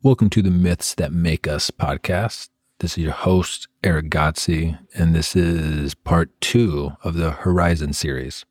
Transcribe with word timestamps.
Welcome 0.00 0.30
to 0.30 0.42
the 0.42 0.50
Myths 0.52 0.94
That 0.94 1.12
Make 1.12 1.48
Us 1.48 1.72
podcast. 1.72 2.50
This 2.78 2.92
is 2.92 2.98
your 2.98 3.12
host, 3.12 3.66
Erick 3.82 4.10
Godsey, 4.10 4.78
and 4.94 5.12
this 5.12 5.34
is 5.34 5.96
part 5.96 6.30
two 6.40 6.92
of 7.02 7.14
the 7.14 7.32
Horizon 7.32 7.92
series. 7.92 8.44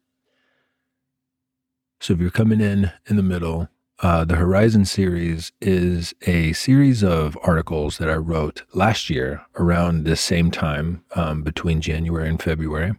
So, 2.02 2.14
if 2.14 2.20
you're 2.20 2.32
coming 2.32 2.60
in 2.60 2.92
in 3.06 3.16
the 3.16 3.24
middle, 3.24 3.70
uh, 4.00 4.26
the 4.26 4.36
Horizon 4.36 4.84
series 4.84 5.54
is 5.62 6.14
a 6.24 6.52
series 6.52 7.02
of 7.02 7.38
articles 7.42 7.98
that 8.00 8.10
I 8.10 8.16
wrote 8.16 8.64
last 8.74 9.10
year 9.10 9.46
around 9.56 10.04
the 10.04 10.18
same 10.18 10.52
time 10.52 11.06
um, 11.16 11.44
between 11.44 11.80
January 11.80 12.28
and 12.28 12.44
February. 12.44 12.92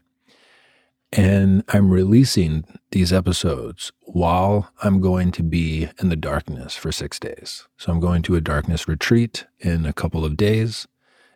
And 1.12 1.64
I'm 1.68 1.90
releasing 1.90 2.64
these 2.90 3.12
episodes 3.12 3.92
while 4.02 4.70
I'm 4.82 5.00
going 5.00 5.32
to 5.32 5.42
be 5.42 5.88
in 6.00 6.10
the 6.10 6.16
darkness 6.16 6.74
for 6.74 6.92
six 6.92 7.18
days. 7.18 7.66
So 7.78 7.90
I'm 7.90 8.00
going 8.00 8.22
to 8.22 8.36
a 8.36 8.42
darkness 8.42 8.86
retreat 8.86 9.46
in 9.58 9.86
a 9.86 9.92
couple 9.92 10.24
of 10.24 10.36
days. 10.36 10.86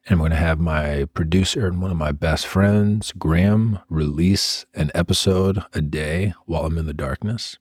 And 0.04 0.14
I'm 0.14 0.18
going 0.18 0.32
to 0.32 0.36
have 0.36 0.60
my 0.60 1.06
producer 1.14 1.66
and 1.66 1.80
one 1.80 1.90
of 1.90 1.96
my 1.96 2.12
best 2.12 2.46
friends, 2.46 3.12
Graham, 3.12 3.78
release 3.88 4.66
an 4.74 4.90
episode 4.94 5.64
a 5.72 5.80
day 5.80 6.34
while 6.44 6.66
I'm 6.66 6.76
in 6.76 6.86
the 6.86 6.92
darkness. 6.92 7.56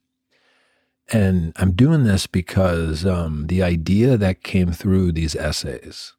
And 1.14 1.54
I'm 1.58 1.74
doing 1.74 2.04
this 2.04 2.28
because 2.28 3.06
um, 3.06 3.48
the 3.48 3.62
idea 3.64 4.18
that 4.18 4.44
came 4.44 4.72
through 4.72 5.12
these 5.12 5.36
essays, 5.36 6.14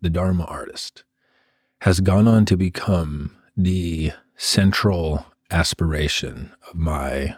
the 0.00 0.10
Dharma 0.10 0.44
artist, 0.44 1.04
has 1.82 2.00
gone 2.00 2.26
on 2.26 2.44
to 2.46 2.56
become 2.56 3.36
the 3.56 4.12
central 4.42 5.26
aspiration 5.50 6.50
of 6.66 6.74
my 6.74 7.36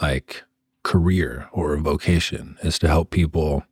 like 0.00 0.44
career 0.82 1.46
or 1.52 1.76
vocation 1.76 2.56
is 2.62 2.78
to 2.78 2.88
help 2.88 3.10
people 3.10 3.64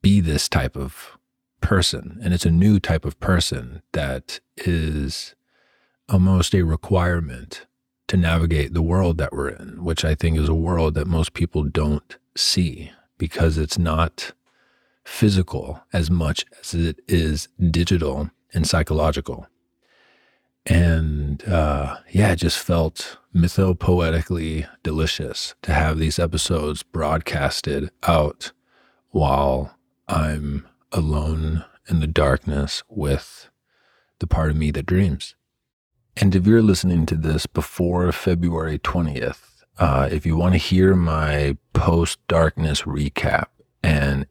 be 0.00 0.18
this 0.18 0.48
type 0.48 0.78
of 0.78 1.18
person. 1.60 2.18
And 2.22 2.32
it's 2.32 2.46
a 2.46 2.50
new 2.50 2.80
type 2.80 3.04
of 3.04 3.20
person 3.20 3.82
that 3.92 4.40
is 4.56 5.34
almost 6.08 6.54
a 6.54 6.62
requirement 6.62 7.66
to 8.08 8.16
navigate 8.16 8.72
the 8.72 8.80
world 8.80 9.18
that 9.18 9.32
we're 9.32 9.50
in 9.50 9.84
which 9.84 10.04
i 10.04 10.16
think 10.16 10.36
is 10.36 10.48
a 10.48 10.54
world 10.54 10.94
that 10.94 11.06
most 11.06 11.32
people 11.32 11.62
don't 11.62 12.18
see 12.36 12.90
because 13.18 13.56
it's 13.56 13.78
not 13.78 14.32
physical 15.04 15.80
as 15.92 16.10
much 16.10 16.44
as 16.60 16.74
it 16.74 16.98
is 17.06 17.46
digital 17.70 18.28
and 18.52 18.66
psychological 18.66 19.46
and 20.66 21.46
uh, 21.48 21.98
yeah, 22.10 22.32
it 22.32 22.36
just 22.36 22.58
felt 22.58 23.18
mythopoetically 23.34 24.68
delicious 24.82 25.54
to 25.62 25.72
have 25.72 25.98
these 25.98 26.18
episodes 26.18 26.82
broadcasted 26.82 27.90
out 28.02 28.52
while 29.10 29.76
I'm 30.08 30.66
alone 30.92 31.64
in 31.88 32.00
the 32.00 32.06
darkness 32.06 32.82
with 32.88 33.48
the 34.18 34.26
part 34.26 34.50
of 34.50 34.56
me 34.56 34.70
that 34.72 34.86
dreams. 34.86 35.34
And 36.16 36.34
if 36.34 36.46
you're 36.46 36.62
listening 36.62 37.06
to 37.06 37.16
this 37.16 37.46
before 37.46 38.10
February 38.12 38.78
20th, 38.78 39.64
uh, 39.78 40.08
if 40.12 40.26
you 40.26 40.36
want 40.36 40.52
to 40.52 40.58
hear 40.58 40.94
my 40.94 41.56
post 41.72 42.18
darkness 42.28 42.82
recap, 42.82 43.46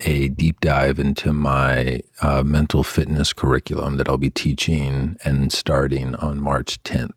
a 0.01 0.29
deep 0.29 0.59
dive 0.59 0.99
into 0.99 1.33
my 1.33 2.01
uh, 2.21 2.43
mental 2.43 2.83
fitness 2.83 3.33
curriculum 3.33 3.97
that 3.97 4.09
I'll 4.09 4.17
be 4.17 4.29
teaching 4.29 5.17
and 5.23 5.51
starting 5.51 6.15
on 6.15 6.39
March 6.39 6.81
10th. 6.83 7.13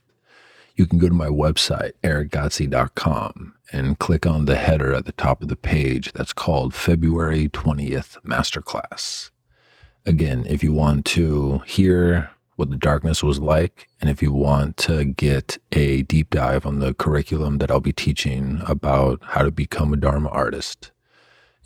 You 0.76 0.86
can 0.86 0.98
go 0.98 1.08
to 1.08 1.14
my 1.14 1.28
website, 1.28 1.92
erickgodsey.com, 2.02 3.54
and 3.72 3.98
click 3.98 4.26
on 4.26 4.44
the 4.46 4.56
header 4.56 4.94
at 4.94 5.04
the 5.04 5.12
top 5.12 5.42
of 5.42 5.48
the 5.48 5.56
page 5.56 6.12
that's 6.12 6.32
called 6.32 6.74
February 6.74 7.48
20th 7.48 8.20
Masterclass. 8.22 9.30
Again, 10.06 10.46
if 10.48 10.62
you 10.62 10.72
want 10.72 11.04
to 11.06 11.58
hear 11.66 12.30
what 12.56 12.70
the 12.70 12.76
darkness 12.76 13.24
was 13.24 13.40
like, 13.40 13.88
and 14.00 14.08
if 14.08 14.22
you 14.22 14.32
want 14.32 14.76
to 14.76 15.04
get 15.04 15.58
a 15.72 16.02
deep 16.02 16.30
dive 16.30 16.64
on 16.64 16.78
the 16.78 16.94
curriculum 16.94 17.58
that 17.58 17.72
I'll 17.72 17.80
be 17.80 17.92
teaching 17.92 18.62
about 18.66 19.20
how 19.22 19.42
to 19.42 19.50
become 19.50 19.92
a 19.92 19.96
Dharma 19.96 20.28
artist, 20.28 20.92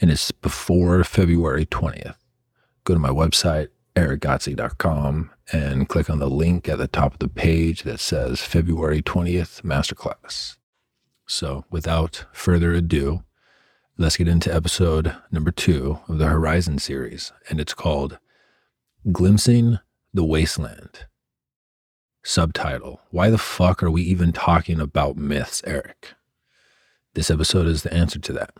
and 0.00 0.10
it's 0.10 0.30
before 0.30 1.02
February 1.04 1.66
20th. 1.66 2.16
Go 2.84 2.94
to 2.94 3.00
my 3.00 3.10
website, 3.10 3.68
erickgodsey.com, 3.94 5.30
and 5.52 5.88
click 5.88 6.10
on 6.10 6.18
the 6.18 6.30
link 6.30 6.68
at 6.68 6.78
the 6.78 6.88
top 6.88 7.14
of 7.14 7.18
the 7.18 7.28
page 7.28 7.82
that 7.82 8.00
says 8.00 8.40
February 8.40 9.02
20th 9.02 9.62
Masterclass. 9.62 10.56
So, 11.26 11.64
without 11.70 12.26
further 12.32 12.72
ado, 12.72 13.24
let's 13.96 14.16
get 14.16 14.28
into 14.28 14.54
episode 14.54 15.16
number 15.30 15.50
two 15.50 15.98
of 16.08 16.18
the 16.18 16.26
Horizon 16.26 16.78
series, 16.78 17.32
and 17.48 17.60
it's 17.60 17.74
called 17.74 18.18
Glimpsing 19.10 19.78
the 20.12 20.24
Wasteland. 20.24 21.06
Subtitle 22.22 23.00
Why 23.10 23.30
the 23.30 23.38
fuck 23.38 23.82
are 23.82 23.90
we 23.90 24.02
even 24.02 24.32
talking 24.32 24.80
about 24.80 25.16
myths, 25.16 25.62
Erick? 25.64 26.14
This 27.14 27.30
episode 27.30 27.66
is 27.66 27.82
the 27.82 27.94
answer 27.94 28.18
to 28.18 28.32
that. 28.34 28.50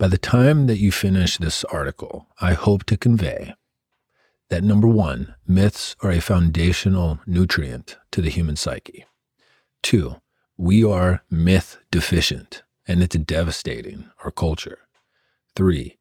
By 0.00 0.08
the 0.08 0.16
time 0.16 0.66
that 0.66 0.78
you 0.78 0.92
finish 0.92 1.36
this 1.36 1.62
article, 1.64 2.26
I 2.40 2.54
hope 2.54 2.84
to 2.84 2.96
convey 2.96 3.52
that 4.48 4.64
number 4.64 4.88
one, 4.88 5.34
myths 5.46 5.94
are 6.00 6.10
a 6.10 6.22
foundational 6.22 7.20
nutrient 7.26 7.98
to 8.12 8.22
the 8.22 8.30
human 8.30 8.56
psyche. 8.56 9.04
Two, 9.82 10.16
we 10.56 10.82
are 10.82 11.22
myth 11.30 11.76
deficient 11.90 12.62
and 12.88 13.02
it's 13.02 13.14
devastating 13.14 14.08
our 14.24 14.30
culture. 14.30 14.78
Three, 15.54 15.98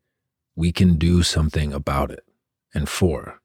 we 0.55 0.71
can 0.71 0.95
do 0.95 1.21
something 1.21 1.73
about 1.73 2.09
it. 2.09 2.23
And 2.73 2.87
four, 2.87 3.41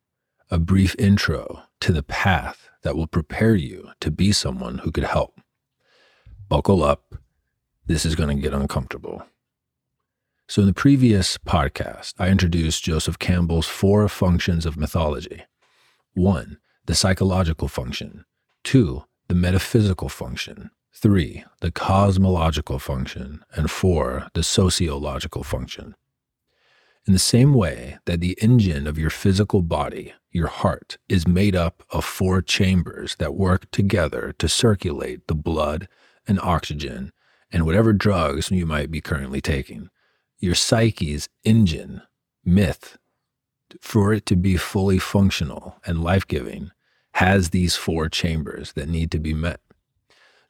a 0.52 0.60
brief 0.60 0.94
intro 1.00 1.64
to 1.80 1.92
the 1.92 2.04
path 2.04 2.68
that 2.82 2.94
will 2.94 3.08
prepare 3.08 3.56
you 3.56 3.88
to 3.98 4.08
be 4.12 4.30
someone 4.30 4.78
who 4.78 4.92
could 4.92 5.02
help. 5.02 5.40
Buckle 6.48 6.84
up. 6.84 7.16
This 7.86 8.06
is 8.06 8.14
going 8.14 8.36
to 8.36 8.40
get 8.40 8.54
uncomfortable. 8.54 9.24
So, 10.46 10.60
in 10.60 10.66
the 10.66 10.74
previous 10.74 11.38
podcast, 11.38 12.12
I 12.18 12.28
introduced 12.28 12.84
Joseph 12.84 13.18
Campbell's 13.18 13.66
four 13.66 14.06
functions 14.10 14.66
of 14.66 14.76
mythology. 14.76 15.42
One, 16.12 16.58
the 16.84 16.94
psychological 16.94 17.66
function, 17.66 18.26
two, 18.62 19.04
the 19.28 19.34
metaphysical 19.34 20.10
function, 20.10 20.70
three, 20.92 21.44
the 21.62 21.70
cosmological 21.70 22.78
function, 22.78 23.42
and 23.54 23.70
four, 23.70 24.28
the 24.34 24.42
sociological 24.42 25.44
function. 25.44 25.94
In 27.06 27.14
the 27.14 27.18
same 27.18 27.54
way 27.54 27.96
that 28.04 28.20
the 28.20 28.36
engine 28.42 28.86
of 28.86 28.98
your 28.98 29.10
physical 29.10 29.62
body, 29.62 30.12
your 30.30 30.48
heart, 30.48 30.98
is 31.08 31.26
made 31.26 31.56
up 31.56 31.82
of 31.88 32.04
four 32.04 32.42
chambers 32.42 33.16
that 33.16 33.34
work 33.34 33.70
together 33.70 34.34
to 34.38 34.48
circulate 34.48 35.26
the 35.26 35.34
blood 35.34 35.88
and 36.28 36.38
oxygen 36.40 37.12
and 37.50 37.64
whatever 37.64 37.94
drugs 37.94 38.50
you 38.50 38.66
might 38.66 38.90
be 38.90 39.00
currently 39.00 39.40
taking 39.40 39.88
your 40.44 40.54
psyche's 40.54 41.28
engine, 41.42 42.02
myth, 42.44 42.98
for 43.80 44.12
it 44.12 44.26
to 44.26 44.36
be 44.36 44.56
fully 44.56 44.98
functional 44.98 45.76
and 45.86 46.04
life 46.04 46.28
giving, 46.28 46.70
has 47.14 47.50
these 47.50 47.74
four 47.74 48.08
chambers 48.08 48.74
that 48.74 48.88
need 48.88 49.10
to 49.10 49.18
be 49.18 49.32
met. 49.32 49.60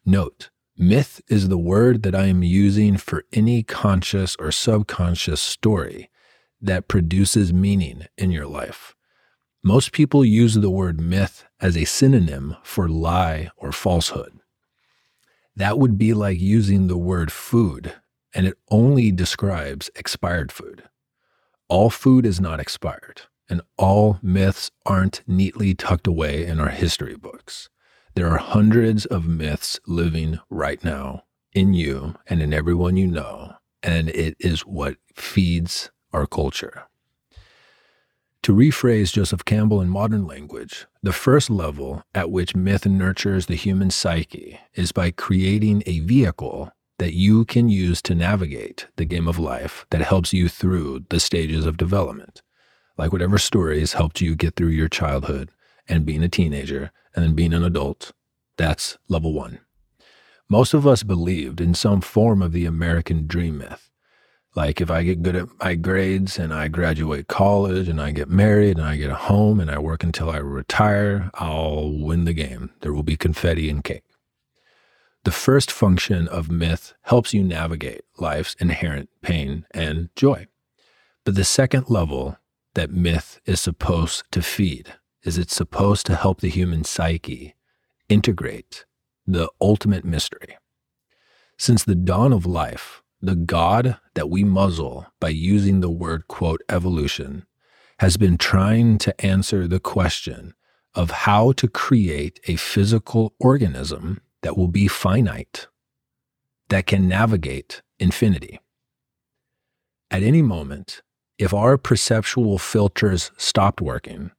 Note, 0.04 0.50
myth 0.76 1.22
is 1.28 1.48
the 1.48 1.58
word 1.58 2.02
that 2.02 2.14
I 2.14 2.26
am 2.26 2.42
using 2.42 2.96
for 2.96 3.24
any 3.32 3.62
conscious 3.62 4.34
or 4.36 4.50
subconscious 4.50 5.40
story 5.40 6.10
that 6.60 6.88
produces 6.88 7.52
meaning 7.52 8.06
in 8.18 8.30
your 8.30 8.46
life. 8.46 8.94
Most 9.62 9.92
people 9.92 10.24
use 10.24 10.54
the 10.54 10.70
word 10.70 11.00
myth 11.00 11.44
as 11.60 11.76
a 11.76 11.84
synonym 11.84 12.56
for 12.62 12.88
lie 12.88 13.50
or 13.56 13.72
falsehood. 13.72 14.40
That 15.56 15.78
would 15.78 15.96
be 15.96 16.12
like 16.12 16.40
using 16.40 16.88
the 16.88 16.98
word 16.98 17.30
food 17.30 17.94
and 18.34 18.46
it 18.46 18.58
only 18.70 19.12
describes 19.12 19.90
expired 19.94 20.50
food. 20.50 20.84
All 21.68 21.88
food 21.88 22.26
is 22.26 22.40
not 22.40 22.60
expired, 22.60 23.22
and 23.48 23.62
all 23.78 24.18
myths 24.22 24.70
aren't 24.84 25.22
neatly 25.26 25.74
tucked 25.74 26.06
away 26.06 26.44
in 26.44 26.60
our 26.60 26.68
history 26.68 27.16
books. 27.16 27.70
There 28.14 28.28
are 28.28 28.38
hundreds 28.38 29.06
of 29.06 29.26
myths 29.26 29.80
living 29.86 30.38
right 30.50 30.82
now 30.84 31.24
in 31.54 31.72
you 31.72 32.16
and 32.26 32.42
in 32.42 32.52
everyone 32.52 32.96
you 32.96 33.06
know, 33.06 33.54
and 33.82 34.08
it 34.10 34.36
is 34.38 34.60
what 34.62 34.96
feeds 35.14 35.90
our 36.12 36.26
culture. 36.26 36.84
To 38.42 38.54
rephrase 38.54 39.12
Joseph 39.12 39.46
Campbell 39.46 39.80
in 39.80 39.88
modern 39.88 40.26
language, 40.26 40.86
the 41.02 41.14
first 41.14 41.48
level 41.48 42.02
at 42.14 42.30
which 42.30 42.54
myth 42.54 42.84
nurtures 42.84 43.46
the 43.46 43.54
human 43.54 43.90
psyche 43.90 44.60
is 44.74 44.92
by 44.92 45.10
creating 45.10 45.82
a 45.86 46.00
vehicle 46.00 46.70
that 46.98 47.14
you 47.14 47.44
can 47.44 47.68
use 47.68 48.00
to 48.02 48.14
navigate 48.14 48.86
the 48.96 49.04
game 49.04 49.26
of 49.26 49.38
life 49.38 49.86
that 49.90 50.00
helps 50.00 50.32
you 50.32 50.48
through 50.48 51.04
the 51.08 51.20
stages 51.20 51.66
of 51.66 51.76
development. 51.76 52.42
Like 52.96 53.12
whatever 53.12 53.38
stories 53.38 53.94
helped 53.94 54.20
you 54.20 54.36
get 54.36 54.54
through 54.54 54.68
your 54.68 54.88
childhood 54.88 55.50
and 55.88 56.06
being 56.06 56.22
a 56.22 56.28
teenager 56.28 56.92
and 57.14 57.24
then 57.24 57.34
being 57.34 57.52
an 57.52 57.64
adult, 57.64 58.12
that's 58.56 58.96
level 59.08 59.32
one. 59.32 59.60
Most 60.48 60.74
of 60.74 60.86
us 60.86 61.02
believed 61.02 61.60
in 61.60 61.74
some 61.74 62.00
form 62.00 62.42
of 62.42 62.52
the 62.52 62.66
American 62.66 63.26
dream 63.26 63.58
myth. 63.58 63.90
Like 64.54 64.80
if 64.80 64.88
I 64.90 65.02
get 65.02 65.22
good 65.22 65.34
at 65.34 65.48
my 65.58 65.74
grades 65.74 66.38
and 66.38 66.54
I 66.54 66.68
graduate 66.68 67.26
college 67.26 67.88
and 67.88 68.00
I 68.00 68.12
get 68.12 68.28
married 68.28 68.78
and 68.78 68.86
I 68.86 68.96
get 68.96 69.10
a 69.10 69.16
home 69.16 69.58
and 69.58 69.68
I 69.68 69.78
work 69.78 70.04
until 70.04 70.30
I 70.30 70.36
retire, 70.36 71.30
I'll 71.34 71.90
win 71.90 72.24
the 72.24 72.32
game. 72.32 72.70
There 72.80 72.92
will 72.92 73.02
be 73.02 73.16
confetti 73.16 73.68
and 73.68 73.82
cake. 73.82 74.04
The 75.24 75.32
first 75.32 75.72
function 75.72 76.28
of 76.28 76.50
myth 76.50 76.92
helps 77.02 77.32
you 77.32 77.42
navigate 77.42 78.02
life's 78.18 78.54
inherent 78.60 79.08
pain 79.22 79.64
and 79.70 80.10
joy. 80.14 80.48
But 81.24 81.34
the 81.34 81.44
second 81.44 81.88
level 81.88 82.36
that 82.74 82.90
myth 82.90 83.40
is 83.46 83.58
supposed 83.58 84.24
to 84.32 84.42
feed 84.42 84.92
is 85.22 85.38
it's 85.38 85.56
supposed 85.56 86.04
to 86.06 86.16
help 86.16 86.42
the 86.42 86.50
human 86.50 86.84
psyche 86.84 87.54
integrate 88.10 88.84
the 89.26 89.48
ultimate 89.62 90.04
mystery. 90.04 90.58
Since 91.56 91.84
the 91.84 91.94
dawn 91.94 92.34
of 92.34 92.44
life, 92.44 93.02
the 93.22 93.36
God 93.36 93.96
that 94.12 94.28
we 94.28 94.44
muzzle 94.44 95.06
by 95.20 95.30
using 95.30 95.80
the 95.80 95.90
word, 95.90 96.28
quote, 96.28 96.60
evolution, 96.68 97.46
has 98.00 98.18
been 98.18 98.36
trying 98.36 98.98
to 98.98 99.18
answer 99.24 99.66
the 99.66 99.80
question 99.80 100.52
of 100.94 101.10
how 101.10 101.52
to 101.52 101.66
create 101.66 102.40
a 102.46 102.56
physical 102.56 103.32
organism 103.40 104.20
that 104.44 104.58
will 104.58 104.68
be 104.68 104.86
finite, 104.86 105.68
that 106.68 106.86
can 106.86 107.08
navigate 107.08 107.80
infinity. 107.98 108.60
At 110.10 110.22
any 110.22 110.42
moment, 110.42 111.00
if 111.38 111.54
our 111.54 111.78
perceptual 111.78 112.58
filters 112.58 113.30
stopped 113.38 113.80
working 113.80 114.32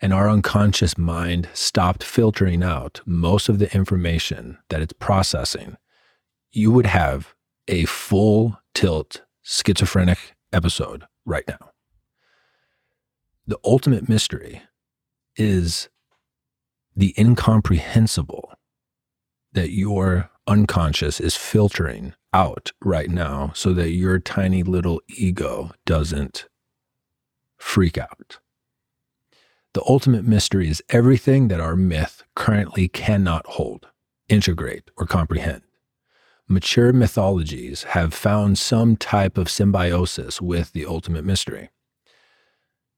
and 0.00 0.14
our 0.14 0.30
unconscious 0.30 0.96
mind 0.96 1.48
stopped 1.52 2.04
filtering 2.04 2.62
out 2.62 3.00
most 3.04 3.48
of 3.48 3.58
the 3.58 3.74
information 3.74 4.58
that 4.68 4.80
it's 4.80 4.92
processing, 4.92 5.76
you 6.52 6.70
would 6.70 6.86
have 6.86 7.34
a 7.66 7.84
full 7.86 8.60
tilt 8.74 9.22
schizophrenic 9.42 10.36
episode 10.52 11.02
right 11.26 11.48
now. 11.48 11.72
The 13.44 13.58
ultimate 13.64 14.08
mystery 14.08 14.62
is 15.36 15.88
the 16.94 17.12
incomprehensible 17.18 18.52
that 19.58 19.70
your 19.70 20.30
unconscious 20.46 21.20
is 21.20 21.36
filtering 21.36 22.14
out 22.32 22.72
right 22.80 23.10
now 23.10 23.50
so 23.54 23.72
that 23.72 23.90
your 23.90 24.18
tiny 24.18 24.62
little 24.62 25.00
ego 25.08 25.72
doesn't 25.84 26.46
freak 27.58 27.98
out. 27.98 28.38
The 29.74 29.82
ultimate 29.88 30.24
mystery 30.24 30.68
is 30.68 30.82
everything 30.88 31.48
that 31.48 31.60
our 31.60 31.76
myth 31.76 32.22
currently 32.34 32.88
cannot 32.88 33.46
hold, 33.46 33.88
integrate, 34.28 34.90
or 34.96 35.06
comprehend 35.06 35.62
mature 36.48 36.92
mythologies 36.92 37.82
have 37.84 38.14
found 38.14 38.58
some 38.58 38.96
type 38.96 39.36
of 39.36 39.50
symbiosis 39.50 40.40
with 40.40 40.72
the 40.72 40.86
ultimate 40.86 41.24
mystery. 41.24 41.68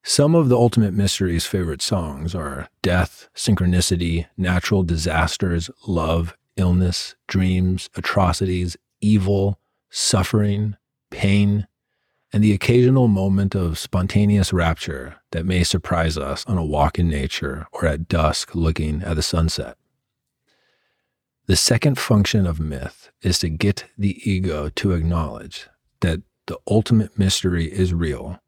Some 0.03 0.35
of 0.35 0.49
the 0.49 0.57
ultimate 0.57 0.95
mystery's 0.95 1.45
favorite 1.45 1.83
songs 1.83 2.35
are 2.35 2.69
death, 2.81 3.29
synchronicity, 3.35 4.27
natural 4.37 4.83
disasters, 4.83 5.69
love, 5.87 6.37
illness, 6.61 7.17
dreams, 7.27 7.91
atrocities, 7.97 8.77
evil, 9.01 9.59
suffering, 9.91 10.77
pain, 11.11 11.67
and 12.33 12.45
the 12.45 12.53
occasional 12.53 13.09
moment 13.09 13.55
of 13.55 13.79
spontaneous 13.79 14.53
rapture 14.53 15.17
that 15.33 15.47
may 15.47 15.65
surprise 15.65 16.17
us 16.17 16.47
on 16.47 16.57
a 16.57 16.65
walk 16.65 16.99
in 16.99 17.09
nature 17.09 17.67
or 17.73 17.87
at 17.87 18.07
dusk 18.09 18.55
looking 18.55 19.03
at 19.03 19.17
the 19.17 19.23
sunset. 19.23 19.77
The 21.47 21.57
second 21.57 21.99
function 21.99 22.47
of 22.47 22.61
myth 22.61 23.11
is 23.23 23.41
to 23.41 23.49
get 23.49 23.87
the 23.99 24.21
ego 24.31 24.69
to 24.69 24.93
acknowledge 24.93 25.69
that 26.01 26.23
the 26.47 26.59
ultimate 26.69 27.19
mystery 27.19 27.67
is 27.67 27.93
real 27.93 28.39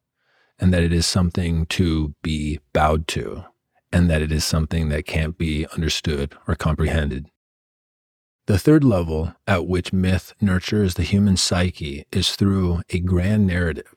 and 0.61 0.73
that 0.73 0.85
it 0.85 0.93
is 0.93 1.07
something 1.07 1.67
to 1.67 2.15
be 2.23 2.61
bowed 2.73 3.09
to 3.09 3.45
and 3.93 4.09
that 4.09 4.23
it 4.23 4.31
is 4.31 4.45
something 4.45 4.89
that 4.89 5.07
can't 5.07 5.37
be 5.37 5.67
understood 5.73 6.35
or 6.47 6.55
comprehended. 6.55 7.27
The 8.47 8.59
third 8.59 8.83
level 8.83 9.35
at 9.47 9.69
which 9.69 9.93
myth 9.93 10.35
nurtures 10.41 10.95
the 10.95 11.05
human 11.05 11.37
psyche 11.37 12.07
is 12.11 12.35
through 12.35 12.83
a 12.91 12.99
grand 12.99 13.47
narrative, 13.47 13.95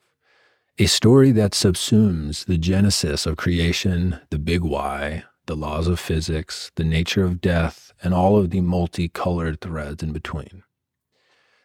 a 0.77 0.86
story 0.86 1.31
that 1.31 1.53
subsumes 1.53 2.45
the 2.45 2.59
genesis 2.59 3.25
of 3.25 3.38
creation, 3.38 4.19
the 4.30 4.38
big 4.38 4.62
why, 4.62 5.24
the 5.47 5.56
laws 5.56 5.88
of 5.88 6.00
physics, 6.00 6.71
the 6.75 6.83
nature 6.83 7.24
of 7.24 7.42
death, 7.42 7.92
and 8.03 8.13
all 8.13 8.38
of 8.38 8.51
the 8.51 8.62
multicolored 8.62 9.62
threads 9.62 10.03
in 10.03 10.13
between. 10.13 10.62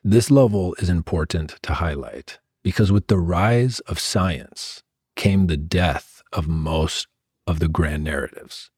This 0.02 0.30
level 0.30 0.74
is 0.78 0.88
important 0.88 1.56
to 1.62 1.74
highlight 1.74 2.38
because 2.62 2.90
with 2.90 3.08
the 3.08 3.18
rise 3.18 3.80
of 3.80 3.98
science 3.98 4.82
came 5.16 5.46
the 5.48 5.58
death 5.58 6.22
of 6.32 6.48
most 6.48 7.08
of 7.46 7.58
the 7.58 7.68
grand 7.68 8.04
narratives. 8.04 8.70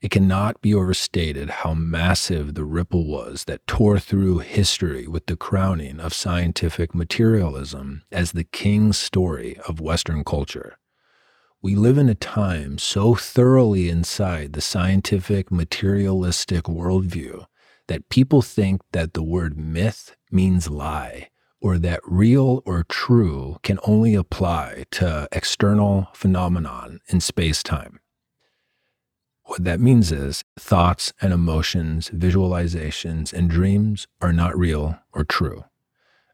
It 0.00 0.12
cannot 0.12 0.60
be 0.60 0.72
overstated 0.72 1.50
how 1.50 1.74
massive 1.74 2.54
the 2.54 2.64
ripple 2.64 3.04
was 3.08 3.44
that 3.44 3.66
tore 3.66 3.98
through 3.98 4.38
history 4.38 5.08
with 5.08 5.26
the 5.26 5.36
crowning 5.36 5.98
of 5.98 6.14
scientific 6.14 6.94
materialism 6.94 8.04
as 8.12 8.30
the 8.30 8.44
king 8.44 8.92
story 8.92 9.58
of 9.66 9.80
Western 9.80 10.22
culture. 10.22 10.78
We 11.60 11.74
live 11.74 11.98
in 11.98 12.08
a 12.08 12.14
time 12.14 12.78
so 12.78 13.16
thoroughly 13.16 13.88
inside 13.88 14.52
the 14.52 14.60
scientific, 14.60 15.50
materialistic 15.50 16.64
worldview 16.64 17.46
that 17.88 18.08
people 18.08 18.40
think 18.40 18.82
that 18.92 19.14
the 19.14 19.24
word 19.24 19.58
myth 19.58 20.14
means 20.30 20.70
lie, 20.70 21.30
or 21.60 21.76
that 21.78 22.00
real 22.04 22.62
or 22.64 22.84
true 22.84 23.56
can 23.64 23.80
only 23.82 24.14
apply 24.14 24.84
to 24.92 25.26
external 25.32 26.06
phenomenon 26.14 27.00
in 27.08 27.20
space 27.20 27.64
time. 27.64 27.98
What 29.48 29.64
that 29.64 29.80
means 29.80 30.12
is 30.12 30.44
thoughts 30.58 31.14
and 31.22 31.32
emotions, 31.32 32.10
visualizations, 32.10 33.32
and 33.32 33.48
dreams 33.48 34.06
are 34.20 34.32
not 34.32 34.56
real 34.56 34.98
or 35.14 35.24
true. 35.24 35.64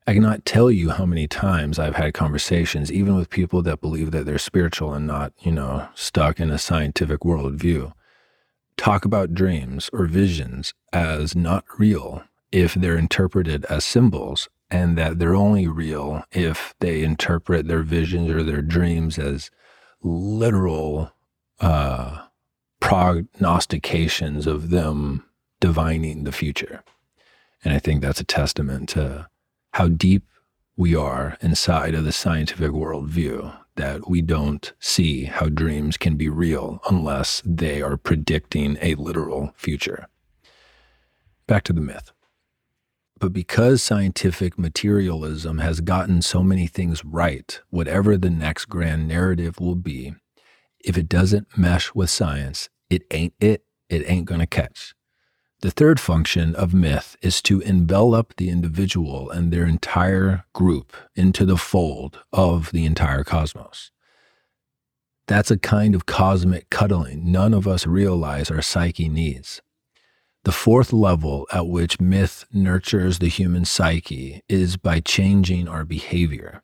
I 0.04 0.14
cannot 0.14 0.44
tell 0.44 0.68
you 0.68 0.90
how 0.90 1.06
many 1.06 1.28
times 1.28 1.78
I've 1.78 1.94
had 1.94 2.12
conversations, 2.12 2.90
even 2.90 3.14
with 3.14 3.30
people 3.30 3.62
that 3.62 3.80
believe 3.80 4.10
that 4.10 4.26
they're 4.26 4.36
spiritual 4.36 4.92
and 4.92 5.06
not, 5.06 5.32
you 5.38 5.52
know, 5.52 5.88
stuck 5.94 6.40
in 6.40 6.50
a 6.50 6.58
scientific 6.58 7.20
worldview, 7.20 7.92
talk 8.76 9.04
about 9.04 9.32
dreams 9.32 9.88
or 9.92 10.06
visions 10.06 10.74
as 10.92 11.36
not 11.36 11.64
real 11.78 12.24
if 12.50 12.74
they're 12.74 12.98
interpreted 12.98 13.64
as 13.66 13.84
symbols, 13.84 14.48
and 14.72 14.98
that 14.98 15.20
they're 15.20 15.36
only 15.36 15.68
real 15.68 16.24
if 16.32 16.74
they 16.80 17.04
interpret 17.04 17.68
their 17.68 17.84
visions 17.84 18.28
or 18.28 18.42
their 18.42 18.60
dreams 18.60 19.20
as 19.20 19.52
literal 20.02 21.12
uh, 21.60 22.23
prognostications 22.84 24.46
of 24.46 24.68
them 24.68 25.24
divining 25.58 26.24
the 26.24 26.32
future. 26.32 26.84
And 27.64 27.72
I 27.72 27.78
think 27.78 28.02
that's 28.02 28.20
a 28.20 28.24
testament 28.24 28.90
to 28.90 29.26
how 29.72 29.88
deep 29.88 30.24
we 30.76 30.94
are 30.94 31.38
inside 31.40 31.94
of 31.94 32.04
the 32.04 32.12
scientific 32.12 32.72
worldview 32.72 33.56
that 33.76 34.06
we 34.06 34.20
don't 34.20 34.70
see 34.80 35.24
how 35.24 35.48
dreams 35.48 35.96
can 35.96 36.16
be 36.16 36.28
real 36.28 36.82
unless 36.86 37.42
they 37.46 37.80
are 37.80 37.96
predicting 37.96 38.76
a 38.82 38.96
literal 38.96 39.54
future. 39.56 40.06
Back 41.46 41.64
to 41.64 41.72
the 41.72 41.80
myth. 41.80 42.12
But 43.18 43.32
because 43.32 43.82
scientific 43.82 44.58
materialism 44.58 45.56
has 45.56 45.80
gotten 45.80 46.20
so 46.20 46.42
many 46.42 46.66
things 46.66 47.02
right, 47.02 47.58
whatever 47.70 48.18
the 48.18 48.28
next 48.28 48.66
grand 48.66 49.08
narrative 49.08 49.58
will 49.58 49.74
be, 49.74 50.14
if 50.84 50.98
it 50.98 51.08
doesn't 51.08 51.56
mesh 51.56 51.94
with 51.94 52.10
science, 52.10 52.68
it 52.94 53.04
ain't 53.10 53.34
it, 53.40 53.64
it 53.88 54.08
ain't 54.08 54.26
gonna 54.26 54.46
catch. 54.46 54.94
The 55.62 55.70
third 55.70 55.98
function 55.98 56.54
of 56.54 56.74
myth 56.74 57.16
is 57.22 57.42
to 57.42 57.60
envelop 57.60 58.36
the 58.36 58.50
individual 58.50 59.30
and 59.30 59.50
their 59.50 59.66
entire 59.66 60.44
group 60.52 60.94
into 61.16 61.44
the 61.44 61.56
fold 61.56 62.22
of 62.32 62.70
the 62.70 62.84
entire 62.84 63.24
cosmos. 63.24 63.90
That's 65.26 65.50
a 65.50 65.58
kind 65.58 65.94
of 65.94 66.06
cosmic 66.06 66.68
cuddling 66.70 67.32
none 67.32 67.54
of 67.54 67.66
us 67.66 67.86
realize 67.86 68.50
our 68.50 68.62
psyche 68.62 69.08
needs. 69.08 69.62
The 70.44 70.52
fourth 70.52 70.92
level 70.92 71.46
at 71.50 71.66
which 71.66 71.98
myth 71.98 72.44
nurtures 72.52 73.18
the 73.18 73.28
human 73.28 73.64
psyche 73.64 74.42
is 74.48 74.76
by 74.76 75.00
changing 75.00 75.66
our 75.66 75.86
behavior. 75.86 76.62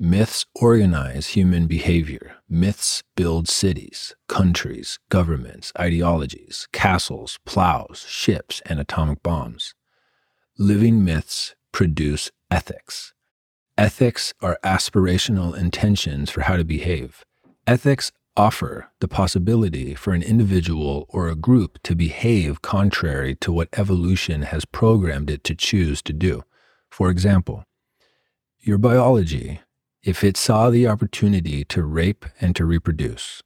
Myths 0.00 0.46
organize 0.54 1.30
human 1.30 1.66
behavior. 1.66 2.36
Myths 2.48 3.02
build 3.16 3.48
cities, 3.48 4.14
countries, 4.28 5.00
governments, 5.08 5.72
ideologies, 5.76 6.68
castles, 6.72 7.40
plows, 7.44 8.06
ships, 8.08 8.62
and 8.66 8.78
atomic 8.78 9.24
bombs. 9.24 9.74
Living 10.56 11.04
myths 11.04 11.56
produce 11.72 12.30
ethics. 12.48 13.12
Ethics 13.76 14.32
are 14.40 14.60
aspirational 14.62 15.56
intentions 15.56 16.30
for 16.30 16.42
how 16.42 16.56
to 16.56 16.64
behave. 16.64 17.24
Ethics 17.66 18.12
offer 18.36 18.92
the 19.00 19.08
possibility 19.08 19.96
for 19.96 20.12
an 20.14 20.22
individual 20.22 21.06
or 21.08 21.26
a 21.26 21.34
group 21.34 21.76
to 21.82 21.96
behave 21.96 22.62
contrary 22.62 23.34
to 23.34 23.50
what 23.50 23.68
evolution 23.76 24.42
has 24.42 24.64
programmed 24.64 25.28
it 25.28 25.42
to 25.42 25.56
choose 25.56 26.00
to 26.02 26.12
do. 26.12 26.44
For 26.88 27.10
example, 27.10 27.64
your 28.60 28.78
biology, 28.78 29.60
if 30.02 30.22
it 30.22 30.36
saw 30.36 30.70
the 30.70 30.86
opportunity 30.86 31.64
to 31.64 31.82
rape 31.82 32.24
and 32.40 32.54
to 32.56 32.64
reproduce, 32.64 33.42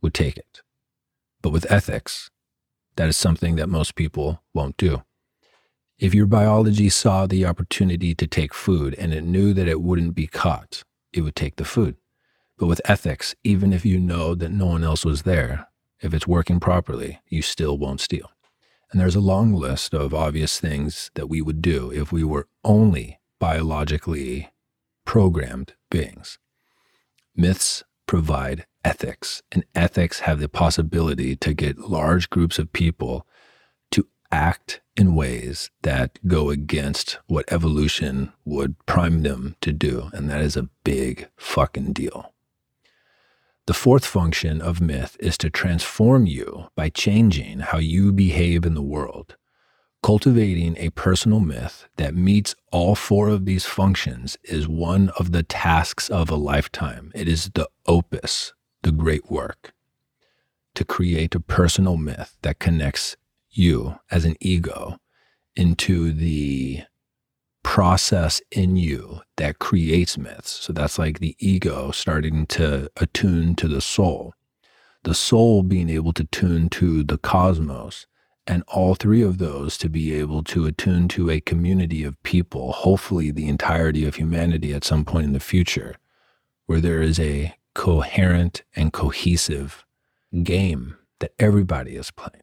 would 0.00 0.14
take 0.14 0.36
it. 0.36 0.62
But 1.40 1.50
with 1.50 1.70
ethics, 1.70 2.30
that 2.96 3.08
is 3.08 3.16
something 3.16 3.56
that 3.56 3.68
most 3.68 3.94
people 3.94 4.42
won't 4.52 4.76
do. 4.76 5.02
If 5.98 6.14
your 6.14 6.26
biology 6.26 6.88
saw 6.88 7.26
the 7.26 7.46
opportunity 7.46 8.14
to 8.14 8.26
take 8.26 8.52
food 8.52 8.94
and 8.98 9.14
it 9.14 9.24
knew 9.24 9.54
that 9.54 9.68
it 9.68 9.80
wouldn't 9.80 10.14
be 10.14 10.26
caught, 10.26 10.82
it 11.12 11.22
would 11.22 11.36
take 11.36 11.56
the 11.56 11.64
food. 11.64 11.96
But 12.58 12.66
with 12.66 12.80
ethics, 12.84 13.34
even 13.44 13.72
if 13.72 13.84
you 13.84 13.98
know 13.98 14.34
that 14.34 14.50
no 14.50 14.66
one 14.66 14.84
else 14.84 15.04
was 15.04 15.22
there, 15.22 15.68
if 16.00 16.12
it's 16.12 16.26
working 16.26 16.60
properly, 16.60 17.20
you 17.28 17.42
still 17.42 17.78
won't 17.78 18.00
steal. 18.00 18.30
And 18.90 19.00
there's 19.00 19.16
a 19.16 19.20
long 19.20 19.54
list 19.54 19.94
of 19.94 20.12
obvious 20.12 20.60
things 20.60 21.10
that 21.14 21.28
we 21.28 21.40
would 21.40 21.62
do 21.62 21.90
if 21.90 22.12
we 22.12 22.24
were 22.24 22.48
only 22.62 23.20
biologically 23.38 24.51
programmed 25.04 25.74
beings. 25.90 26.38
Myths 27.34 27.84
provide 28.06 28.66
ethics, 28.84 29.42
and 29.50 29.64
ethics 29.74 30.20
have 30.20 30.40
the 30.40 30.48
possibility 30.48 31.36
to 31.36 31.54
get 31.54 31.78
large 31.78 32.30
groups 32.30 32.58
of 32.58 32.72
people 32.72 33.26
to 33.90 34.06
act 34.30 34.80
in 34.96 35.14
ways 35.14 35.70
that 35.82 36.18
go 36.26 36.50
against 36.50 37.18
what 37.26 37.50
evolution 37.50 38.32
would 38.44 38.74
prime 38.86 39.22
them 39.22 39.56
to 39.60 39.72
do. 39.72 40.10
And 40.12 40.28
that 40.28 40.40
is 40.40 40.56
a 40.56 40.68
big 40.84 41.28
fucking 41.36 41.92
deal. 41.92 42.32
The 43.66 43.74
fourth 43.74 44.04
function 44.04 44.60
of 44.60 44.80
myth 44.80 45.16
is 45.20 45.38
to 45.38 45.48
transform 45.48 46.26
you 46.26 46.66
by 46.74 46.88
changing 46.88 47.60
how 47.60 47.78
you 47.78 48.12
behave 48.12 48.66
in 48.66 48.74
the 48.74 48.82
world. 48.82 49.36
Cultivating 50.02 50.76
a 50.78 50.90
personal 50.90 51.38
myth 51.38 51.86
that 51.96 52.16
meets 52.16 52.56
all 52.72 52.96
four 52.96 53.28
of 53.28 53.44
these 53.44 53.66
functions 53.66 54.36
is 54.42 54.66
one 54.66 55.10
of 55.10 55.30
the 55.30 55.44
tasks 55.44 56.10
of 56.10 56.28
a 56.28 56.34
lifetime. 56.34 57.12
It 57.14 57.28
is 57.28 57.50
the 57.54 57.68
opus, 57.86 58.52
the 58.82 58.90
great 58.90 59.30
work. 59.30 59.72
To 60.74 60.84
create 60.84 61.36
a 61.36 61.40
personal 61.40 61.96
myth 61.96 62.36
that 62.42 62.58
connects 62.58 63.16
you 63.50 63.96
as 64.10 64.24
an 64.24 64.36
ego 64.40 64.98
into 65.54 66.12
the 66.12 66.82
process 67.62 68.42
in 68.50 68.74
you 68.74 69.20
that 69.36 69.60
creates 69.60 70.18
myths. 70.18 70.50
So 70.50 70.72
that's 70.72 70.98
like 70.98 71.20
the 71.20 71.36
ego 71.38 71.92
starting 71.92 72.46
to 72.46 72.90
attune 72.96 73.54
to 73.54 73.68
the 73.68 73.80
soul, 73.80 74.34
the 75.04 75.14
soul 75.14 75.62
being 75.62 75.88
able 75.90 76.12
to 76.14 76.24
tune 76.24 76.68
to 76.70 77.04
the 77.04 77.18
cosmos, 77.18 78.06
and 78.46 78.64
all 78.68 78.94
three 78.94 79.22
of 79.22 79.38
those 79.38 79.78
to 79.78 79.88
be 79.88 80.14
able 80.14 80.42
to 80.42 80.66
attune 80.66 81.08
to 81.08 81.30
a 81.30 81.40
community 81.40 82.02
of 82.02 82.20
people, 82.22 82.72
hopefully 82.72 83.30
the 83.30 83.48
entirety 83.48 84.04
of 84.04 84.16
humanity 84.16 84.74
at 84.74 84.84
some 84.84 85.04
point 85.04 85.26
in 85.26 85.32
the 85.32 85.40
future, 85.40 85.96
where 86.66 86.80
there 86.80 87.02
is 87.02 87.20
a 87.20 87.54
coherent 87.74 88.62
and 88.74 88.92
cohesive 88.92 89.84
game 90.42 90.96
that 91.20 91.32
everybody 91.38 91.94
is 91.94 92.10
playing. 92.10 92.42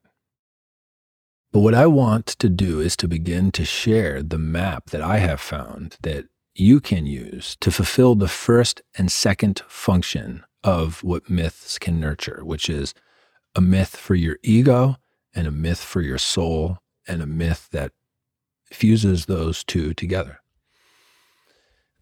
But 1.51 1.61
what 1.61 1.73
I 1.73 1.87
want 1.87 2.27
to 2.27 2.49
do 2.49 2.79
is 2.79 2.95
to 2.97 3.07
begin 3.07 3.51
to 3.51 3.65
share 3.65 4.21
the 4.21 4.37
map 4.37 4.91
that 4.91 5.01
I 5.01 5.17
have 5.17 5.41
found 5.41 5.97
that 6.01 6.25
you 6.53 6.79
can 6.79 7.05
use 7.05 7.55
to 7.61 7.71
fulfill 7.71 8.15
the 8.15 8.27
first 8.27 8.81
and 8.97 9.11
second 9.11 9.63
function 9.67 10.43
of 10.63 11.03
what 11.03 11.29
myths 11.29 11.79
can 11.79 11.99
nurture, 11.99 12.41
which 12.43 12.69
is 12.69 12.93
a 13.55 13.61
myth 13.61 13.95
for 13.95 14.15
your 14.15 14.37
ego 14.43 14.97
and 15.33 15.47
a 15.47 15.51
myth 15.51 15.79
for 15.79 16.01
your 16.01 16.17
soul 16.17 16.77
and 17.07 17.21
a 17.21 17.27
myth 17.27 17.69
that 17.71 17.91
fuses 18.65 19.25
those 19.25 19.63
two 19.63 19.93
together. 19.93 20.39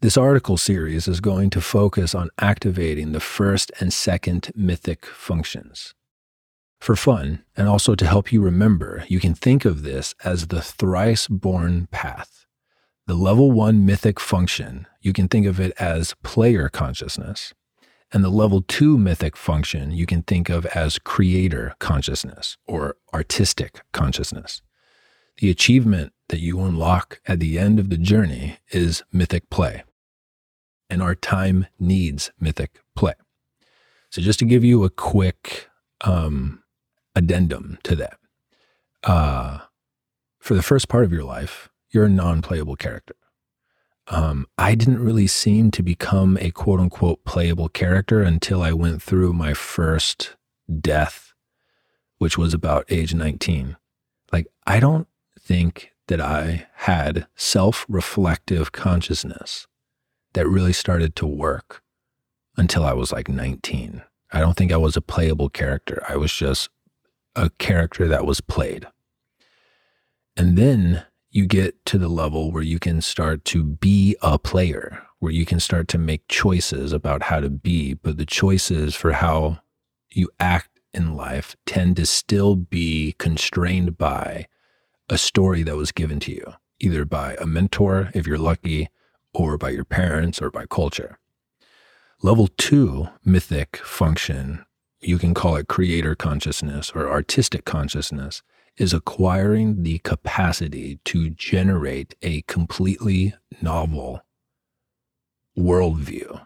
This 0.00 0.16
article 0.16 0.56
series 0.56 1.08
is 1.08 1.20
going 1.20 1.50
to 1.50 1.60
focus 1.60 2.14
on 2.14 2.30
activating 2.38 3.12
the 3.12 3.20
first 3.20 3.72
and 3.80 3.92
second 3.92 4.52
mythic 4.54 5.04
functions. 5.06 5.94
For 6.78 6.94
fun, 6.94 7.44
and 7.56 7.68
also 7.68 7.96
to 7.96 8.06
help 8.06 8.32
you 8.32 8.40
remember, 8.40 9.04
you 9.08 9.18
can 9.18 9.34
think 9.34 9.64
of 9.64 9.82
this 9.82 10.14
as 10.22 10.46
the 10.46 10.62
thrice 10.62 11.26
born 11.26 11.88
path. 11.90 12.46
The 13.08 13.14
level 13.14 13.50
one 13.50 13.84
mythic 13.84 14.20
function, 14.20 14.86
you 15.00 15.12
can 15.12 15.26
think 15.26 15.46
of 15.46 15.58
it 15.58 15.72
as 15.80 16.14
player 16.22 16.68
consciousness. 16.68 17.52
And 18.12 18.24
the 18.24 18.30
level 18.30 18.62
two 18.62 18.96
mythic 18.96 19.36
function 19.36 19.90
you 19.90 20.06
can 20.06 20.22
think 20.22 20.48
of 20.48 20.64
as 20.66 20.98
creator 20.98 21.74
consciousness 21.78 22.56
or 22.66 22.96
artistic 23.12 23.82
consciousness. 23.92 24.62
The 25.38 25.50
achievement 25.50 26.12
that 26.30 26.40
you 26.40 26.60
unlock 26.60 27.20
at 27.26 27.38
the 27.38 27.58
end 27.58 27.78
of 27.78 27.90
the 27.90 27.98
journey 27.98 28.58
is 28.70 29.02
mythic 29.12 29.50
play. 29.50 29.84
And 30.90 31.02
our 31.02 31.14
time 31.14 31.66
needs 31.78 32.30
mythic 32.40 32.80
play. 32.96 33.12
So, 34.10 34.22
just 34.22 34.38
to 34.38 34.46
give 34.46 34.64
you 34.64 34.84
a 34.84 34.90
quick 34.90 35.68
um, 36.00 36.62
addendum 37.14 37.78
to 37.82 37.94
that, 37.96 38.18
uh, 39.04 39.58
for 40.38 40.54
the 40.54 40.62
first 40.62 40.88
part 40.88 41.04
of 41.04 41.12
your 41.12 41.24
life, 41.24 41.68
you're 41.90 42.06
a 42.06 42.10
non 42.10 42.40
playable 42.40 42.74
character 42.74 43.14
um, 44.10 44.46
I 44.56 44.74
didn't 44.74 45.04
really 45.04 45.26
seem 45.26 45.70
to 45.72 45.82
become 45.82 46.38
a 46.40 46.50
quote 46.50 46.80
unquote 46.80 47.24
playable 47.24 47.68
character 47.68 48.22
until 48.22 48.62
I 48.62 48.72
went 48.72 49.02
through 49.02 49.32
my 49.32 49.54
first 49.54 50.36
death, 50.80 51.34
which 52.18 52.38
was 52.38 52.54
about 52.54 52.86
age 52.88 53.14
19. 53.14 53.76
Like, 54.32 54.46
I 54.66 54.80
don't 54.80 55.08
think 55.38 55.92
that 56.08 56.20
I 56.20 56.66
had 56.74 57.26
self 57.36 57.84
reflective 57.88 58.72
consciousness 58.72 59.66
that 60.32 60.48
really 60.48 60.72
started 60.72 61.14
to 61.16 61.26
work 61.26 61.82
until 62.56 62.84
I 62.84 62.92
was 62.92 63.12
like 63.12 63.28
19. 63.28 64.02
I 64.32 64.40
don't 64.40 64.56
think 64.56 64.72
I 64.72 64.76
was 64.76 64.96
a 64.96 65.02
playable 65.02 65.48
character. 65.48 66.02
I 66.08 66.16
was 66.16 66.32
just 66.32 66.68
a 67.36 67.50
character 67.58 68.08
that 68.08 68.26
was 68.26 68.40
played. 68.40 68.86
And 70.36 70.56
then 70.56 71.04
you 71.38 71.46
get 71.46 71.86
to 71.86 71.98
the 71.98 72.08
level 72.08 72.50
where 72.50 72.64
you 72.64 72.80
can 72.80 73.00
start 73.00 73.44
to 73.44 73.62
be 73.62 74.16
a 74.22 74.36
player, 74.40 75.04
where 75.20 75.30
you 75.30 75.46
can 75.46 75.60
start 75.60 75.86
to 75.86 75.96
make 75.96 76.26
choices 76.26 76.92
about 76.92 77.22
how 77.22 77.38
to 77.38 77.48
be, 77.48 77.94
but 77.94 78.18
the 78.18 78.26
choices 78.26 78.96
for 78.96 79.12
how 79.12 79.60
you 80.10 80.28
act 80.40 80.80
in 80.92 81.14
life 81.14 81.54
tend 81.64 81.94
to 81.94 82.04
still 82.04 82.56
be 82.56 83.14
constrained 83.18 83.96
by 83.96 84.48
a 85.08 85.16
story 85.16 85.62
that 85.62 85.76
was 85.76 85.92
given 85.92 86.18
to 86.18 86.32
you, 86.32 86.54
either 86.80 87.04
by 87.04 87.36
a 87.40 87.46
mentor, 87.46 88.10
if 88.14 88.26
you're 88.26 88.36
lucky, 88.36 88.88
or 89.32 89.56
by 89.56 89.70
your 89.70 89.84
parents 89.84 90.42
or 90.42 90.50
by 90.50 90.66
culture. 90.66 91.20
Level 92.20 92.48
two 92.56 93.10
mythic 93.24 93.76
function, 93.76 94.64
you 95.00 95.18
can 95.18 95.34
call 95.34 95.54
it 95.54 95.68
creator 95.68 96.16
consciousness 96.16 96.90
or 96.96 97.08
artistic 97.08 97.64
consciousness, 97.64 98.42
is 98.78 98.94
acquiring 98.94 99.82
the 99.82 99.98
capacity 99.98 101.00
to 101.04 101.30
generate 101.30 102.14
a 102.22 102.42
completely 102.42 103.34
novel 103.60 104.22
worldview, 105.58 106.40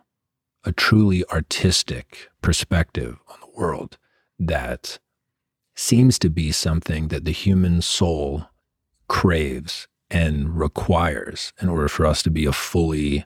a 0.65 0.73
truly 0.73 1.25
artistic 1.27 2.31
perspective 2.41 3.19
on 3.29 3.37
the 3.41 3.59
world 3.61 3.99
that 4.39 4.99
seems 5.77 6.19
to 6.19 6.31
be 6.31 6.51
something 6.51 7.09
that 7.09 7.25
the 7.25 7.33
human 7.33 7.83
soul 7.83 8.47
craves 9.09 9.87
and 10.11 10.59
requires 10.59 11.53
in 11.61 11.69
order 11.69 11.89
for 11.89 12.07
us 12.07 12.23
to 12.23 12.31
be 12.31 12.47
a 12.47 12.53
fully 12.53 13.25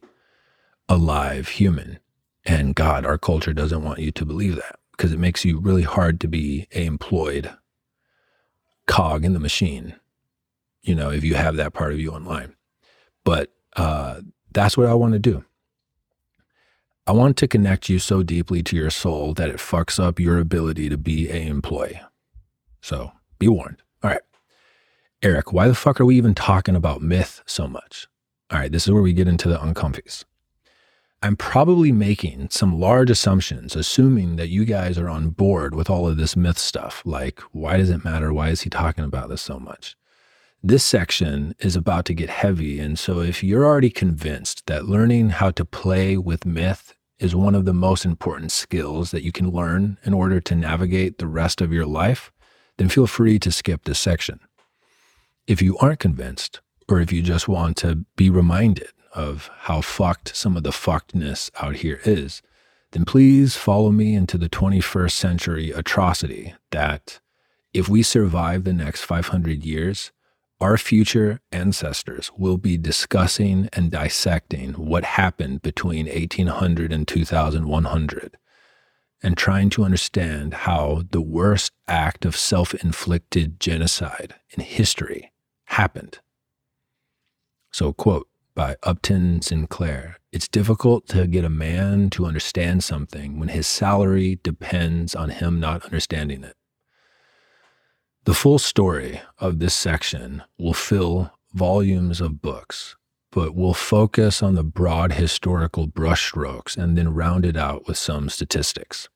alive 0.89 1.49
human. 1.49 1.99
And 2.45 2.75
God, 2.75 3.05
our 3.05 3.19
culture 3.19 3.53
doesn't 3.53 3.83
want 3.83 3.99
you 4.01 4.11
to 4.13 4.25
believe 4.25 4.57
that 4.57 4.79
because 4.93 5.13
it 5.13 5.19
makes 5.19 5.45
you 5.45 5.59
really 5.59 5.83
hard 5.83 6.21
to 6.21 6.29
be 6.29 6.67
employed 6.71 7.51
cog 8.87 9.25
in 9.25 9.33
the 9.33 9.41
machine, 9.41 9.95
you 10.83 10.95
know, 10.95 11.11
if 11.11 11.25
you 11.25 11.35
have 11.35 11.57
that 11.57 11.73
part 11.73 11.93
of 11.93 12.01
you 12.01 12.13
online. 12.13 12.55
But 13.25 13.53
uh, 13.77 14.21
that's 14.53 14.77
what 14.77 14.87
I 14.87 14.95
want 14.95 15.13
to 15.13 15.19
do. 15.19 15.45
I 17.07 17.13
want 17.13 17.37
to 17.39 17.49
connect 17.49 17.89
you 17.89 17.99
so 17.99 18.23
deeply 18.23 18.63
to 18.65 18.77
your 18.77 18.91
soul 18.91 19.33
that 19.35 19.49
it 19.49 19.57
fucks 19.57 20.03
up 20.03 20.19
your 20.19 20.39
ability 20.39 20.89
to 20.89 20.97
be 20.97 21.31
a 21.31 21.47
employee. 21.47 22.01
So 22.81 23.13
be 23.39 23.49
warned. 23.49 23.83
All 24.03 24.11
right. 24.11 24.23
Erick, 25.23 25.53
why 25.53 25.69
the 25.69 25.75
fuck 25.75 26.01
are 26.01 26.05
we 26.05 26.17
even 26.17 26.35
talking 26.35 26.75
about 26.75 27.03
myth 27.03 27.43
so 27.47 27.69
much? 27.69 28.09
All 28.51 28.59
right, 28.59 28.71
this 28.71 28.87
is 28.87 28.93
where 28.93 29.03
we 29.03 29.13
get 29.13 29.29
into 29.29 29.49
the 29.49 29.61
uncomfies. 29.61 30.25
I'm 31.23 31.37
probably 31.37 31.93
making 31.93 32.49
some 32.51 32.79
large 32.79 33.11
assumptions, 33.11 33.75
assuming 33.75 34.37
that 34.37 34.51
you 34.51 34.65
guys 34.65 34.99
are 34.99 35.09
on 35.09 35.31
board 35.31 35.75
with 35.75 35.89
all 35.89 36.07
of 36.07 36.19
this 36.19 36.37
myth 36.37 36.59
stuff. 36.59 37.03
Like, 37.07 37.41
why 37.53 37.79
does 37.79 37.91
it 37.91 38.05
matter? 38.05 38.33
Why 38.33 38.51
is 38.51 38.63
he 38.63 38.71
talking 38.71 39.05
about 39.05 39.31
this 39.31 39.41
so 39.41 39.59
much? 39.59 39.97
This 40.63 40.85
section 40.85 41.55
is 41.59 41.75
about 41.75 42.05
to 42.07 42.15
get 42.15 42.29
heavy. 42.29 42.79
And 42.81 42.99
so, 42.99 43.21
if 43.21 43.43
you're 43.43 43.65
already 43.65 43.91
convinced 43.91 44.67
that 44.67 44.87
learning 44.87 45.31
how 45.31 45.51
to 45.53 45.65
play 45.65 46.17
with 46.19 46.45
myth 46.45 46.95
is 47.19 47.35
one 47.35 47.55
of 47.55 47.65
the 47.65 47.73
most 47.73 48.05
important 48.05 48.53
skills 48.53 49.11
that 49.11 49.23
you 49.23 49.33
can 49.33 49.51
learn 49.51 49.97
in 50.05 50.13
order 50.13 50.39
to 50.41 50.55
navigate 50.55 51.17
the 51.17 51.27
rest 51.27 51.63
of 51.63 51.73
your 51.73 51.87
life, 51.87 52.31
then 52.77 52.91
feel 52.91 53.07
free 53.07 53.39
to 53.39 53.51
skip 53.51 53.85
this 53.85 53.99
section. 53.99 54.39
If 55.47 55.63
you 55.63 55.79
aren't 55.79 56.01
convinced, 56.01 56.61
or 56.89 57.01
if 57.01 57.11
you 57.11 57.23
just 57.23 57.49
want 57.49 57.79
to 57.79 58.05
be 58.17 58.29
reminded 58.29 58.89
of 59.17 59.51
how 59.61 59.81
fucked 59.81 60.37
some 60.37 60.57
of 60.57 60.63
the 60.63 60.71
fuckedness 60.71 61.51
out 61.61 61.77
here 61.77 62.01
is, 62.05 62.43
then 62.93 63.05
please 63.05 63.57
follow 63.57 63.91
me 63.91 64.15
into 64.15 64.39
the 64.39 64.49
21st 64.49 65.11
century 65.11 65.71
atrocity 65.73 66.55
that 66.71 67.19
if 67.73 67.89
we 67.89 68.03
survive 68.03 68.65
the 68.65 68.73
next 68.73 69.03
500 69.03 69.65
years, 69.65 70.13
our 70.61 70.79
future 70.79 71.41
ancestors 71.51 72.31
will 72.37 72.57
be 72.57 72.79
discussing 72.79 73.69
and 73.73 73.91
dissecting 73.91 74.73
what 74.75 75.05
happened 75.05 75.63
between 75.63 76.07
1800 76.07 76.93
and 76.93 77.09
2100 77.09 78.39
and 79.23 79.37
trying 79.37 79.71
to 79.71 79.85
understand 79.85 80.55
how 80.55 81.03
the 81.11 81.21
worst 81.21 81.73
act 81.89 82.25
of 82.25 82.37
self 82.37 82.75
inflicted 82.75 83.59
genocide 83.61 84.35
in 84.51 84.63
history 84.63 85.33
happened. 85.65 86.21
So, 87.73 87.93
quote 87.93 88.29
by 88.57 88.75
Upton 88.83 89.43
Sinclair 89.43 90.17
It's 90.33 90.49
difficult 90.49 91.07
to 91.09 91.27
get 91.27 91.45
a 91.45 91.51
man 91.51 92.09
to 92.11 92.25
understand 92.25 92.83
something 92.83 93.39
when 93.39 93.51
his 93.51 93.67
salary 93.67 94.41
depends 94.43 95.15
on 95.15 95.29
him 95.29 95.61
not 95.61 95.85
understanding 95.85 96.43
it. 96.43 96.57
The 98.25 98.35
full 98.35 98.59
story 98.59 99.21
of 99.39 99.59
this 99.59 99.75
section 99.75 100.43
will 100.59 100.73
fill 100.75 101.31
volumes 101.53 102.21
of 102.21 102.41
books, 102.41 102.97
but 103.31 103.55
we'll 103.55 103.75
focus 103.75 104.43
on 104.43 104.55
the 104.55 104.65
broad 104.65 105.13
historical 105.13 105.87
brushstrokes 105.87 106.79
and 106.79 106.97
then 106.97 107.15
round 107.15 107.45
it 107.45 107.57
out 107.57 107.87
with 107.87 107.99
some 107.99 108.31
statistics. 108.31 109.09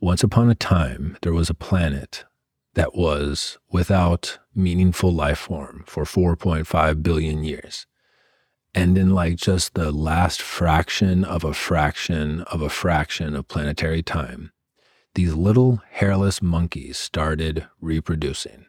Once 0.00 0.24
upon 0.24 0.50
a 0.50 0.54
time, 0.54 1.18
there 1.20 1.34
was 1.34 1.50
a 1.50 1.54
planet 1.54 2.24
that 2.72 2.94
was 2.94 3.58
without 3.70 4.38
meaningful 4.54 5.12
life 5.12 5.38
form 5.38 5.84
for 5.86 6.04
4.5 6.04 7.02
billion 7.02 7.44
years. 7.44 7.86
And 8.76 8.98
in 8.98 9.14
like 9.14 9.36
just 9.36 9.72
the 9.72 9.90
last 9.90 10.42
fraction 10.42 11.24
of 11.24 11.44
a 11.44 11.54
fraction 11.54 12.42
of 12.42 12.60
a 12.60 12.68
fraction 12.68 13.34
of 13.34 13.48
planetary 13.48 14.02
time, 14.02 14.52
these 15.14 15.32
little 15.32 15.80
hairless 15.92 16.42
monkeys 16.42 16.98
started 16.98 17.66
reproducing. 17.80 18.66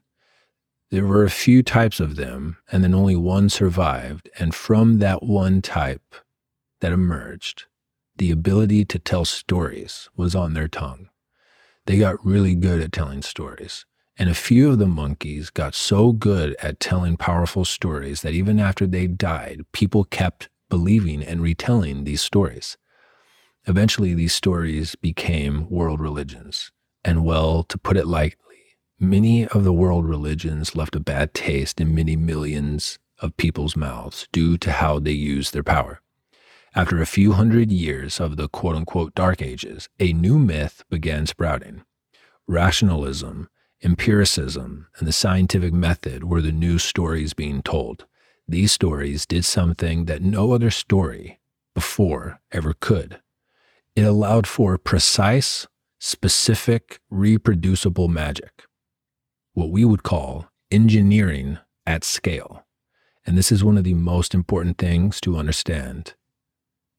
There 0.92 1.06
were 1.06 1.26
a 1.26 1.30
few 1.30 1.62
types 1.62 2.00
of 2.00 2.16
them, 2.16 2.56
and 2.72 2.86
then 2.86 2.96
only 2.96 3.18
one 3.18 3.50
survived. 3.50 4.30
And 4.40 4.56
from 4.56 5.00
that 5.00 5.24
one 5.24 5.62
type 5.62 6.16
that 6.80 6.94
emerged, 6.94 7.66
the 8.16 8.32
ability 8.32 8.86
to 8.86 9.00
tell 9.00 9.26
stories 9.26 10.10
was 10.16 10.36
on 10.36 10.54
their 10.54 10.70
tongue. 10.70 11.10
They 11.86 11.98
got 11.98 12.26
really 12.26 12.56
good 12.56 12.80
at 12.80 12.94
telling 12.94 13.24
stories. 13.24 13.86
And 14.20 14.30
a 14.30 14.36
few 14.36 14.70
of 14.72 14.80
the 14.80 14.88
monkeys 14.88 15.52
got 15.52 15.76
so 15.76 16.12
good 16.12 16.56
at 16.60 16.80
telling 16.80 17.18
powerful 17.18 17.66
stories 17.66 18.22
that 18.22 18.34
even 18.34 18.60
after 18.60 18.88
they 18.88 19.06
died, 19.06 19.62
people 19.74 20.04
kept 20.06 20.50
believing 20.70 21.24
and 21.24 21.42
retelling 21.42 22.04
these 22.04 22.22
stories. 22.22 22.78
Eventually, 23.68 24.14
these 24.14 24.34
stories 24.34 24.96
became 24.96 25.70
world 25.70 26.02
religions. 26.02 26.72
And 27.06 27.24
well, 27.24 27.64
to 27.64 27.78
put 27.78 27.98
it 27.98 28.08
lightly, 28.08 28.78
many 29.00 29.48
of 29.48 29.64
the 29.64 29.74
world 29.74 30.06
religions 30.06 30.76
left 30.76 30.96
a 30.96 31.00
bad 31.00 31.34
taste 31.34 31.80
in 31.80 31.94
many 31.94 32.16
millions 32.16 32.98
of 33.20 33.38
people's 33.38 33.76
mouths 33.76 34.28
due 34.32 34.58
to 34.58 34.72
how 34.72 35.00
they 35.00 35.12
used 35.12 35.54
their 35.54 35.64
power. 35.64 36.02
After 36.74 37.02
a 37.02 37.08
few 37.08 37.34
hundred 37.34 37.72
years 37.72 38.20
of 38.20 38.38
the 38.38 38.48
quote 38.48 38.76
unquote 38.76 39.16
dark 39.16 39.42
ages, 39.42 39.90
a 40.00 40.14
new 40.14 40.40
myth 40.40 40.84
began 40.90 41.26
sprouting. 41.26 41.84
Rationalism, 42.48 43.50
empiricism, 43.84 44.88
and 44.98 45.08
the 45.08 45.14
scientific 45.14 45.74
method 45.74 46.24
were 46.24 46.42
the 46.42 46.52
new 46.52 46.80
stories 46.80 47.34
being 47.34 47.62
told. 47.62 48.06
These 48.48 48.72
stories 48.72 49.26
did 49.26 49.46
something 49.46 50.06
that 50.06 50.22
no 50.22 50.52
other 50.52 50.72
story 50.72 51.40
before 51.74 52.40
ever 52.52 52.74
could. 52.74 53.20
It 53.96 54.02
allowed 54.02 54.48
for 54.48 54.78
precise, 54.78 55.68
specific, 56.00 57.00
reproducible 57.10 58.08
magic, 58.08 58.64
what 59.54 59.70
we 59.70 59.84
would 59.86 60.04
call 60.04 60.48
engineering 60.72 61.58
at 61.86 62.04
scale. 62.04 62.66
And 63.26 63.38
this 63.38 63.52
is 63.52 63.64
one 63.64 63.78
of 63.78 63.84
the 63.84 63.94
most 63.94 64.34
important 64.34 64.78
things 64.78 65.20
to 65.22 65.38
understand 65.38 66.14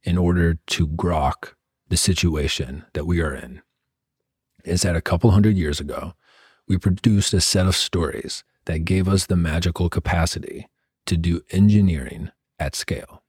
in 0.02 0.18
order 0.18 0.58
to 0.66 0.86
grok 0.86 1.54
the 1.88 1.96
situation 1.96 2.84
that 2.92 3.06
we 3.06 3.20
are 3.20 3.34
in. 3.34 3.62
Is 4.64 4.82
that 4.82 4.96
a 4.96 5.00
couple 5.00 5.30
hundred 5.30 5.56
years 5.56 5.80
ago, 5.80 6.14
we 6.68 6.76
produced 6.76 7.32
a 7.32 7.40
set 7.40 7.66
of 7.66 7.74
stories 7.74 8.44
that 8.66 8.84
gave 8.84 9.08
us 9.08 9.26
the 9.26 9.36
magical 9.36 9.88
capacity 9.88 10.68
to 11.06 11.16
do 11.16 11.40
engineering 11.50 12.30
at 12.58 12.76
scale. 12.76 13.22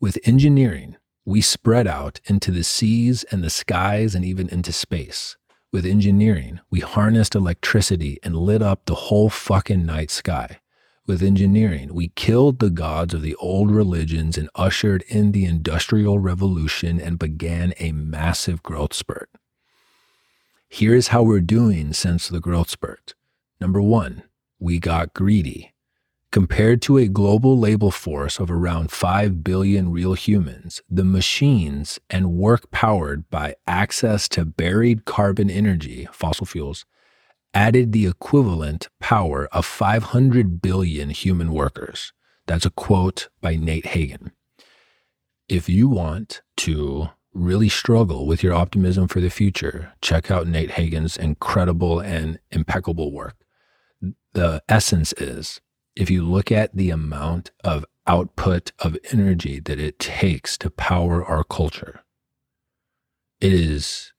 With 0.00 0.18
engineering, 0.24 0.96
we 1.24 1.40
spread 1.40 1.86
out 1.86 2.20
into 2.26 2.50
the 2.50 2.62
seas 2.62 3.24
and 3.24 3.42
the 3.42 3.50
skies 3.50 4.14
and 4.14 4.24
even 4.24 4.48
into 4.48 4.72
space. 4.72 5.36
With 5.72 5.84
engineering, 5.84 6.60
we 6.70 6.80
harnessed 6.80 7.34
electricity 7.34 8.18
and 8.22 8.36
lit 8.36 8.62
up 8.62 8.84
the 8.84 8.94
whole 8.94 9.28
fucking 9.28 9.84
night 9.84 10.10
sky. 10.10 10.60
With 11.06 11.22
engineering, 11.22 11.94
we 11.94 12.08
killed 12.08 12.58
the 12.58 12.70
gods 12.70 13.14
of 13.14 13.22
the 13.22 13.34
old 13.36 13.70
religions 13.70 14.36
and 14.36 14.50
ushered 14.54 15.04
in 15.08 15.32
the 15.32 15.46
Industrial 15.46 16.18
Revolution 16.18 17.00
and 17.00 17.18
began 17.18 17.72
a 17.78 17.92
massive 17.92 18.62
growth 18.62 18.92
spurt. 18.92 19.30
Here's 20.70 21.08
how 21.08 21.22
we're 21.22 21.40
doing 21.40 21.94
since 21.94 22.28
the 22.28 22.40
growth 22.40 22.68
spurt. 22.68 23.14
Number 23.58 23.80
one, 23.80 24.24
we 24.58 24.78
got 24.78 25.14
greedy. 25.14 25.72
Compared 26.30 26.82
to 26.82 26.98
a 26.98 27.08
global 27.08 27.58
labor 27.58 27.90
force 27.90 28.38
of 28.38 28.50
around 28.50 28.90
5 28.92 29.42
billion 29.42 29.90
real 29.90 30.12
humans, 30.12 30.82
the 30.90 31.04
machines 31.04 31.98
and 32.10 32.32
work 32.32 32.70
powered 32.70 33.30
by 33.30 33.56
access 33.66 34.28
to 34.28 34.44
buried 34.44 35.06
carbon 35.06 35.48
energy, 35.48 36.06
fossil 36.12 36.44
fuels, 36.44 36.84
added 37.54 37.92
the 37.92 38.06
equivalent 38.06 38.88
power 39.00 39.48
of 39.52 39.64
500 39.64 40.60
billion 40.60 41.08
human 41.08 41.50
workers. 41.50 42.12
That's 42.46 42.66
a 42.66 42.70
quote 42.70 43.30
by 43.40 43.56
Nate 43.56 43.86
Hagen. 43.86 44.32
If 45.48 45.66
you 45.70 45.88
want 45.88 46.42
to 46.58 47.08
really 47.32 47.68
struggle 47.68 48.26
with 48.26 48.42
your 48.42 48.54
optimism 48.54 49.08
for 49.08 49.20
the 49.20 49.30
future, 49.30 49.92
check 50.00 50.30
out 50.30 50.46
Nate 50.46 50.72
Hagen's 50.72 51.16
incredible 51.16 52.00
and 52.00 52.38
impeccable 52.50 53.12
work. 53.12 53.36
The 54.32 54.62
essence 54.68 55.12
is 55.14 55.60
if 55.96 56.10
you 56.10 56.24
look 56.24 56.52
at 56.52 56.76
the 56.76 56.90
amount 56.90 57.50
of 57.64 57.84
output 58.06 58.72
of 58.78 58.96
energy 59.12 59.60
that 59.60 59.78
it 59.78 59.98
takes 59.98 60.56
to 60.58 60.70
power 60.70 61.24
our 61.24 61.44
culture, 61.44 62.00
it 63.40 63.52
is 63.52 64.12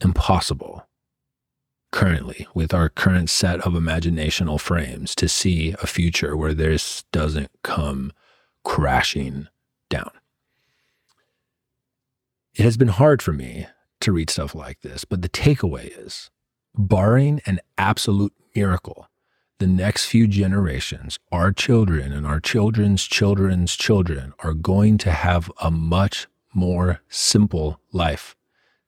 impossible 0.00 0.86
currently 1.92 2.46
with 2.54 2.74
our 2.74 2.88
current 2.88 3.30
set 3.30 3.60
of 3.60 3.72
imaginational 3.72 4.60
frames 4.60 5.14
to 5.14 5.28
see 5.28 5.74
a 5.80 5.86
future 5.86 6.36
where 6.36 6.52
this 6.52 7.04
doesn't 7.12 7.50
come 7.62 8.12
crashing 8.64 9.46
down. 9.88 10.10
It 12.54 12.62
has 12.62 12.76
been 12.76 12.86
hard 12.86 13.20
for 13.20 13.32
me 13.32 13.66
to 13.98 14.12
read 14.12 14.30
stuff 14.30 14.54
like 14.54 14.82
this, 14.82 15.04
but 15.04 15.22
the 15.22 15.28
takeaway 15.28 15.92
is 15.98 16.30
barring 16.72 17.40
an 17.46 17.58
absolute 17.76 18.32
miracle, 18.54 19.08
the 19.58 19.66
next 19.66 20.06
few 20.06 20.28
generations, 20.28 21.18
our 21.32 21.50
children 21.50 22.12
and 22.12 22.24
our 22.24 22.38
children's 22.38 23.02
children's 23.02 23.74
children, 23.74 24.34
are 24.38 24.54
going 24.54 24.98
to 24.98 25.10
have 25.10 25.50
a 25.60 25.68
much 25.72 26.28
more 26.54 27.00
simple 27.08 27.80
life 27.90 28.36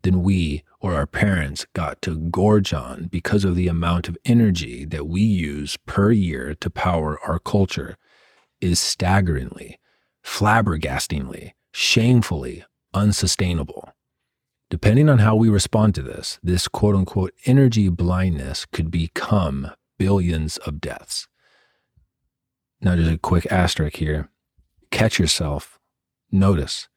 than 0.03 0.23
we 0.23 0.63
or 0.79 0.95
our 0.95 1.07
parents 1.09 1.67
got 1.73 2.01
to 2.03 2.17
gorge 2.17 2.73
on 2.73 3.09
because 3.09 3.45
of 3.45 3.57
the 3.57 3.67
amount 3.67 4.09
of 4.09 4.17
energy 4.25 4.85
that 4.85 5.09
we 5.09 5.23
use 5.23 5.77
per 5.87 6.13
year 6.13 6.55
to 6.55 6.71
power 6.71 7.19
our 7.27 7.41
culture 7.41 7.97
is 8.61 8.79
staggeringly, 8.79 9.81
flabbergastingly, 10.23 11.51
shamefully 11.73 12.65
unsustainable. 12.95 13.93
Depending 14.69 15.09
on 15.09 15.19
how 15.19 15.37
we 15.37 15.49
respond 15.49 15.95
to 15.95 16.03
this, 16.03 16.39
this 16.43 16.67
quote 16.67 16.97
unquote 16.97 17.33
energy 17.45 17.89
blindness 17.89 18.67
could 18.67 18.91
become 18.91 19.71
billions 19.99 20.59
of 20.59 20.81
deaths. 20.81 21.29
Now, 22.81 22.97
just 22.97 23.11
a 23.11 23.19
quick 23.19 23.47
asterisk 23.51 23.97
here. 23.97 24.29
Catch 24.91 25.19
yourself. 25.19 25.79
Notice 26.31 26.89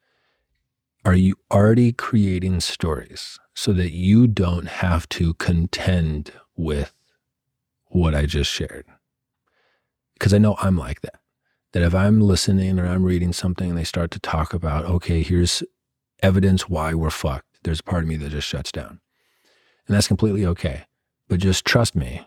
are 1.04 1.14
you 1.14 1.36
already 1.50 1.92
creating 1.92 2.60
stories 2.60 3.38
so 3.54 3.72
that 3.72 3.92
you 3.92 4.26
don't 4.26 4.66
have 4.66 5.08
to 5.08 5.32
contend 5.34 6.32
with 6.56 6.92
what 7.86 8.14
I 8.14 8.26
just 8.26 8.50
shared? 8.50 8.84
Because 10.14 10.34
I 10.34 10.38
know 10.38 10.56
I'm 10.60 10.76
like 10.76 11.00
that. 11.00 11.20
That 11.72 11.82
if 11.82 11.94
I'm 11.94 12.20
listening 12.20 12.78
or 12.78 12.86
I'm 12.86 13.04
reading 13.04 13.32
something 13.32 13.70
and 13.70 13.78
they 13.78 13.84
start 13.84 14.10
to 14.10 14.18
talk 14.18 14.52
about, 14.52 14.84
okay, 14.84 15.22
here's 15.22 15.62
evidence 16.22 16.68
why 16.68 16.94
we're 16.94 17.10
fucked, 17.10 17.46
there's 17.62 17.80
a 17.80 17.84
part 17.84 18.02
of 18.02 18.08
me 18.08 18.16
that 18.16 18.30
just 18.30 18.48
shuts 18.48 18.72
down. 18.72 19.00
And 19.86 19.96
that's 19.96 20.08
completely 20.08 20.46
okay. 20.46 20.84
But 21.28 21.40
just 21.40 21.64
trust 21.64 21.94
me 21.94 22.26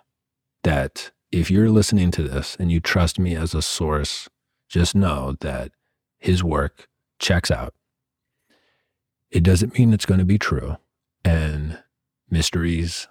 that 0.63 1.11
if 1.31 1.49
you're 1.49 1.69
listening 1.69 2.11
to 2.11 2.23
this 2.23 2.55
and 2.59 2.71
you 2.71 2.79
trust 2.79 3.19
me 3.19 3.35
as 3.35 3.53
a 3.53 3.61
source, 3.61 4.29
just 4.69 4.95
know 4.95 5.35
that 5.41 5.71
his 6.19 6.43
work 6.43 6.87
checks 7.19 7.51
out. 7.51 7.73
It 9.31 9.43
doesn't 9.43 9.77
mean 9.77 9.93
it's 9.93 10.05
going 10.05 10.19
to 10.19 10.25
be 10.25 10.37
true. 10.37 10.77
And 11.25 11.79
mysteries 12.29 13.07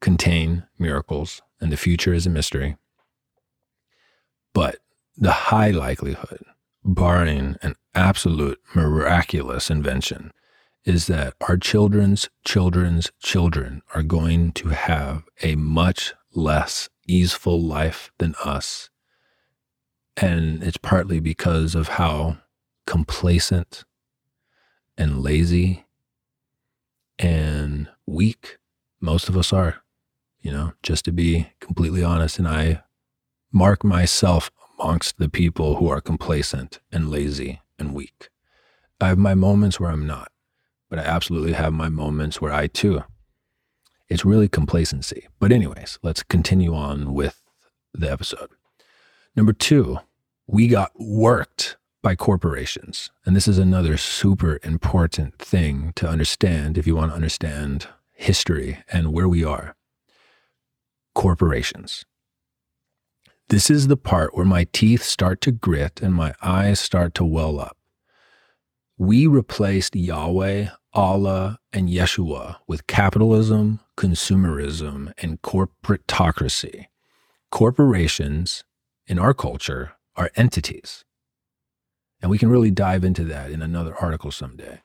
contain 0.00 0.64
miracles, 0.78 1.42
and 1.60 1.70
the 1.70 1.76
future 1.76 2.12
is 2.12 2.26
a 2.26 2.30
mystery. 2.30 2.76
But 4.54 4.78
the 5.16 5.32
high 5.32 5.70
likelihood, 5.70 6.44
barring 6.84 7.56
an 7.62 7.74
absolute 7.94 8.60
miraculous 8.74 9.70
invention, 9.70 10.32
is 10.84 11.06
that 11.06 11.34
our 11.48 11.56
children's 11.56 12.28
children's 12.44 13.10
children 13.20 13.82
are 13.94 14.02
going 14.02 14.52
to 14.52 14.70
have 14.70 15.24
a 15.42 15.54
much 15.54 16.14
less 16.34 16.88
easeful 17.06 17.60
life 17.60 18.10
than 18.18 18.34
us. 18.44 18.90
And 20.16 20.62
it's 20.62 20.76
partly 20.76 21.20
because 21.20 21.74
of 21.74 21.88
how 21.88 22.38
complacent 22.86 23.84
and 24.98 25.22
lazy 25.22 25.84
and 27.18 27.88
weak 28.06 28.58
most 29.00 29.28
of 29.28 29.36
us 29.36 29.52
are, 29.52 29.82
you 30.40 30.50
know, 30.50 30.72
just 30.82 31.04
to 31.04 31.12
be 31.12 31.48
completely 31.60 32.02
honest. 32.02 32.38
And 32.38 32.48
I 32.48 32.82
mark 33.52 33.84
myself 33.84 34.50
amongst 34.82 35.18
the 35.18 35.28
people 35.28 35.76
who 35.76 35.88
are 35.88 36.00
complacent 36.00 36.80
and 36.90 37.08
lazy 37.08 37.60
and 37.78 37.94
weak. 37.94 38.28
I 39.00 39.08
have 39.08 39.18
my 39.18 39.34
moments 39.34 39.78
where 39.78 39.90
I'm 39.90 40.06
not, 40.06 40.32
but 40.90 40.98
I 40.98 41.02
absolutely 41.02 41.52
have 41.52 41.72
my 41.72 41.88
moments 41.88 42.40
where 42.40 42.52
I 42.52 42.66
too. 42.66 43.02
It's 44.08 44.24
really 44.24 44.48
complacency. 44.48 45.28
But, 45.38 45.52
anyways, 45.52 45.98
let's 46.02 46.22
continue 46.22 46.74
on 46.74 47.14
with 47.14 47.42
the 47.94 48.10
episode. 48.10 48.50
Number 49.34 49.52
two, 49.52 49.98
we 50.46 50.68
got 50.68 50.92
worked 50.96 51.76
by 52.02 52.14
corporations. 52.14 53.10
And 53.24 53.34
this 53.34 53.48
is 53.48 53.58
another 53.58 53.96
super 53.96 54.58
important 54.62 55.38
thing 55.38 55.92
to 55.96 56.08
understand 56.08 56.76
if 56.76 56.86
you 56.86 56.96
want 56.96 57.12
to 57.12 57.16
understand 57.16 57.86
history 58.12 58.78
and 58.92 59.12
where 59.12 59.28
we 59.28 59.44
are. 59.44 59.76
Corporations. 61.14 62.04
This 63.52 63.68
is 63.68 63.88
the 63.88 63.98
part 63.98 64.34
where 64.34 64.46
my 64.46 64.66
teeth 64.72 65.02
start 65.02 65.42
to 65.42 65.52
grit 65.52 66.00
and 66.00 66.14
my 66.14 66.32
eyes 66.40 66.80
start 66.80 67.14
to 67.16 67.24
well 67.26 67.60
up. 67.60 67.76
We 68.96 69.26
replaced 69.26 69.94
Yahweh, 69.94 70.68
Allah, 70.94 71.58
and 71.70 71.86
Yeshua 71.86 72.56
with 72.66 72.86
capitalism, 72.86 73.80
consumerism, 73.94 75.12
and 75.18 75.42
corporatocracy. 75.42 76.86
Corporations 77.50 78.64
in 79.06 79.18
our 79.18 79.34
culture 79.34 79.92
are 80.16 80.30
entities. 80.34 81.04
And 82.22 82.30
we 82.30 82.38
can 82.38 82.48
really 82.48 82.70
dive 82.70 83.04
into 83.04 83.24
that 83.24 83.50
in 83.50 83.60
another 83.60 83.94
article 83.96 84.30
someday. 84.30 84.80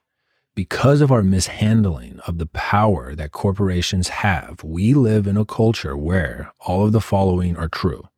Because 0.56 0.99
of 0.99 1.10
our 1.10 1.23
mishandling 1.23 2.19
of 2.27 2.38
the 2.38 2.47
power 2.47 3.15
that 3.15 3.32
corporations 3.32 4.10
have, 4.10 4.62
we 4.62 4.93
live 4.93 5.25
in 5.25 5.38
a 5.38 5.45
culture 5.45 5.95
where 5.95 6.51
all 6.60 6.86
of 6.86 6.91
the 6.91 6.99
following 6.99 7.56
are 7.56 7.69
true. 7.69 8.10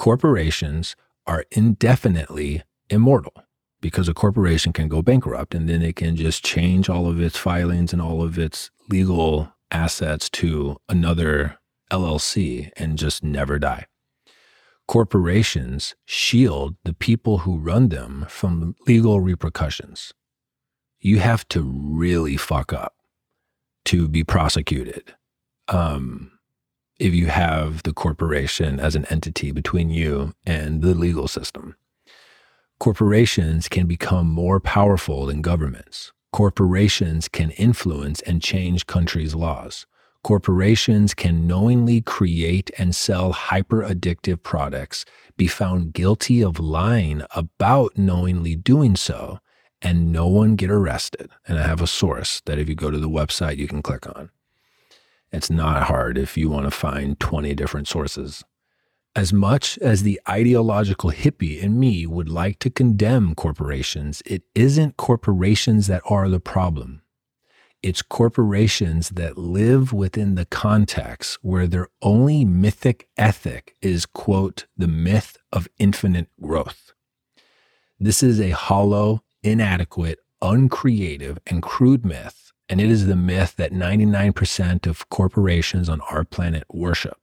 Corporations 0.00 0.96
are 1.26 1.44
indefinitely 1.52 2.62
immortal 2.88 3.34
because 3.80 4.08
a 4.08 4.14
corporation 4.14 4.72
can 4.72 4.88
go 4.88 5.02
bankrupt 5.02 5.54
and 5.54 5.68
then 5.68 5.82
it 5.82 5.94
can 5.96 6.16
just 6.16 6.44
change 6.44 6.88
all 6.88 7.06
of 7.06 7.20
its 7.20 7.36
filings 7.36 7.92
and 7.92 8.02
all 8.02 8.22
of 8.22 8.38
its 8.38 8.70
legal 8.88 9.52
assets 9.70 10.28
to 10.30 10.76
another 10.88 11.58
LLC 11.92 12.70
and 12.76 12.98
just 12.98 13.22
never 13.22 13.58
die 13.58 13.86
corporations 14.90 15.94
shield 16.04 16.74
the 16.82 16.92
people 16.92 17.38
who 17.38 17.56
run 17.56 17.90
them 17.90 18.26
from 18.28 18.74
legal 18.88 19.20
repercussions. 19.20 20.12
You 20.98 21.20
have 21.20 21.46
to 21.50 21.62
really 21.62 22.36
fuck 22.36 22.72
up 22.72 22.94
to 23.84 24.08
be 24.08 24.24
prosecuted 24.24 25.14
um, 25.68 26.32
if 27.00 27.14
you 27.14 27.26
have 27.26 27.82
the 27.82 27.92
corporation 27.92 28.78
as 28.78 28.94
an 28.94 29.06
entity 29.06 29.50
between 29.50 29.90
you 29.90 30.34
and 30.46 30.82
the 30.82 30.94
legal 30.94 31.26
system. 31.26 31.76
Corporations 32.78 33.68
can 33.68 33.86
become 33.86 34.28
more 34.28 34.60
powerful 34.60 35.26
than 35.26 35.42
governments. 35.42 36.12
Corporations 36.32 37.28
can 37.28 37.50
influence 37.52 38.20
and 38.22 38.40
change 38.42 38.86
countries' 38.86 39.34
laws 39.34 39.86
corporations 40.22 41.14
can 41.14 41.46
knowingly 41.46 42.00
create 42.00 42.70
and 42.78 42.94
sell 42.94 43.32
hyper 43.32 43.82
addictive 43.82 44.42
products, 44.42 45.04
be 45.36 45.46
found 45.46 45.92
guilty 45.92 46.42
of 46.42 46.58
lying 46.60 47.22
about 47.34 47.96
knowingly 47.96 48.54
doing 48.54 48.96
so, 48.96 49.38
and 49.82 50.12
no 50.12 50.26
one 50.26 50.56
get 50.56 50.70
arrested. 50.70 51.30
And 51.46 51.58
I 51.58 51.66
have 51.66 51.80
a 51.80 51.86
source 51.86 52.42
that 52.44 52.58
if 52.58 52.68
you 52.68 52.74
go 52.74 52.90
to 52.90 52.98
the 52.98 53.08
website, 53.08 53.56
you 53.56 53.66
can 53.66 53.82
click 53.82 54.06
on. 54.06 54.30
It's 55.32 55.50
not 55.50 55.84
hard 55.84 56.18
if 56.18 56.36
you 56.36 56.48
want 56.48 56.66
to 56.66 56.70
find 56.70 57.18
20 57.18 57.54
different 57.54 57.88
sources. 57.88 58.42
As 59.16 59.32
much 59.32 59.76
as 59.78 60.02
the 60.02 60.20
ideological 60.28 61.10
hippie 61.10 61.60
in 61.60 61.78
me 61.78 62.06
would 62.06 62.28
like 62.28 62.58
to 62.60 62.70
condemn 62.70 63.34
corporations, 63.34 64.22
it 64.24 64.42
isn't 64.54 64.96
corporations 64.96 65.88
that 65.88 66.02
are 66.04 66.28
the 66.28 66.40
problem. 66.40 67.02
It's 67.82 68.02
corporations 68.02 69.10
that 69.10 69.38
live 69.38 69.92
within 69.92 70.34
the 70.34 70.44
context 70.44 71.38
where 71.42 71.66
their 71.66 71.88
only 72.02 72.44
mythic 72.44 73.08
ethic 73.16 73.74
is, 73.80 74.04
quote, 74.04 74.66
the 74.76 74.86
myth 74.88 75.38
of 75.52 75.66
infinite 75.78 76.28
growth. 76.40 76.92
This 77.98 78.22
is 78.22 78.40
a 78.40 78.50
hollow, 78.50 79.22
inadequate, 79.42 80.18
uncreative, 80.42 81.38
and 81.46 81.62
crude 81.62 82.04
myth, 82.04 82.49
and 82.70 82.80
it 82.80 82.88
is 82.88 83.06
the 83.06 83.16
myth 83.16 83.56
that 83.56 83.72
99% 83.72 84.86
of 84.86 85.08
corporations 85.08 85.88
on 85.88 86.00
our 86.02 86.22
planet 86.22 86.62
worship. 86.70 87.18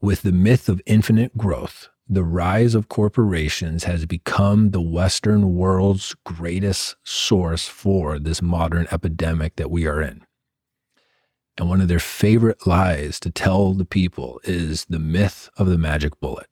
With 0.00 0.22
the 0.22 0.30
myth 0.30 0.68
of 0.68 0.80
infinite 0.86 1.36
growth, 1.36 1.88
the 2.08 2.22
rise 2.22 2.76
of 2.76 2.88
corporations 2.88 3.82
has 3.84 4.06
become 4.06 4.70
the 4.70 4.80
Western 4.80 5.56
world's 5.56 6.14
greatest 6.24 6.94
source 7.02 7.66
for 7.66 8.20
this 8.20 8.40
modern 8.40 8.86
epidemic 8.92 9.56
that 9.56 9.72
we 9.72 9.88
are 9.88 10.00
in. 10.00 10.22
And 11.58 11.68
one 11.68 11.80
of 11.80 11.88
their 11.88 11.98
favorite 11.98 12.64
lies 12.64 13.18
to 13.20 13.30
tell 13.30 13.72
the 13.72 13.84
people 13.84 14.40
is 14.44 14.84
the 14.84 15.00
myth 15.00 15.50
of 15.56 15.66
the 15.66 15.78
magic 15.78 16.20
bullet. 16.20 16.46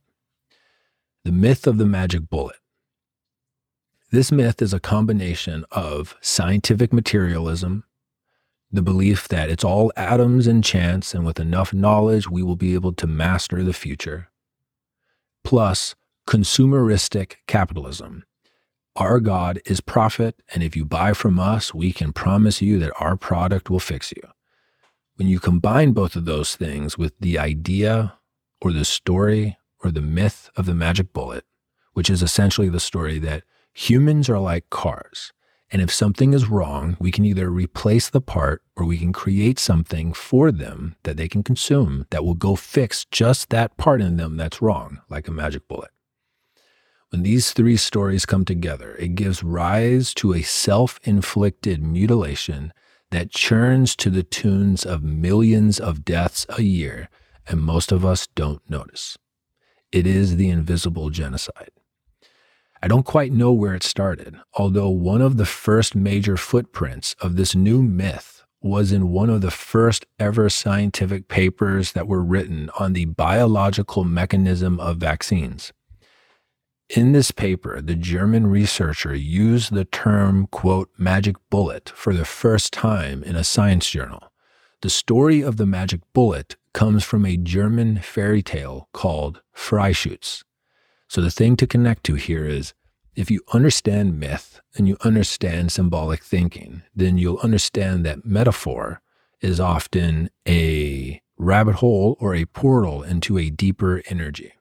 The 1.24 1.32
myth 1.32 1.68
of 1.68 1.78
the 1.78 1.86
magic 1.86 2.28
bullet. 2.28 2.56
This 4.10 4.32
myth 4.32 4.60
is 4.60 4.74
a 4.74 4.80
combination 4.80 5.64
of 5.70 6.16
scientific 6.20 6.92
materialism, 6.92 7.84
the 8.72 8.82
belief 8.82 9.28
that 9.28 9.50
it's 9.50 9.64
all 9.64 9.92
atoms 9.96 10.46
and 10.46 10.64
chance, 10.64 11.14
and 11.14 11.26
with 11.26 11.38
enough 11.38 11.74
knowledge, 11.74 12.28
we 12.28 12.42
will 12.42 12.56
be 12.56 12.74
able 12.74 12.92
to 12.94 13.06
master 13.06 13.62
the 13.62 13.72
future 13.72 14.28
plus 15.44 15.94
consumeristic 16.26 17.37
capitalism. 17.46 18.24
Our 18.96 19.20
God 19.20 19.61
is 19.64 19.80
profit, 19.80 20.42
and 20.52 20.62
if 20.62 20.76
you 20.76 20.85
buy 20.85 21.14
from 21.14 21.40
us, 21.40 21.74
we 21.74 21.92
can 21.92 22.12
promise 22.12 22.61
you 22.61 22.78
that 22.78 22.92
our 23.00 23.16
product 23.16 23.70
will 23.70 23.80
fix 23.80 24.12
you. 24.12 24.22
When 25.16 25.28
you 25.28 25.40
combine 25.40 25.92
both 25.92 26.16
of 26.16 26.24
those 26.24 26.56
things 26.56 26.98
with 26.98 27.18
the 27.18 27.38
idea 27.38 28.18
or 28.61 28.72
the 28.72 28.85
story 28.85 29.56
or 29.82 29.90
the 29.90 30.02
myth 30.02 30.50
of 30.56 30.66
the 30.66 30.74
magic 30.74 31.12
bullet, 31.12 31.44
which 31.92 32.11
is 32.11 32.22
essentially 32.22 32.68
the 32.68 32.80
story 32.80 33.18
that 33.18 33.44
humans 33.72 34.28
are 34.28 34.38
like 34.38 34.70
cars, 34.70 35.32
and 35.72 35.80
if 35.80 35.90
something 35.90 36.35
is 36.35 36.50
wrong, 36.50 36.98
we 37.00 37.11
can 37.11 37.24
either 37.24 37.48
replace 37.48 38.11
the 38.11 38.20
part 38.20 38.62
or 38.76 38.85
we 38.85 38.98
can 38.98 39.11
create 39.12 39.58
something 39.58 40.12
for 40.12 40.52
them 40.52 40.96
that 41.04 41.16
they 41.16 41.28
can 41.28 41.42
consume 41.42 42.06
that 42.11 42.24
will 42.24 42.35
go 42.35 42.54
fix 42.56 43.06
just 43.06 43.48
that 43.48 43.78
part 43.78 44.02
in 44.02 44.18
them 44.18 44.37
that's 44.37 44.61
wrong, 44.61 45.00
like 45.08 45.26
a 45.26 45.32
magic 45.32 45.66
bullet. 45.68 45.90
When 47.08 47.22
these 47.22 47.52
three 47.52 47.78
stories 47.78 48.26
come 48.26 48.44
together, 48.44 48.94
it 48.96 49.14
gives 49.14 49.42
rise 49.42 50.12
to 50.14 50.35
a 50.35 50.42
self 50.42 51.00
inflicted 51.04 51.82
mutilation 51.82 52.74
that 53.11 53.30
churns 53.30 53.96
to 53.96 54.11
the 54.11 54.22
tunes 54.22 54.85
of 54.85 55.02
millions 55.02 55.80
of 55.80 56.04
deaths 56.04 56.44
a 56.50 56.62
year, 56.62 57.08
and 57.46 57.61
most 57.61 57.92
of 57.92 58.04
us 58.04 58.26
don't 58.35 58.62
notice. 58.68 59.16
It 59.90 60.06
is 60.06 60.37
the 60.37 60.50
invisible 60.50 61.08
genocide. 61.08 61.70
I 62.85 62.88
don't 62.88 63.05
quite 63.05 63.33
know 63.33 63.53
where 63.53 63.75
it 63.75 63.85
started, 63.85 64.37
although 64.55 64.88
one 64.88 65.23
of 65.23 65.37
the 65.37 65.47
first 65.47 65.95
major 65.95 66.37
footprints 66.37 67.14
of 67.21 67.37
this 67.37 67.55
new 67.55 67.81
myth 67.81 68.42
was 68.61 68.90
in 68.90 69.11
one 69.11 69.31
of 69.31 69.40
the 69.40 69.53
first 69.53 70.05
ever 70.18 70.49
scientific 70.49 71.29
papers 71.29 71.92
that 71.92 72.09
were 72.09 72.25
written 72.25 72.71
on 72.81 72.92
the 72.92 73.05
biological 73.05 74.03
mechanism 74.03 74.81
of 74.81 74.97
vaccines. 74.97 75.73
In 76.88 77.12
this 77.12 77.31
paper, 77.31 77.81
the 77.81 77.95
German 77.95 78.49
researcher 78.49 79.14
used 79.14 79.73
the 79.73 79.85
term, 79.85 80.49
quote, 80.49 80.90
magic 80.99 81.37
bullet 81.51 81.92
for 81.95 82.12
the 82.12 82.25
first 82.25 82.73
time 82.73 83.23
in 83.23 83.37
a 83.37 83.45
science 83.45 83.88
journal. 83.88 84.33
The 84.81 84.90
story 84.90 85.40
of 85.40 85.57
the 85.57 85.66
magic 85.66 86.01
bullet 86.12 86.57
comes 86.75 87.05
from 87.05 87.25
a 87.25 87.37
German 87.37 87.99
fairy 87.99 88.42
tale 88.42 88.88
called 88.92 89.40
Freischütz. 89.55 90.42
So 91.12 91.20
the 91.20 91.31
thing 91.31 91.57
to 91.57 91.66
connect 91.66 92.05
to 92.05 92.14
here 92.14 92.46
is 92.46 92.72
if 93.14 93.31
you 93.31 93.42
understand 93.53 94.18
myth 94.18 94.62
and 94.75 94.88
you 94.88 94.96
understand 95.05 95.70
symbolic 95.70 96.25
thinking, 96.25 96.85
then 96.96 97.18
you'll 97.18 97.37
understand 97.40 98.07
that 98.07 98.25
metaphor 98.25 99.03
is 99.42 99.61
often 99.61 100.31
a 100.48 101.20
rabbit 101.37 101.75
hole 101.75 102.16
or 102.18 102.35
a 102.35 102.46
portal 102.46 103.03
into 103.03 103.37
a 103.37 103.51
deeper 103.51 104.03
energy. 104.09 104.55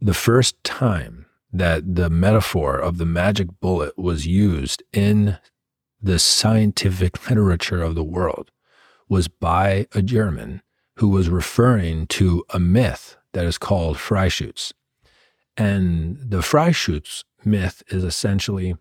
The 0.00 0.14
first 0.14 0.62
time 0.62 1.26
that 1.52 1.96
the 1.96 2.08
metaphor 2.08 2.78
of 2.78 2.98
the 2.98 3.04
magic 3.04 3.48
bullet 3.58 3.98
was 3.98 4.28
used 4.28 4.84
in 4.92 5.38
the 6.00 6.20
scientific 6.20 7.28
literature 7.28 7.82
of 7.82 7.96
the 7.96 8.04
world 8.04 8.52
was 9.08 9.26
by 9.26 9.88
a 9.92 10.02
German 10.02 10.62
who 10.98 11.08
was 11.08 11.28
referring 11.28 12.06
to 12.06 12.44
a 12.50 12.60
myth 12.60 13.16
that 13.32 13.44
is 13.44 13.58
called 13.58 13.96
Freischütz. 13.96 14.72
And 15.56 16.18
the 16.18 16.38
Freischütz 16.38 17.24
myth 17.44 17.82
is 17.88 18.04
essentially 18.04 18.76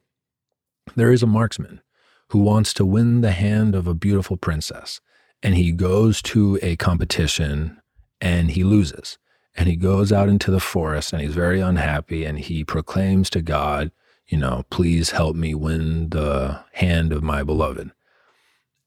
there 0.95 1.11
is 1.11 1.23
a 1.23 1.27
marksman 1.27 1.81
who 2.29 2.39
wants 2.39 2.73
to 2.73 2.85
win 2.85 3.21
the 3.21 3.31
hand 3.31 3.75
of 3.75 3.87
a 3.87 3.93
beautiful 3.93 4.37
princess, 4.37 4.99
and 5.41 5.55
he 5.55 5.71
goes 5.71 6.21
to 6.23 6.59
a 6.61 6.75
competition 6.75 7.81
and 8.19 8.51
he 8.51 8.63
loses. 8.63 9.17
And 9.57 9.69
he 9.69 9.75
goes 9.77 10.11
out 10.11 10.27
into 10.27 10.51
the 10.51 10.59
forest 10.59 11.13
and 11.13 11.21
he's 11.21 11.33
very 11.33 11.61
unhappy 11.61 12.25
and 12.25 12.37
he 12.37 12.63
proclaims 12.63 13.29
to 13.29 13.41
God, 13.41 13.91
you 14.27 14.37
know, 14.37 14.65
please 14.69 15.11
help 15.11 15.35
me 15.35 15.55
win 15.55 16.09
the 16.09 16.61
hand 16.73 17.13
of 17.13 17.23
my 17.23 17.41
beloved. 17.41 17.91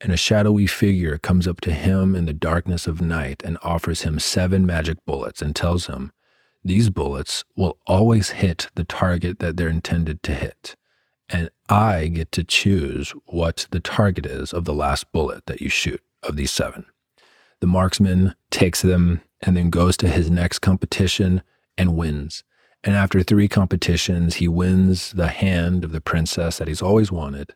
And 0.01 0.12
a 0.12 0.16
shadowy 0.16 0.66
figure 0.66 1.16
comes 1.16 1.48
up 1.48 1.61
to 1.62 1.72
him 1.72 2.14
in 2.14 2.27
the 2.27 2.35
darkness 2.35 2.87
of 2.87 3.01
night 3.01 3.42
and 3.44 3.57
offers 3.62 4.03
him 4.03 4.18
seven 4.18 4.66
magic 4.66 4.98
bullets 5.07 5.40
and 5.40 5.57
tells 5.57 5.87
him, 5.87 6.12
these 6.64 6.90
bullets 6.90 7.44
will 7.57 7.79
always 7.87 8.31
hit 8.31 8.68
the 8.75 8.85
target 8.85 9.38
that 9.38 9.57
they're 9.57 9.68
intended 9.68 10.23
to 10.25 10.35
hit. 10.35 10.77
And 11.29 11.51
I 11.68 12.09
get 12.09 12.33
to 12.33 12.44
choose 12.44 13.11
what 13.27 13.66
the 13.71 13.81
target 13.81 14.27
is 14.27 14.53
of 14.53 14.64
the 14.64 14.75
last 14.75 15.12
bullet 15.12 15.47
that 15.47 15.61
you 15.61 15.68
shoot 15.68 16.03
of 16.23 16.37
these 16.37 16.51
seven. 16.51 16.87
The 17.61 17.66
marksman 17.66 18.35
takes 18.51 18.83
them 18.83 19.21
and 19.42 19.57
then 19.57 19.71
goes 19.71 19.97
to 19.99 20.09
his 20.09 20.31
next 20.31 20.61
competition 20.61 21.42
and 21.77 21.97
wins. 21.97 22.44
And 22.85 22.94
after 22.94 23.23
three 23.23 23.49
competitions, 23.49 24.37
he 24.37 24.49
wins 24.49 25.12
the 25.12 25.29
hand 25.29 25.85
of 25.85 25.92
the 25.92 26.01
princess 26.01 26.59
that 26.59 26.68
he's 26.68 26.83
always 26.83 27.12
wanted. 27.12 27.55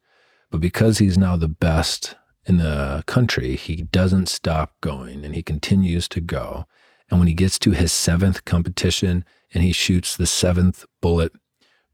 But 0.51 0.61
because 0.61 0.99
he's 0.99 1.17
now 1.17 1.37
the 1.37 1.49
best 1.49 2.17
in 2.45 2.59
the 2.59 3.05
country, 3.07 3.57
he 3.57 3.83
doesn't 3.83 4.29
stop 4.29 4.81
going 4.81 5.25
and 5.25 5.35
he 5.35 5.43
continues 5.43 6.09
to 6.09 6.21
go. 6.21 6.67
And 7.13 7.19
when 7.19 7.29
he 7.29 7.35
gets 7.35 7.59
to 7.59 7.73
his 7.73 7.93
seventh 7.93 8.47
competition 8.47 9.27
and 9.53 9.63
he 9.63 9.73
shoots 9.73 10.17
the 10.17 10.27
seventh 10.27 10.87
bullet, 11.03 11.33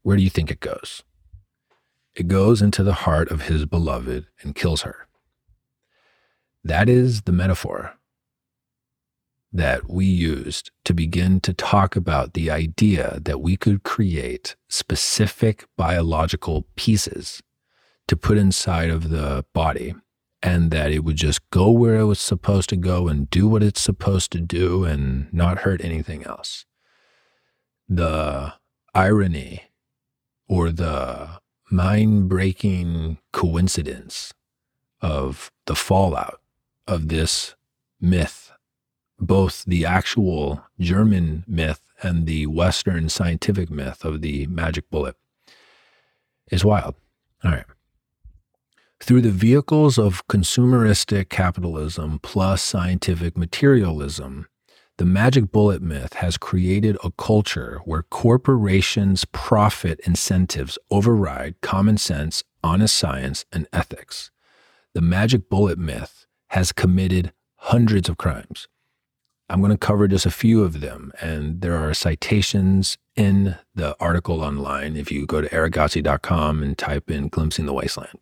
where 0.01 0.15
do 0.15 0.23
you 0.23 0.29
think 0.29 0.49
it 0.49 0.61
goes? 0.61 1.03
It 2.15 2.29
goes 2.29 2.61
into 2.61 2.83
the 2.83 2.93
heart 2.93 3.29
of 3.29 3.41
his 3.41 3.65
beloved 3.65 4.27
and 4.41 4.55
kills 4.55 4.83
her. 4.83 5.09
That 6.63 6.87
is 6.87 7.23
the 7.23 7.33
metaphor 7.33 7.95
that 9.51 9.89
we 9.89 10.05
used 10.05 10.71
to 10.85 10.93
begin 10.93 11.41
to 11.41 11.53
talk 11.53 11.97
about 11.97 12.33
the 12.33 12.49
idea 12.49 13.19
that 13.21 13.41
we 13.41 13.57
could 13.57 13.83
create 13.83 14.55
specific 14.69 15.65
biological 15.75 16.65
pieces 16.77 17.43
to 18.07 18.15
put 18.15 18.37
inside 18.37 18.89
of 18.89 19.09
the 19.09 19.43
body 19.53 19.95
and 20.41 20.71
that 20.71 20.91
it 20.91 21.03
would 21.03 21.17
just 21.17 21.47
go 21.49 21.69
where 21.69 21.97
it 21.97 22.05
was 22.05 22.19
supposed 22.19 22.69
to 22.69 22.77
go 22.77 23.07
and 23.07 23.29
do 23.29 23.47
what 23.47 23.63
it's 23.63 23.81
supposed 23.81 24.31
to 24.31 24.39
do 24.39 24.85
and 24.85 25.31
not 25.33 25.59
hurt 25.59 25.83
anything 25.83 26.23
else. 26.25 26.65
The 27.87 28.53
irony 28.93 29.63
or 30.47 30.71
the 30.71 31.41
mind 31.69 32.29
breaking 32.29 33.17
coincidence 33.31 34.33
of 35.01 35.51
the 35.65 35.75
fallout 35.75 36.41
of 36.87 37.09
this 37.09 37.55
myth, 37.99 38.51
both 39.19 39.65
the 39.65 39.85
actual 39.85 40.63
German 40.79 41.43
myth 41.47 41.81
and 42.01 42.25
the 42.25 42.47
Western 42.47 43.09
scientific 43.09 43.69
myth 43.69 44.05
of 44.05 44.21
the 44.21 44.47
magic 44.47 44.89
bullet, 44.89 45.15
is 46.49 46.65
wild. 46.65 46.95
All 47.43 47.51
right. 47.51 47.65
Through 49.01 49.21
the 49.21 49.31
vehicles 49.31 49.97
of 49.97 50.27
consumeristic 50.27 51.29
capitalism 51.29 52.19
plus 52.21 52.61
scientific 52.61 53.37
materialism, 53.37 54.47
the 54.97 55.05
magic 55.05 55.51
bullet 55.51 55.81
myth 55.81 56.15
has 56.15 56.37
created 56.37 56.97
a 57.03 57.11
culture 57.11 57.79
where 57.85 58.03
corporations' 58.03 59.25
profit 59.25 59.99
incentives 60.01 60.77
override 60.91 61.61
common 61.61 61.97
sense, 61.97 62.43
honest 62.61 62.95
science, 62.95 63.45
and 63.51 63.65
ethics. 63.71 64.29
The 64.93 65.01
magic 65.01 65.49
bullet 65.49 65.79
myth 65.79 66.27
has 66.49 66.73
committed 66.73 67.31
hundreds 67.55 68.09
of 68.09 68.17
crimes. 68.17 68.67
I'm 69.49 69.61
going 69.61 69.71
to 69.71 69.77
cover 69.77 70.07
just 70.07 70.25
a 70.25 70.31
few 70.31 70.63
of 70.63 70.81
them, 70.81 71.13
and 71.21 71.61
there 71.61 71.77
are 71.77 71.93
citations 71.93 72.97
in 73.15 73.55
the 73.73 73.95
article 73.99 74.43
online 74.43 74.95
if 74.95 75.11
you 75.11 75.25
go 75.25 75.41
to 75.41 75.49
erickgodsey.com 75.49 76.61
and 76.61 76.77
type 76.77 77.09
in 77.09 77.29
Glimpsing 77.29 77.65
the 77.65 77.73
Wasteland. 77.73 78.19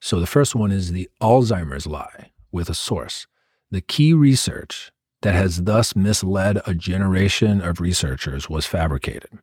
So 0.00 0.20
the 0.20 0.26
first 0.26 0.54
one 0.54 0.70
is 0.70 0.92
the 0.92 1.08
Alzheimer's 1.20 1.86
lie 1.86 2.30
with 2.52 2.68
a 2.68 2.74
source. 2.74 3.26
The 3.70 3.80
key 3.80 4.12
research 4.12 4.92
that 5.22 5.34
has 5.34 5.64
thus 5.64 5.96
misled 5.96 6.60
a 6.66 6.74
generation 6.74 7.60
of 7.60 7.80
researchers 7.80 8.48
was 8.48 8.66
fabricated. 8.66 9.38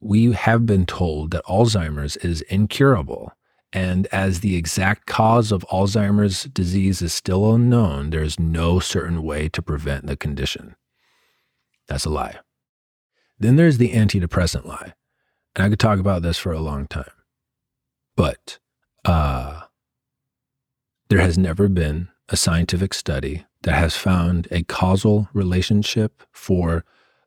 We 0.00 0.32
have 0.32 0.64
been 0.64 0.86
told 0.86 1.32
that 1.32 1.44
Alzheimer's 1.44 2.16
is 2.18 2.40
incurable, 2.42 3.32
and 3.72 4.06
as 4.06 4.40
the 4.40 4.56
exact 4.56 5.06
cause 5.06 5.52
of 5.52 5.66
Alzheimer's 5.70 6.44
disease 6.44 7.02
is 7.02 7.12
still 7.12 7.54
unknown, 7.54 8.10
there 8.10 8.22
is 8.22 8.40
no 8.40 8.80
certain 8.80 9.22
way 9.22 9.48
to 9.50 9.60
prevent 9.60 10.06
the 10.06 10.16
condition. 10.16 10.74
That's 11.86 12.06
a 12.06 12.10
lie. 12.10 12.38
Then 13.38 13.56
there's 13.56 13.78
the 13.78 13.92
antidepressant 13.92 14.64
lie. 14.64 14.94
And 15.54 15.64
I 15.64 15.68
could 15.68 15.80
talk 15.80 15.98
about 15.98 16.22
this 16.22 16.38
for 16.38 16.52
a 16.52 16.60
long 16.60 16.86
time. 16.86 17.10
But 18.16 18.58
uh, 19.04 19.62
there 21.10 21.20
has 21.20 21.36
never 21.36 21.68
been 21.68 22.08
a 22.28 22.36
scientific 22.36 22.94
study 22.94 23.44
that 23.62 23.74
has 23.74 23.96
found 23.96 24.46
a 24.52 24.62
causal 24.62 25.28
relationship 25.32 26.22
for 26.30 26.84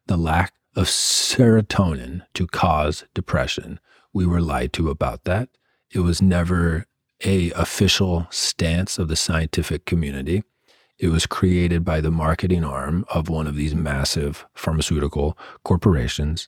the 0.08 0.16
lack 0.16 0.54
of 0.74 0.88
serotonin 0.88 2.22
to 2.34 2.48
cause 2.48 3.04
depression. 3.14 3.82
We 4.14 4.26
were 4.26 4.40
lied 4.40 4.72
to 4.74 4.90
about 4.90 5.26
that. 5.26 5.50
It 5.92 6.00
was 6.00 6.22
never 6.22 6.86
a 7.26 7.52
official 7.52 8.26
stance 8.32 8.98
of 8.98 9.10
the 9.10 9.18
scientific 9.18 9.86
community. 9.86 10.44
It 10.98 11.10
was 11.10 11.26
created 11.26 11.84
by 11.84 12.00
the 12.00 12.12
marketing 12.12 12.64
arm 12.64 13.04
of 13.14 13.28
one 13.28 13.48
of 13.48 13.56
these 13.56 13.76
massive 13.76 14.46
pharmaceutical 14.54 15.38
corporations, 15.66 16.48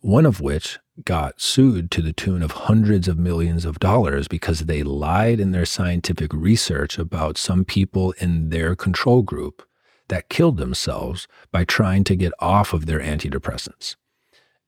one 0.00 0.26
of 0.26 0.40
which 0.40 0.80
got 1.04 1.40
sued 1.40 1.90
to 1.90 2.02
the 2.02 2.12
tune 2.12 2.42
of 2.42 2.52
hundreds 2.52 3.06
of 3.08 3.18
millions 3.18 3.64
of 3.64 3.78
dollars 3.78 4.28
because 4.28 4.60
they 4.60 4.82
lied 4.82 5.40
in 5.40 5.52
their 5.52 5.66
scientific 5.66 6.32
research 6.32 6.98
about 6.98 7.36
some 7.36 7.64
people 7.64 8.12
in 8.18 8.48
their 8.48 8.74
control 8.74 9.22
group 9.22 9.62
that 10.08 10.28
killed 10.28 10.56
themselves 10.56 11.28
by 11.52 11.64
trying 11.64 12.04
to 12.04 12.16
get 12.16 12.32
off 12.38 12.72
of 12.72 12.86
their 12.86 13.00
antidepressants. 13.00 13.96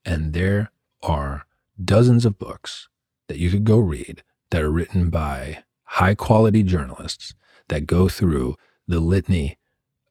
And 0.04 0.32
there 0.32 0.70
are 1.02 1.46
dozens 1.82 2.26
of 2.26 2.38
books 2.38 2.88
that 3.28 3.38
you 3.38 3.50
could 3.50 3.64
go 3.64 3.78
read 3.78 4.22
that 4.50 4.62
are 4.62 4.70
written 4.70 5.10
by 5.10 5.64
high 5.84 6.14
quality 6.14 6.62
journalists 6.62 7.34
that 7.68 7.86
go 7.86 8.08
through 8.08 8.56
the 8.86 9.00
litany 9.00 9.58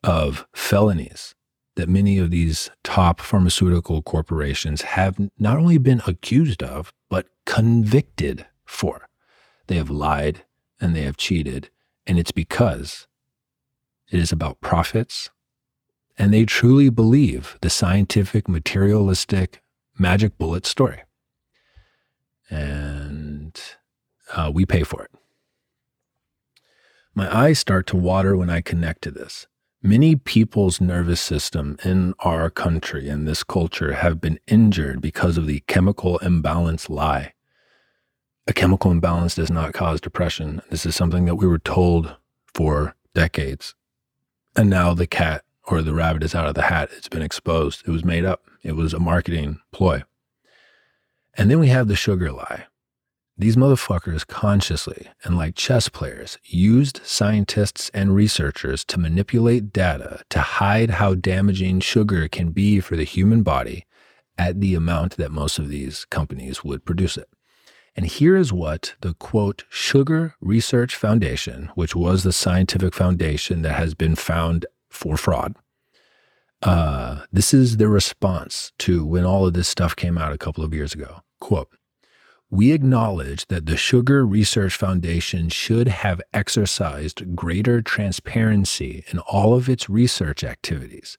of 0.04 0.48
felonies 0.54 1.36
that 1.78 1.88
many 1.88 2.18
of 2.18 2.32
these 2.32 2.72
top 2.84 3.22
pharmaceutical 3.22 4.02
corporations 4.02 4.82
have 4.82 5.18
not 5.38 5.58
only 5.58 5.78
been 5.78 6.02
accused 6.08 6.64
of, 6.64 6.92
but 7.08 7.28
convicted 7.46 8.48
for. 8.66 9.08
They 9.68 9.76
have 9.76 9.92
lied 9.92 10.44
and 10.82 10.96
they 10.96 11.04
have 11.04 11.18
cheated, 11.18 11.70
and 12.06 12.18
it's 12.18 12.32
because 12.32 13.08
it 14.12 14.20
is 14.20 14.32
about 14.32 14.60
profits. 14.60 15.30
And 16.18 16.34
they 16.34 16.46
truly 16.46 16.90
believe 16.90 17.60
the 17.62 17.70
scientific, 17.70 18.50
materialistic, 18.50 19.62
magic 20.00 20.36
bullet 20.40 20.66
story. 20.66 21.04
And 22.50 23.60
uh, 24.34 24.52
we 24.52 24.66
pay 24.66 24.82
for 24.82 25.04
it. 25.04 25.12
My 27.14 27.36
eyes 27.36 27.60
start 27.60 27.86
to 27.88 27.98
water 27.98 28.36
when 28.36 28.50
I 28.50 28.62
connect 28.62 29.04
to 29.04 29.12
this. 29.12 29.46
Many 29.88 30.18
people's 30.18 30.82
nervous 30.82 31.22
system 31.22 31.78
in 31.82 32.14
our 32.20 32.50
country 32.50 33.08
and 33.08 33.26
this 33.26 33.42
culture 33.42 33.94
have 33.94 34.20
been 34.20 34.38
injured 34.46 35.00
because 35.00 35.38
of 35.38 35.48
the 35.48 35.62
chemical 35.62 36.18
imbalance 36.18 36.90
lie. 36.90 37.32
A 38.48 38.52
chemical 38.52 38.92
imbalance 38.92 39.36
does 39.36 39.50
not 39.50 39.72
cause 39.72 40.02
depression. 40.02 40.62
This 40.70 40.86
is 40.86 40.94
something 40.94 41.24
that 41.24 41.36
we 41.36 41.48
were 41.48 41.58
told 41.58 42.18
for 42.54 42.98
decades. 43.14 43.76
And 44.58 44.70
now 44.70 44.94
the 44.94 45.08
cat 45.08 45.46
or 45.70 45.82
the 45.82 45.94
rabbit 45.94 46.22
is 46.22 46.36
out 46.36 46.50
of 46.50 46.56
the 46.56 46.64
hat. 46.64 46.90
It's 46.98 47.08
been 47.08 47.22
exposed. 47.22 47.84
It 47.88 47.92
was 47.92 48.04
made 48.04 48.26
up. 48.26 48.44
It 48.64 48.76
was 48.76 48.94
a 48.94 49.00
marketing 49.00 49.62
ploy. 49.72 50.04
And 51.36 51.50
then 51.50 51.60
we 51.60 51.70
have 51.70 51.88
the 51.88 51.96
sugar 51.96 52.34
lie. 52.34 52.66
These 53.40 53.56
motherfuckers 53.56 54.26
consciously 54.26 55.08
and 55.24 55.38
like 55.38 55.54
chess 55.54 55.90
players 55.90 56.40
used 56.44 57.02
scientists 57.04 57.92
and 57.94 58.16
researchers 58.16 58.84
to 58.86 59.00
manipulate 59.00 59.72
data 59.72 60.24
to 60.30 60.40
hide 60.40 60.92
how 60.92 61.14
damaging 61.14 61.82
sugar 61.82 62.28
can 62.28 62.50
be 62.50 62.80
for 62.80 62.96
the 62.96 63.04
human 63.04 63.44
body 63.44 63.86
at 64.40 64.60
the 64.60 64.74
amount 64.74 65.18
that 65.18 65.32
most 65.32 65.60
of 65.60 65.70
these 65.70 66.06
companies 66.06 66.64
would 66.64 66.84
produce 66.84 67.16
it. 67.16 67.30
And 67.96 68.08
here 68.08 68.36
is 68.36 68.52
what 68.52 68.96
the 69.02 69.14
quote 69.14 69.66
Sugar 69.70 70.36
Research 70.42 70.96
Foundation, 70.96 71.70
which 71.76 71.96
was 71.96 72.24
the 72.24 72.34
scientific 72.34 72.94
foundation 72.94 73.62
that 73.62 73.74
has 73.74 73.94
been 73.94 74.16
found 74.16 74.66
for 74.90 75.16
fraud, 75.16 75.56
uh, 76.64 77.22
this 77.32 77.54
is 77.54 77.78
the 77.78 77.88
response 77.88 78.72
to 78.80 79.06
when 79.06 79.26
all 79.26 79.46
of 79.46 79.54
this 79.54 79.68
stuff 79.68 79.96
came 79.96 80.18
out 80.18 80.34
a 80.34 80.38
couple 80.38 80.64
of 80.64 80.74
years 80.74 80.94
ago. 80.94 81.22
Quote, 81.40 81.70
we 82.50 82.72
acknowledge 82.72 83.46
that 83.48 83.66
the 83.66 83.76
Sugar 83.76 84.26
Research 84.26 84.76
Foundation 84.76 85.50
should 85.50 85.90
have 85.90 86.22
exercised 86.34 87.36
greater 87.36 87.82
transparency 87.82 89.04
in 89.12 89.20
all 89.20 89.54
of 89.54 89.68
its 89.68 89.90
research 89.90 90.44
activities. 90.46 91.18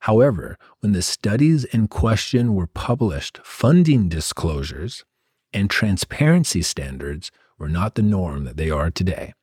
However, 0.00 0.56
when 0.80 0.92
the 0.92 1.02
studies 1.02 1.64
in 1.64 1.86
question 1.88 2.54
were 2.54 2.66
published, 2.66 3.40
funding 3.44 4.08
disclosures 4.08 5.04
and 5.52 5.68
transparency 5.68 6.62
standards 6.62 7.30
were 7.58 7.68
not 7.68 7.94
the 7.94 8.02
norm 8.02 8.44
that 8.44 8.56
they 8.56 8.70
are 8.70 8.90
today. 8.90 9.34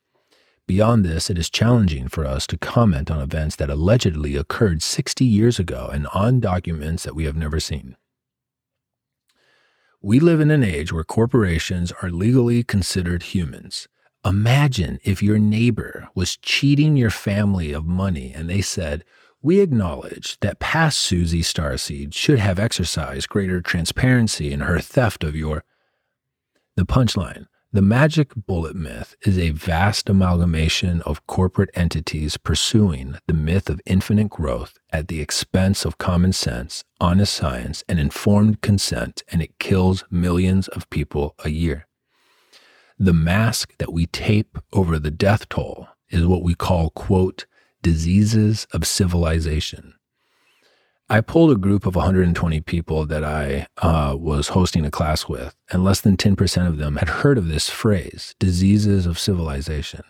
Beyond 0.66 1.04
this, 1.04 1.30
it 1.30 1.38
is 1.38 1.48
challenging 1.48 2.08
for 2.08 2.26
us 2.26 2.46
to 2.48 2.58
comment 2.58 3.10
on 3.12 3.20
events 3.20 3.54
that 3.56 3.70
allegedly 3.70 4.34
occurred 4.34 4.82
60 4.82 5.24
years 5.24 5.60
ago 5.60 5.88
and 5.92 6.08
on 6.08 6.40
documents 6.40 7.04
that 7.04 7.14
we 7.14 7.24
have 7.24 7.36
never 7.36 7.60
seen. 7.60 7.96
We 10.00 10.20
live 10.20 10.38
in 10.38 10.52
an 10.52 10.62
age 10.62 10.92
where 10.92 11.02
corporations 11.02 11.92
are 12.02 12.10
legally 12.10 12.62
considered 12.62 13.24
humans. 13.24 13.88
Imagine 14.24 15.00
if 15.02 15.24
your 15.24 15.40
neighbor 15.40 16.08
was 16.14 16.36
cheating 16.36 16.96
your 16.96 17.10
family 17.10 17.72
of 17.72 17.84
money 17.84 18.32
and 18.32 18.48
they 18.48 18.60
said, 18.60 19.04
We 19.42 19.58
acknowledge 19.58 20.38
that 20.38 20.60
past 20.60 20.98
Susie 20.98 21.42
Starseed 21.42 22.14
should 22.14 22.38
have 22.38 22.60
exercised 22.60 23.28
greater 23.28 23.60
transparency 23.60 24.52
in 24.52 24.60
her 24.60 24.78
theft 24.78 25.24
of 25.24 25.34
your. 25.34 25.64
The 26.76 26.86
punchline 26.86 27.46
the 27.70 27.82
magic 27.82 28.32
bullet 28.34 28.74
myth 28.74 29.14
is 29.26 29.38
a 29.38 29.50
vast 29.50 30.08
amalgamation 30.08 31.02
of 31.02 31.26
corporate 31.26 31.68
entities 31.74 32.38
pursuing 32.38 33.18
the 33.26 33.34
myth 33.34 33.68
of 33.68 33.78
infinite 33.84 34.30
growth 34.30 34.78
at 34.90 35.08
the 35.08 35.20
expense 35.20 35.84
of 35.84 35.98
common 35.98 36.32
sense, 36.32 36.82
honest 36.98 37.34
science, 37.34 37.84
and 37.86 38.00
informed 38.00 38.62
consent, 38.62 39.22
and 39.28 39.42
it 39.42 39.58
kills 39.58 40.02
millions 40.10 40.68
of 40.68 40.88
people 40.88 41.34
a 41.44 41.50
year. 41.50 41.86
The 42.98 43.12
mask 43.12 43.76
that 43.76 43.92
we 43.92 44.06
tape 44.06 44.56
over 44.72 44.98
the 44.98 45.10
death 45.10 45.46
toll 45.50 45.88
is 46.08 46.26
what 46.26 46.42
we 46.42 46.54
call, 46.54 46.88
quote, 46.90 47.44
diseases 47.82 48.66
of 48.72 48.86
civilization. 48.86 49.92
I 51.10 51.22
pulled 51.22 51.50
a 51.50 51.56
group 51.56 51.86
of 51.86 51.96
120 51.96 52.60
people 52.60 53.06
that 53.06 53.24
I 53.24 53.66
uh, 53.78 54.14
was 54.18 54.48
hosting 54.48 54.84
a 54.84 54.90
class 54.90 55.26
with, 55.26 55.54
and 55.70 55.82
less 55.82 56.02
than 56.02 56.18
10% 56.18 56.66
of 56.66 56.76
them 56.76 56.96
had 56.96 57.08
heard 57.08 57.38
of 57.38 57.48
this 57.48 57.70
phrase, 57.70 58.34
diseases 58.38 59.06
of 59.06 59.18
civilization. 59.18 60.02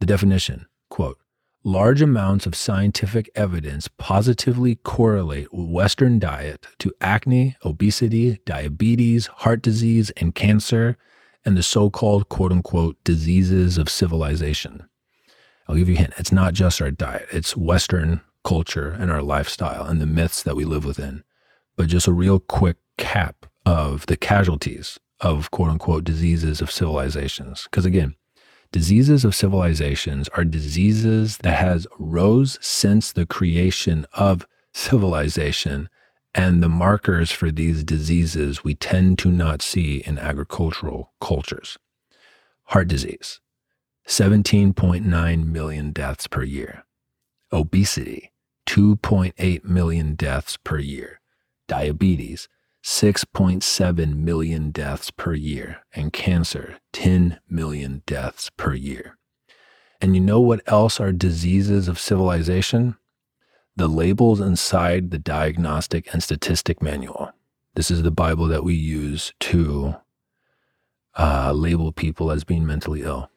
The 0.00 0.06
definition, 0.06 0.66
quote, 0.90 1.18
large 1.64 2.02
amounts 2.02 2.44
of 2.44 2.54
scientific 2.54 3.30
evidence 3.34 3.88
positively 3.96 4.74
correlate 4.74 5.48
Western 5.54 6.18
diet 6.18 6.66
to 6.80 6.92
acne, 7.00 7.56
obesity, 7.64 8.40
diabetes, 8.44 9.28
heart 9.28 9.62
disease, 9.62 10.10
and 10.18 10.34
cancer, 10.34 10.98
and 11.46 11.56
the 11.56 11.62
so 11.62 11.88
called 11.88 12.28
quote 12.28 12.52
unquote 12.52 13.02
diseases 13.04 13.78
of 13.78 13.88
civilization. 13.88 14.86
I'll 15.66 15.76
give 15.76 15.88
you 15.88 15.94
a 15.94 16.00
hint. 16.00 16.12
It's 16.18 16.32
not 16.32 16.52
just 16.52 16.82
our 16.82 16.90
diet, 16.90 17.26
it's 17.32 17.56
Western 17.56 18.20
culture 18.44 18.90
and 18.90 19.10
our 19.10 19.22
lifestyle 19.22 19.84
and 19.84 20.00
the 20.00 20.06
myths 20.06 20.42
that 20.42 20.56
we 20.56 20.64
live 20.64 20.84
within, 20.84 21.24
but 21.76 21.88
just 21.88 22.06
a 22.06 22.12
real 22.12 22.38
quick 22.38 22.76
cap 22.98 23.46
of 23.66 24.06
the 24.06 24.16
casualties 24.16 24.98
of 25.20 25.50
quote 25.50 25.70
unquote 25.70 26.04
diseases 26.04 26.60
of 26.60 26.70
civilizations. 26.70 27.64
Because 27.64 27.84
again, 27.84 28.14
diseases 28.72 29.24
of 29.24 29.34
civilizations 29.34 30.28
are 30.30 30.44
diseases 30.44 31.38
that 31.38 31.58
has 31.58 31.86
rose 31.98 32.58
since 32.60 33.12
the 33.12 33.26
creation 33.26 34.06
of 34.12 34.46
civilization 34.72 35.88
and 36.34 36.62
the 36.62 36.68
markers 36.68 37.30
for 37.30 37.50
these 37.50 37.84
diseases 37.84 38.64
we 38.64 38.74
tend 38.74 39.18
to 39.20 39.30
not 39.30 39.62
see 39.62 40.02
in 40.04 40.18
agricultural 40.18 41.12
cultures. 41.20 41.78
Heart 42.64 42.88
disease, 42.88 43.40
17.9 44.08 45.46
million 45.46 45.92
deaths 45.92 46.26
per 46.26 46.42
year. 46.42 46.84
Obesity, 47.52 48.32
2.8 48.74 49.62
million 49.62 50.16
deaths 50.16 50.56
per 50.56 50.80
year. 50.80 51.20
Diabetes, 51.68 52.48
6.7 52.82 54.16
million 54.16 54.72
deaths 54.72 55.12
per 55.12 55.32
year. 55.32 55.84
And 55.94 56.12
cancer, 56.12 56.78
10 56.92 57.38
million 57.48 58.02
deaths 58.04 58.50
per 58.56 58.74
year. 58.74 59.16
And 60.00 60.16
you 60.16 60.20
know 60.20 60.40
what 60.40 60.60
else 60.66 60.98
are 60.98 61.12
diseases 61.12 61.86
of 61.86 62.00
civilization? 62.00 62.96
The 63.76 63.86
labels 63.86 64.40
inside 64.40 65.12
the 65.12 65.20
Diagnostic 65.20 66.12
and 66.12 66.20
Statistic 66.20 66.82
Manual. 66.82 67.30
This 67.76 67.92
is 67.92 68.02
the 68.02 68.10
Bible 68.10 68.48
that 68.48 68.64
we 68.64 68.74
use 68.74 69.32
to 69.38 69.94
uh, 71.16 71.52
label 71.52 71.92
people 71.92 72.32
as 72.32 72.42
being 72.42 72.66
mentally 72.66 73.02
ill. 73.02 73.30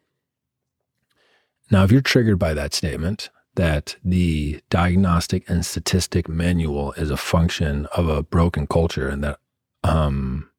Now, 1.69 1.84
if 1.84 1.91
you're 1.91 2.02
triggered 2.02 2.39
by 2.39 2.56
that 2.56 2.73
statement, 2.73 3.30
that 3.57 3.97
the 4.03 4.61
diagnostic 4.69 5.49
and 5.49 5.65
statistic 5.65 6.29
manual 6.29 6.93
is 6.93 7.09
a 7.09 7.17
function 7.17 7.87
of 7.87 8.07
a 8.07 8.23
broken 8.23 8.67
culture 8.67 9.09
and 9.09 9.23
that 9.23 9.39
um 9.83 10.49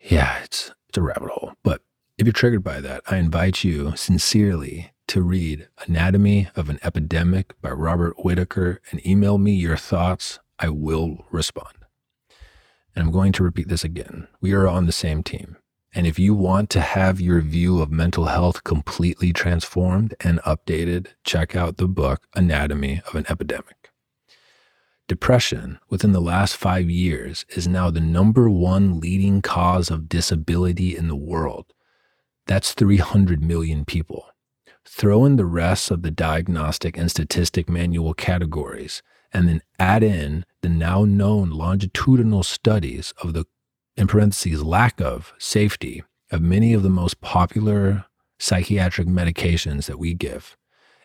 yeah 0.00 0.38
it's 0.42 0.72
it's 0.88 0.96
a 0.96 1.02
rabbit 1.02 1.28
hole. 1.30 1.52
But 1.62 1.82
if 2.16 2.26
you're 2.26 2.32
triggered 2.32 2.64
by 2.64 2.80
that 2.80 3.02
i 3.06 3.16
invite 3.16 3.62
you 3.62 3.94
sincerely 3.94 4.92
to 5.06 5.22
read 5.22 5.68
anatomy 5.86 6.48
of 6.56 6.68
an 6.68 6.78
epidemic 6.82 7.54
by 7.60 7.70
robert 7.70 8.24
whitaker 8.24 8.80
and 8.90 9.06
email 9.06 9.38
me 9.38 9.52
your 9.52 9.76
thoughts. 9.76 10.40
I 10.58 10.70
will 10.70 11.26
respond. 11.30 11.76
And 12.96 13.04
i'm 13.04 13.12
going 13.12 13.32
to 13.32 13.44
repeat 13.44 13.68
this 13.68 13.84
again. 13.84 14.28
We 14.40 14.52
are 14.52 14.66
on 14.66 14.86
the 14.86 14.92
same 14.92 15.22
team 15.22 15.58
and 15.94 16.06
if 16.06 16.18
you 16.18 16.34
want 16.34 16.68
to 16.70 16.80
have 16.80 17.20
your 17.20 17.40
view 17.40 17.80
of 17.80 17.90
mental 17.90 18.26
health 18.26 18.62
completely 18.64 19.32
transformed 19.32 20.14
and 20.20 20.38
updated, 20.40 21.08
check 21.24 21.56
out 21.56 21.76
the 21.76 21.88
book 21.88 22.26
Anatomy 22.34 23.00
of 23.06 23.14
an 23.14 23.24
Epidemic. 23.28 23.90
Depression 25.08 25.78
within 25.88 26.12
the 26.12 26.20
last 26.20 26.54
five 26.54 26.90
years 26.90 27.46
is 27.48 27.66
now 27.66 27.90
the 27.90 28.00
number 28.00 28.50
one 28.50 29.00
leading 29.00 29.40
cause 29.40 29.90
of 29.90 30.08
disability 30.08 30.94
in 30.94 31.08
the 31.08 31.16
world. 31.16 31.72
That's 32.46 32.74
300 32.74 33.42
million 33.42 33.86
people. 33.86 34.26
Throw 34.86 35.24
in 35.24 35.36
the 35.36 35.46
rest 35.46 35.90
of 35.90 36.02
the 36.02 36.10
diagnostic 36.10 36.98
and 36.98 37.10
statistic 37.10 37.68
manual 37.70 38.12
categories, 38.12 39.02
and 39.32 39.48
then 39.48 39.62
add 39.78 40.02
in 40.02 40.44
the 40.60 40.68
now 40.68 41.04
known 41.04 41.50
longitudinal 41.50 42.42
studies 42.42 43.14
of 43.22 43.32
the 43.32 43.46
in 43.98 44.06
parentheses, 44.06 44.62
lack 44.62 45.00
of 45.00 45.34
safety 45.38 46.04
of 46.30 46.40
many 46.40 46.72
of 46.72 46.84
the 46.84 46.88
most 46.88 47.20
popular 47.20 48.04
psychiatric 48.38 49.08
medications 49.08 49.86
that 49.86 49.98
we 49.98 50.14
give. 50.14 50.56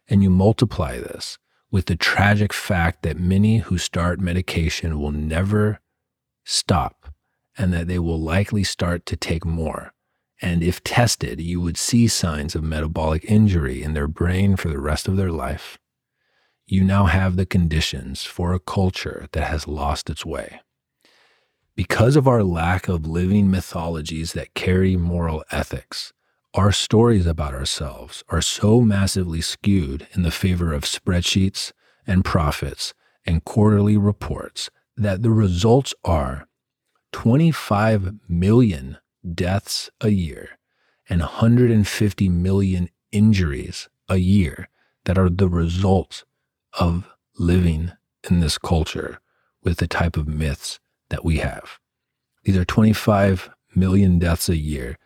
And 0.08 0.22
you 0.22 0.30
multiply 0.30 1.00
this 1.00 1.40
with 1.72 1.88
the 1.88 1.96
tragic 1.96 2.54
fact 2.54 3.02
that 3.02 3.18
many 3.18 3.58
who 3.58 3.80
start 3.80 4.20
medication 4.20 5.00
will 5.00 5.12
never 5.12 5.80
stop 6.46 7.08
and 7.58 7.74
that 7.74 7.88
they 7.88 7.98
will 7.98 8.20
likely 8.20 8.64
start 8.64 9.08
to 9.08 9.16
take 9.16 9.44
more. 9.44 9.92
And 10.40 10.62
if 10.62 10.84
tested, 10.84 11.42
you 11.42 11.60
would 11.62 11.78
see 11.78 12.08
signs 12.08 12.54
of 12.54 12.64
metabolic 12.64 13.26
injury 13.26 13.82
in 13.82 13.94
their 13.94 14.08
brain 14.08 14.56
for 14.56 14.68
the 14.70 14.80
rest 14.80 15.08
of 15.08 15.18
their 15.18 15.32
life. 15.32 15.80
You 16.68 16.84
now 16.84 17.06
have 17.06 17.38
the 17.38 17.46
conditions 17.48 18.24
for 18.24 18.54
a 18.54 18.60
culture 18.60 19.28
that 19.32 19.48
has 19.48 19.68
lost 19.68 20.12
its 20.12 20.24
way. 20.24 20.60
Because 21.76 22.16
of 22.16 22.28
our 22.28 22.44
lack 22.44 22.88
of 22.88 23.08
living 23.08 23.50
mythologies 23.50 24.34
that 24.34 24.54
carry 24.54 24.96
moral 24.96 25.44
ethics, 25.52 26.14
our 26.54 26.72
stories 26.72 27.26
about 27.26 27.56
ourselves 27.56 28.24
are 28.30 28.44
so 28.44 28.80
massively 28.80 29.42
skewed 29.42 30.08
in 30.14 30.22
the 30.22 30.30
favor 30.30 30.72
of 30.72 30.84
spreadsheets 30.84 31.72
and 32.06 32.24
profits 32.24 32.94
and 33.26 33.44
quarterly 33.44 33.98
reports 33.98 34.70
that 34.96 35.24
the 35.24 35.32
results 35.32 35.96
are 36.06 36.48
25 37.12 38.14
million 38.30 39.00
deaths 39.34 39.90
a 40.00 40.10
year 40.10 40.60
and 41.10 41.22
150 41.22 42.30
million 42.30 42.90
injuries 43.12 43.90
a 44.08 44.18
year 44.18 44.70
that 45.06 45.18
are 45.18 45.30
the 45.30 45.50
results 45.50 46.24
of 46.74 47.10
living 47.40 47.94
in 48.30 48.42
this 48.42 48.60
culture 48.60 49.20
with 49.64 49.78
the 49.78 49.88
type 49.88 50.18
of 50.18 50.28
myths 50.28 50.80
that 51.14 51.24
we 51.24 51.38
have. 51.38 51.78
These 52.44 52.58
are 52.58 52.66
25 52.66 53.52
million 53.76 54.18
deaths 54.18 54.50
a 54.50 54.58
year 54.58 54.98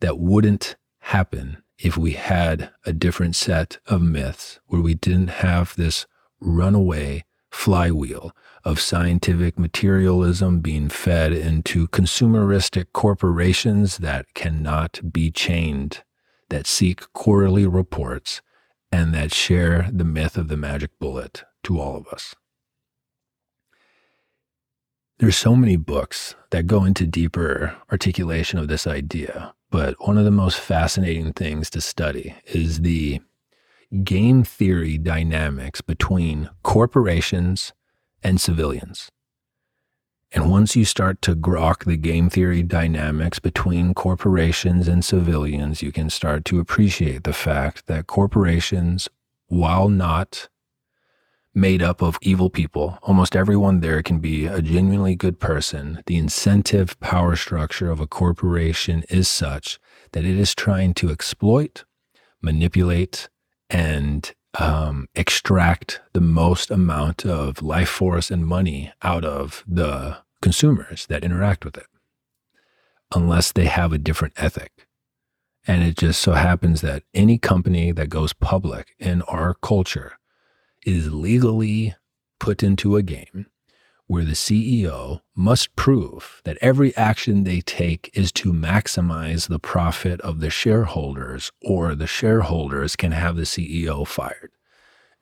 that 0.00 0.18
wouldn't 0.18 0.74
happen 0.98 1.62
if 1.78 1.96
we 1.96 2.12
had 2.12 2.70
a 2.84 2.92
different 2.92 3.36
set 3.36 3.78
of 3.86 4.02
myths 4.02 4.58
where 4.66 4.80
we 4.80 4.94
didn't 4.94 5.28
have 5.28 5.76
this 5.76 6.06
runaway 6.40 7.24
flywheel 7.52 8.32
of 8.64 8.80
scientific 8.80 9.60
materialism 9.60 10.58
being 10.58 10.88
fed 10.88 11.32
into 11.32 11.86
consumeristic 11.86 12.86
corporations 12.92 13.98
that 13.98 14.34
cannot 14.34 15.00
be 15.12 15.30
chained, 15.30 16.02
that 16.48 16.66
seek 16.66 17.12
quarterly 17.12 17.64
reports, 17.64 18.42
and 18.90 19.14
that 19.14 19.32
share 19.32 19.88
the 19.92 20.04
myth 20.04 20.36
of 20.36 20.48
the 20.48 20.56
magic 20.56 20.90
bullet 20.98 21.44
to 21.62 21.78
all 21.78 21.96
of 21.96 22.08
us. 22.08 22.34
There's 25.18 25.36
so 25.36 25.56
many 25.56 25.74
books 25.74 26.36
that 26.50 26.68
go 26.68 26.84
into 26.84 27.04
deeper 27.04 27.74
articulation 27.90 28.60
of 28.60 28.68
this 28.68 28.86
idea, 28.86 29.52
but 29.68 29.96
one 30.06 30.16
of 30.16 30.24
the 30.24 30.30
most 30.30 30.60
fascinating 30.60 31.32
things 31.32 31.70
to 31.70 31.80
study 31.80 32.36
is 32.46 32.82
the 32.82 33.20
game 34.04 34.44
theory 34.44 34.96
dynamics 34.96 35.80
between 35.80 36.50
corporations 36.62 37.72
and 38.22 38.40
civilians. 38.40 39.10
And 40.30 40.52
once 40.52 40.76
you 40.76 40.84
start 40.84 41.20
to 41.22 41.34
grok 41.34 41.84
the 41.84 41.96
game 41.96 42.30
theory 42.30 42.62
dynamics 42.62 43.40
between 43.40 43.94
corporations 43.94 44.86
and 44.86 45.04
civilians, 45.04 45.82
you 45.82 45.90
can 45.90 46.10
start 46.10 46.44
to 46.44 46.60
appreciate 46.60 47.24
the 47.24 47.32
fact 47.32 47.88
that 47.88 48.06
corporations, 48.06 49.08
while 49.48 49.88
not 49.88 50.48
made 51.54 51.82
up 51.82 52.02
of 52.02 52.18
evil 52.22 52.50
people, 52.50 52.98
almost 53.02 53.34
everyone 53.34 53.80
there 53.80 54.02
can 54.02 54.18
be 54.18 54.46
a 54.46 54.62
genuinely 54.62 55.16
good 55.16 55.40
person. 55.40 56.02
The 56.06 56.16
incentive 56.16 56.98
power 57.00 57.36
structure 57.36 57.90
of 57.90 58.00
a 58.00 58.06
corporation 58.06 59.04
is 59.08 59.28
such 59.28 59.78
that 60.12 60.24
it 60.24 60.38
is 60.38 60.54
trying 60.54 60.94
to 60.94 61.10
exploit, 61.10 61.84
manipulate, 62.40 63.28
and 63.70 64.32
um, 64.58 65.08
extract 65.14 66.00
the 66.12 66.20
most 66.20 66.70
amount 66.70 67.26
of 67.26 67.62
life 67.62 67.88
force 67.88 68.30
and 68.30 68.46
money 68.46 68.92
out 69.02 69.24
of 69.24 69.64
the 69.66 70.18
consumers 70.40 71.06
that 71.06 71.24
interact 71.24 71.64
with 71.64 71.76
it, 71.76 71.86
unless 73.14 73.52
they 73.52 73.66
have 73.66 73.92
a 73.92 73.98
different 73.98 74.34
ethic. 74.36 74.86
And 75.66 75.82
it 75.82 75.98
just 75.98 76.22
so 76.22 76.32
happens 76.32 76.80
that 76.80 77.02
any 77.12 77.36
company 77.36 77.92
that 77.92 78.08
goes 78.08 78.32
public 78.32 78.94
in 78.98 79.20
our 79.22 79.54
culture 79.54 80.17
is 80.88 81.12
legally 81.12 81.94
put 82.40 82.62
into 82.62 82.96
a 82.96 83.02
game 83.02 83.46
where 84.06 84.24
the 84.24 84.32
CEO 84.32 85.20
must 85.36 85.76
prove 85.76 86.40
that 86.44 86.56
every 86.62 86.96
action 86.96 87.44
they 87.44 87.60
take 87.60 88.10
is 88.14 88.32
to 88.32 88.54
maximize 88.54 89.48
the 89.48 89.58
profit 89.58 90.18
of 90.22 90.40
the 90.40 90.48
shareholders, 90.48 91.52
or 91.62 91.94
the 91.94 92.06
shareholders 92.06 92.96
can 92.96 93.12
have 93.12 93.36
the 93.36 93.42
CEO 93.42 94.06
fired. 94.06 94.50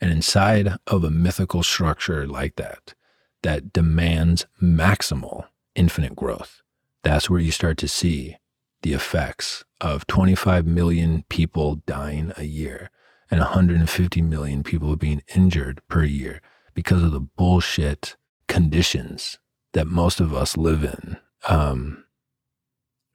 And 0.00 0.12
inside 0.12 0.76
of 0.86 1.02
a 1.02 1.10
mythical 1.10 1.64
structure 1.64 2.28
like 2.28 2.54
that, 2.56 2.94
that 3.42 3.72
demands 3.72 4.46
maximal 4.62 5.46
infinite 5.74 6.14
growth, 6.14 6.62
that's 7.02 7.28
where 7.28 7.40
you 7.40 7.50
start 7.50 7.76
to 7.78 7.88
see 7.88 8.36
the 8.82 8.92
effects 8.92 9.64
of 9.80 10.06
25 10.06 10.64
million 10.64 11.24
people 11.28 11.82
dying 11.86 12.32
a 12.36 12.44
year 12.44 12.88
and 13.30 13.40
150 13.40 14.22
million 14.22 14.62
people 14.62 14.92
are 14.92 14.96
being 14.96 15.22
injured 15.34 15.80
per 15.88 16.04
year 16.04 16.40
because 16.74 17.02
of 17.02 17.12
the 17.12 17.20
bullshit 17.20 18.16
conditions 18.48 19.38
that 19.72 19.86
most 19.86 20.20
of 20.20 20.34
us 20.34 20.56
live 20.56 20.84
in, 20.84 21.16
um, 21.48 22.04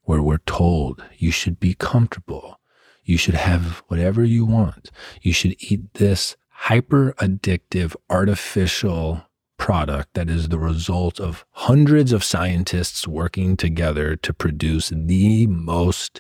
where 0.04 0.22
we're 0.22 0.38
told 0.40 1.04
you 1.18 1.32
should 1.32 1.60
be 1.60 1.74
comfortable, 1.74 2.60
you 3.04 3.18
should 3.18 3.36
have 3.36 3.84
whatever 3.88 4.24
you 4.24 4.46
want, 4.46 4.92
you 5.22 5.34
should 5.34 5.56
eat 5.60 5.94
this 5.96 6.36
hyper 6.50 7.14
addictive 7.14 7.96
artificial 8.10 9.24
product 9.58 10.14
that 10.16 10.30
is 10.30 10.50
the 10.50 10.60
result 10.60 11.20
of 11.20 11.46
hundreds 11.52 12.12
of 12.12 12.24
scientists 12.24 13.08
working 13.08 13.56
together 13.56 14.16
to 14.16 14.34
produce 14.34 14.90
the 14.90 15.46
most 15.48 16.20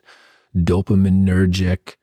dopaminergic 0.55 1.95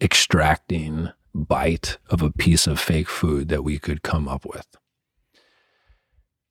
extracting 0.00 1.10
bite 1.34 1.98
of 2.08 2.22
a 2.22 2.30
piece 2.30 2.66
of 2.66 2.80
fake 2.80 3.08
food 3.08 3.48
that 3.48 3.64
we 3.64 3.78
could 3.78 4.02
come 4.02 4.28
up 4.28 4.44
with. 4.44 4.66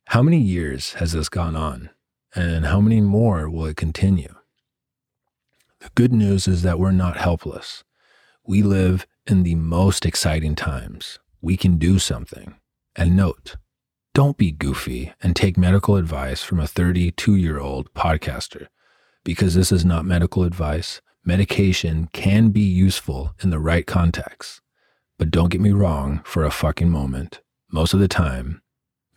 How 0.08 0.22
many 0.22 0.40
years 0.40 0.94
has 0.94 1.12
this 1.12 1.30
gone 1.30 1.56
on? 1.56 1.90
And 2.36 2.66
how 2.66 2.80
many 2.80 3.02
more 3.02 3.50
will 3.50 3.66
it 3.66 3.78
continue? 3.78 4.36
The 5.80 5.90
good 5.96 6.14
news 6.14 6.48
is 6.48 6.62
that 6.62 6.80
we're 6.80 6.92
not 6.92 7.18
helpless. 7.18 7.84
We 8.46 8.62
live 8.62 9.06
in 9.26 9.44
the 9.44 9.56
most 9.56 10.06
exciting 10.06 10.56
times. 10.56 11.20
We 11.42 11.58
can 11.58 11.78
do 11.78 12.00
something. 12.00 12.56
And 12.96 13.16
note, 13.16 13.58
don't 14.14 14.38
be 14.38 14.52
goofy 14.52 15.14
and 15.22 15.36
take 15.36 15.58
medical 15.58 15.96
advice 15.96 16.42
from 16.42 16.60
a 16.60 16.68
32 16.68 17.36
year 17.36 17.60
old 17.60 17.94
podcaster 17.94 18.68
because 19.24 19.54
this 19.54 19.72
is 19.72 19.86
not 19.86 20.06
medical 20.06 20.44
advice. 20.44 21.02
Medication 21.28 22.08
can 22.14 22.52
be 22.52 22.62
useful 22.62 23.36
in 23.44 23.50
the 23.50 23.60
right 23.60 23.86
context. 23.86 24.62
But 25.20 25.30
don't 25.30 25.50
get 25.50 25.60
me 25.60 25.72
wrong 25.72 26.22
for 26.24 26.46
a 26.46 26.52
fucking 26.52 26.90
moment. 26.90 27.42
Most 27.70 27.94
of 27.94 28.00
the 28.00 28.08
time, 28.08 28.62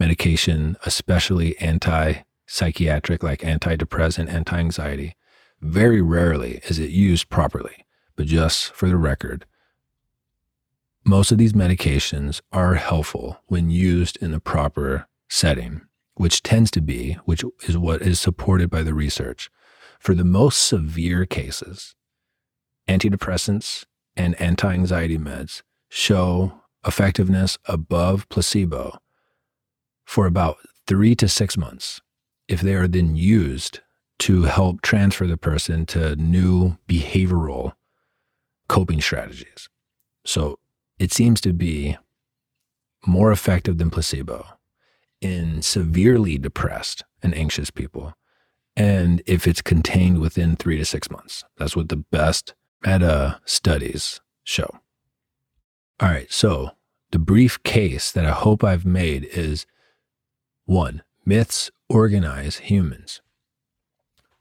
medication, 0.01 0.77
especially 0.85 1.57
anti 1.59 2.25
psychiatric, 2.49 3.23
like 3.23 3.43
antidepressant, 3.43 4.29
anti 4.29 4.59
anxiety, 4.59 5.15
very 5.61 6.03
rarely 6.03 6.61
is 6.65 6.81
it 6.81 6.91
used 6.91 7.29
properly. 7.29 7.87
But 8.17 8.27
just 8.27 8.73
for 8.73 8.89
the 8.89 8.97
record, 8.97 9.47
most 11.05 11.31
of 11.31 11.39
these 11.39 11.53
medications 11.53 12.41
are 12.51 12.75
helpful 12.75 13.41
when 13.47 13.71
used 13.71 14.17
in 14.21 14.33
the 14.33 14.41
proper 14.41 15.07
setting, 15.29 15.83
which 16.17 16.43
tends 16.43 16.73
to 16.73 16.81
be, 16.81 17.13
which 17.25 17.45
is 17.69 17.79
what 17.79 18.03
is 18.03 18.19
supported 18.19 18.69
by 18.69 18.83
the 18.83 18.95
research. 18.95 19.49
For 20.01 20.17
the 20.17 20.25
most 20.25 20.67
severe 20.67 21.25
cases, 21.25 21.95
antidepressants 22.91 23.85
and 24.17 24.41
anti 24.41 24.73
anxiety 24.73 25.17
meds 25.17 25.63
show 25.89 26.61
effectiveness 26.87 27.57
above 27.67 28.29
placebo 28.29 28.99
for 30.05 30.27
about 30.27 30.57
three 30.87 31.15
to 31.15 31.29
six 31.29 31.57
months 31.57 32.01
if 32.49 32.61
they 32.61 32.75
are 32.75 32.89
then 32.89 33.15
used 33.15 33.81
to 34.19 34.43
help 34.43 34.83
transfer 34.83 35.27
the 35.27 35.37
person 35.37 35.87
to 35.87 36.17
new 36.17 36.77
behavioral 36.89 37.73
coping 38.69 39.01
strategies. 39.01 39.69
So 40.27 40.59
it 40.99 41.13
seems 41.13 41.41
to 41.43 41.53
be 41.53 41.97
more 43.07 43.31
effective 43.31 43.79
than 43.79 43.91
placebo 43.91 44.47
in 45.21 45.63
severely 45.63 46.39
depressed 46.39 47.05
and 47.23 47.35
anxious 47.35 47.71
people. 47.71 48.15
And 48.77 49.23
if 49.27 49.47
it's 49.47 49.63
contained 49.63 50.21
within 50.21 50.57
three 50.57 50.77
to 50.79 50.85
six 50.85 51.11
months, 51.11 51.45
that's 51.57 51.77
what 51.77 51.89
the 51.89 51.97
best 51.97 52.55
meta 52.85 53.41
studies 53.45 54.21
show. 54.45 54.81
All 56.01 56.09
right. 56.09 56.31
So 56.33 56.71
the 57.11 57.19
brief 57.19 57.63
case 57.63 58.11
that 58.13 58.25
I 58.25 58.31
hope 58.31 58.65
I've 58.65 58.87
made 58.87 59.25
is 59.25 59.67
one, 60.65 61.03
myths 61.25 61.71
organize 61.89 62.59
humans. 62.59 63.21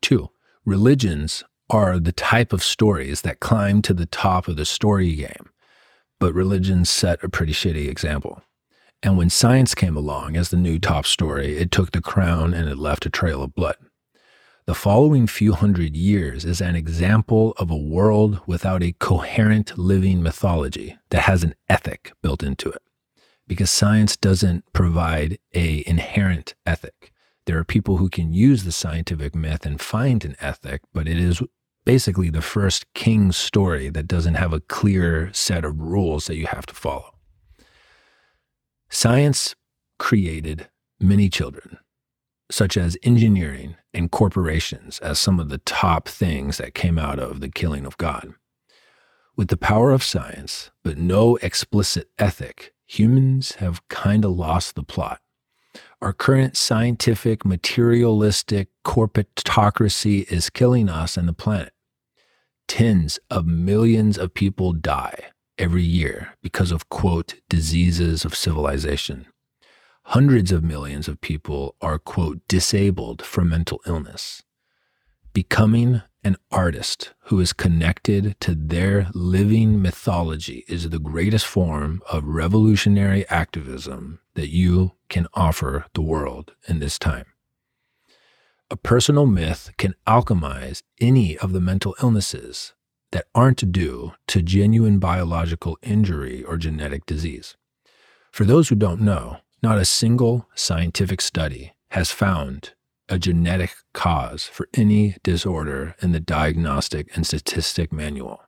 Two, 0.02 0.30
religions 0.66 1.44
are 1.70 2.00
the 2.00 2.12
type 2.12 2.54
of 2.54 2.64
stories 2.64 3.22
that 3.22 3.40
climb 3.40 3.82
to 3.84 3.94
the 3.94 4.06
top 4.06 4.48
of 4.48 4.56
the 4.56 4.66
story 4.66 5.14
game, 5.16 5.50
but 6.20 6.34
religions 6.34 6.90
set 6.90 7.24
a 7.24 7.30
pretty 7.30 7.54
shitty 7.54 7.88
example. 7.88 8.42
And 9.02 9.18
when 9.18 9.30
science 9.30 9.76
came 9.76 9.96
along 9.96 10.36
as 10.36 10.50
the 10.50 10.58
new 10.58 10.78
top 10.78 11.06
story, 11.06 11.58
it 11.58 11.72
took 11.72 11.92
the 11.92 12.02
crown 12.02 12.54
and 12.54 12.68
it 12.68 12.78
left 12.78 13.06
a 13.06 13.10
trail 13.10 13.42
of 13.42 13.56
blood. 13.56 13.78
The 14.70 14.76
following 14.76 15.26
few 15.26 15.54
hundred 15.54 15.96
years 15.96 16.46
is 16.46 16.62
an 16.62 16.76
example 16.76 17.56
of 17.58 17.72
a 17.72 17.76
world 17.76 18.40
without 18.46 18.84
a 18.84 18.92
coherent 18.92 19.80
living 19.80 20.22
mythology 20.22 20.96
that 21.10 21.24
has 21.24 21.44
an 21.44 21.56
ethic 21.68 22.14
built 22.22 22.44
into 22.44 22.70
it 22.70 22.84
because 23.48 23.72
science 23.72 24.16
doesn't 24.16 24.72
provide 24.72 25.40
a 25.56 25.84
inherent 25.88 26.54
ethic. 26.68 27.12
There 27.48 27.58
are 27.58 27.64
people 27.64 27.98
who 27.98 28.10
can 28.10 28.32
use 28.32 28.64
the 28.64 28.72
scientific 28.72 29.34
myth 29.34 29.66
and 29.66 29.82
find 29.82 30.24
an 30.24 30.36
ethic, 30.40 30.82
but 30.94 31.08
it 31.08 31.18
is 31.18 31.42
basically 31.84 32.30
the 32.30 32.44
first 32.44 32.86
king 32.94 33.32
story 33.32 33.90
that 33.90 34.08
doesn't 34.08 34.36
have 34.36 34.54
a 34.54 34.60
clear 34.60 35.34
set 35.34 35.66
of 35.66 35.82
rules 35.82 36.28
that 36.28 36.38
you 36.38 36.46
have 36.46 36.68
to 36.68 36.76
follow. 36.76 37.16
Science 38.88 39.56
created 39.98 40.70
many 41.00 41.28
children, 41.28 41.80
such 42.52 42.78
as 42.78 42.98
engineering 43.04 43.76
and 43.94 44.12
corporations, 44.12 45.00
as 45.00 45.20
some 45.20 45.40
of 45.40 45.50
the 45.50 45.60
top 45.60 46.08
things 46.08 46.58
that 46.58 46.74
came 46.74 46.98
out 46.98 47.20
of 47.20 47.42
the 47.42 47.50
killing 47.50 47.86
of 47.86 47.98
God. 47.98 48.34
With 49.36 49.48
the 49.48 49.58
power 49.58 49.92
of 49.92 50.04
science, 50.04 50.72
but 50.84 50.98
no 50.98 51.38
explicit 51.38 52.10
ethic, 52.18 52.74
humans 52.86 53.54
have 53.56 53.88
kind 53.88 54.26
of 54.26 54.32
lost 54.32 54.76
the 54.76 54.84
plot. 54.84 55.22
Our 56.02 56.14
current 56.14 56.58
scientific, 56.58 57.46
materialistic 57.46 58.70
corporatocracy 58.86 60.30
is 60.32 60.50
killing 60.50 60.90
us 60.90 61.18
and 61.18 61.28
the 61.28 61.34
planet. 61.34 61.74
Tens 62.68 63.20
of 63.30 63.46
millions 63.46 64.18
of 64.18 64.34
people 64.34 64.74
die 64.74 65.32
every 65.58 65.84
year 65.84 66.38
because 66.42 66.72
of, 66.72 66.90
quote, 66.90 67.36
diseases 67.50 68.26
of 68.26 68.36
civilization. 68.36 69.26
Hundreds 70.14 70.52
of 70.52 70.64
millions 70.64 71.08
of 71.08 71.22
people 71.22 71.76
are, 71.82 72.00
quote, 72.00 72.40
disabled 72.48 73.22
from 73.22 73.48
mental 73.48 73.80
illness. 73.86 74.42
Becoming 75.34 76.02
an 76.24 76.36
artist 76.50 77.14
who 77.26 77.40
is 77.40 77.54
connected 77.54 78.36
to 78.40 78.56
their 78.56 79.12
living 79.14 79.80
mythology 79.80 80.66
is 80.68 80.90
the 80.90 80.98
greatest 80.98 81.46
form 81.46 82.02
of 82.12 82.24
revolutionary 82.24 83.24
activism 83.30 84.20
that 84.34 84.50
you 84.50 84.94
can 85.10 85.28
offer 85.36 85.86
the 85.94 86.02
world 86.02 86.56
in 86.68 86.80
this 86.80 86.98
time. 86.98 87.28
A 88.72 88.76
personal 88.76 89.28
myth 89.28 89.70
can 89.78 89.94
alchemize 90.08 90.82
any 91.00 91.38
of 91.38 91.54
the 91.54 91.62
mental 91.62 91.96
illnesses 92.02 92.74
that 93.12 93.28
aren't 93.36 93.72
due 93.72 94.14
to 94.30 94.42
genuine 94.42 94.98
biological 94.98 95.78
injury 95.84 96.44
or 96.44 96.58
genetic 96.58 97.06
disease. 97.06 97.56
For 98.32 98.44
those 98.44 98.70
who 98.70 98.76
don't 98.76 99.02
know, 99.02 99.38
not 99.62 99.78
a 99.78 99.86
single 99.86 100.48
scientific 100.56 101.22
study 101.22 101.74
has 101.92 102.12
found 102.12 102.74
a 103.08 103.18
genetic 103.18 103.76
cause 103.94 104.44
for 104.44 104.70
any 104.76 105.16
disorder 105.24 105.96
in 106.02 106.12
the 106.12 106.20
Diagnostic 106.20 107.16
and 107.16 107.26
Statistic 107.26 107.92
Manual. 107.92 108.42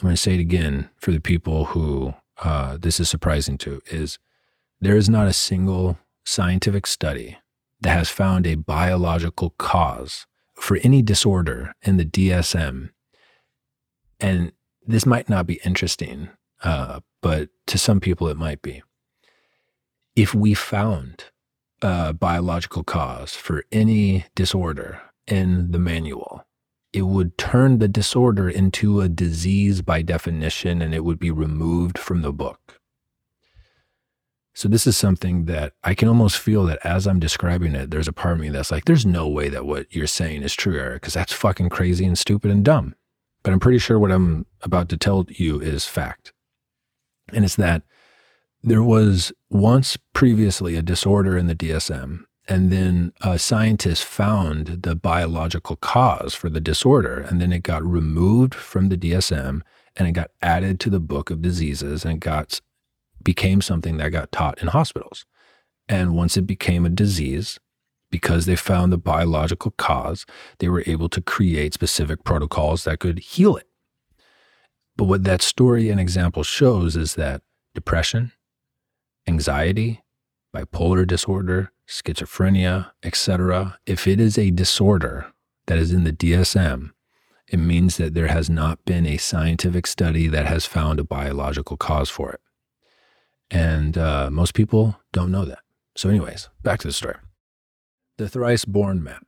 I'm 0.00 0.06
going 0.06 0.16
to 0.16 0.20
say 0.20 0.34
it 0.34 0.40
again 0.40 0.90
for 0.96 1.12
the 1.12 1.20
people 1.20 1.66
who 1.66 2.14
uh, 2.42 2.78
this 2.80 2.98
is 2.98 3.08
surprising 3.08 3.58
to 3.58 3.82
is 3.86 4.18
there 4.80 4.96
is 4.96 5.08
not 5.08 5.26
a 5.26 5.32
single 5.32 5.98
scientific 6.24 6.86
study 6.86 7.38
that 7.80 7.90
has 7.90 8.08
found 8.08 8.46
a 8.46 8.54
biological 8.54 9.50
cause 9.58 10.26
for 10.54 10.78
any 10.82 11.02
disorder 11.02 11.74
in 11.82 11.96
the 11.96 12.04
DSM. 12.04 12.90
And 14.18 14.52
this 14.86 15.06
might 15.06 15.28
not 15.28 15.46
be 15.46 15.60
interesting, 15.64 16.30
uh, 16.62 17.00
but 17.22 17.48
to 17.66 17.78
some 17.78 18.00
people 18.00 18.28
it 18.28 18.36
might 18.36 18.62
be. 18.62 18.82
If 20.20 20.34
we 20.34 20.52
found 20.52 21.24
a 21.80 22.12
biological 22.12 22.84
cause 22.84 23.34
for 23.34 23.64
any 23.72 24.26
disorder 24.34 25.00
in 25.26 25.70
the 25.70 25.78
manual, 25.78 26.44
it 26.92 27.06
would 27.06 27.38
turn 27.38 27.78
the 27.78 27.88
disorder 27.88 28.46
into 28.46 29.00
a 29.00 29.08
disease 29.08 29.80
by 29.80 30.02
definition 30.02 30.82
and 30.82 30.94
it 30.94 31.06
would 31.06 31.18
be 31.18 31.30
removed 31.30 31.96
from 31.96 32.20
the 32.20 32.34
book. 32.34 32.78
So 34.52 34.68
this 34.68 34.86
is 34.86 34.94
something 34.94 35.46
that 35.46 35.72
I 35.82 35.94
can 35.94 36.06
almost 36.06 36.36
feel 36.36 36.66
that 36.66 36.84
as 36.84 37.06
I'm 37.06 37.18
describing 37.18 37.74
it, 37.74 37.90
there's 37.90 38.08
a 38.08 38.12
part 38.12 38.34
of 38.34 38.40
me 38.40 38.50
that's 38.50 38.70
like, 38.70 38.84
there's 38.84 39.06
no 39.06 39.26
way 39.26 39.48
that 39.48 39.64
what 39.64 39.86
you're 39.88 40.06
saying 40.06 40.42
is 40.42 40.52
true, 40.52 40.78
Erick, 40.78 41.00
because 41.00 41.14
that's 41.14 41.32
fucking 41.32 41.70
crazy 41.70 42.04
and 42.04 42.18
stupid 42.18 42.50
and 42.50 42.62
dumb. 42.62 42.94
But 43.42 43.54
I'm 43.54 43.60
pretty 43.60 43.78
sure 43.78 43.98
what 43.98 44.12
I'm 44.12 44.44
about 44.60 44.90
to 44.90 44.98
tell 44.98 45.24
you 45.30 45.62
is 45.62 45.86
fact. 45.86 46.34
And 47.32 47.42
it's 47.42 47.56
that 47.56 47.84
there 48.62 48.82
was 48.82 49.32
once 49.48 49.96
previously 50.12 50.76
a 50.76 50.82
disorder 50.82 51.36
in 51.36 51.46
the 51.46 51.54
DSM, 51.54 52.24
and 52.48 52.70
then 52.70 53.12
a 53.20 53.38
scientist 53.38 54.04
found 54.04 54.82
the 54.82 54.94
biological 54.94 55.76
cause 55.76 56.34
for 56.34 56.50
the 56.50 56.60
disorder, 56.60 57.20
and 57.20 57.40
then 57.40 57.52
it 57.52 57.62
got 57.62 57.84
removed 57.84 58.54
from 58.54 58.88
the 58.88 58.96
DSM 58.96 59.62
and 59.96 60.08
it 60.08 60.12
got 60.12 60.30
added 60.40 60.80
to 60.80 60.90
the 60.90 61.00
book 61.00 61.30
of 61.30 61.42
diseases 61.42 62.04
and 62.04 62.20
got 62.20 62.60
became 63.22 63.60
something 63.60 63.98
that 63.98 64.10
got 64.10 64.32
taught 64.32 64.60
in 64.62 64.68
hospitals. 64.68 65.26
And 65.88 66.16
once 66.16 66.36
it 66.36 66.46
became 66.46 66.86
a 66.86 66.90
disease, 66.90 67.58
because 68.10 68.46
they 68.46 68.56
found 68.56 68.92
the 68.92 68.98
biological 68.98 69.72
cause, 69.72 70.24
they 70.58 70.68
were 70.68 70.82
able 70.86 71.08
to 71.10 71.20
create 71.20 71.74
specific 71.74 72.24
protocols 72.24 72.84
that 72.84 72.98
could 72.98 73.18
heal 73.18 73.56
it. 73.56 73.68
But 74.96 75.04
what 75.04 75.24
that 75.24 75.42
story 75.42 75.90
and 75.90 76.00
example 76.00 76.42
shows 76.42 76.96
is 76.96 77.14
that 77.14 77.42
depression, 77.74 78.32
anxiety, 79.30 80.02
bipolar 80.54 81.06
disorder, 81.06 81.72
schizophrenia, 81.88 82.90
etc., 83.02 83.78
if 83.86 84.06
it 84.06 84.18
is 84.20 84.36
a 84.36 84.50
disorder 84.50 85.32
that 85.66 85.78
is 85.78 85.92
in 85.92 86.04
the 86.04 86.12
DSM, 86.12 86.90
it 87.46 87.58
means 87.58 87.96
that 87.96 88.14
there 88.14 88.28
has 88.28 88.50
not 88.50 88.84
been 88.84 89.06
a 89.06 89.16
scientific 89.16 89.86
study 89.86 90.26
that 90.28 90.46
has 90.46 90.66
found 90.66 90.98
a 90.98 91.04
biological 91.04 91.76
cause 91.76 92.10
for 92.10 92.32
it. 92.32 92.40
And 93.50 93.96
uh, 93.96 94.30
most 94.30 94.54
people 94.54 94.96
don't 95.12 95.32
know 95.32 95.44
that. 95.44 95.60
So, 95.96 96.08
anyways, 96.08 96.48
back 96.62 96.80
to 96.80 96.88
the 96.88 96.92
story. 96.92 97.16
The 98.18 98.28
thrice 98.28 98.64
born 98.64 99.02
map. 99.02 99.26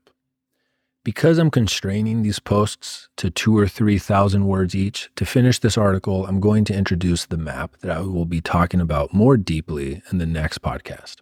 Because 1.04 1.38
I'm 1.38 1.50
constraining 1.50 2.22
these 2.22 2.38
posts 2.38 3.08
to 3.16 3.28
two 3.30 3.56
or 3.58 3.66
3,000 3.66 4.46
words 4.46 4.74
each, 4.74 5.10
to 5.16 5.26
finish 5.26 5.58
this 5.58 5.76
article, 5.76 6.26
I'm 6.26 6.38
going 6.38 6.64
to 6.66 6.74
introduce 6.74 7.26
the 7.26 7.36
map 7.36 7.76
that 7.80 7.90
I 7.90 8.00
will 8.00 8.24
be 8.24 8.40
talking 8.40 8.80
about 8.80 9.12
more 9.12 9.36
deeply 9.36 10.02
in 10.12 10.18
the 10.18 10.26
next 10.26 10.62
podcast. 10.62 11.16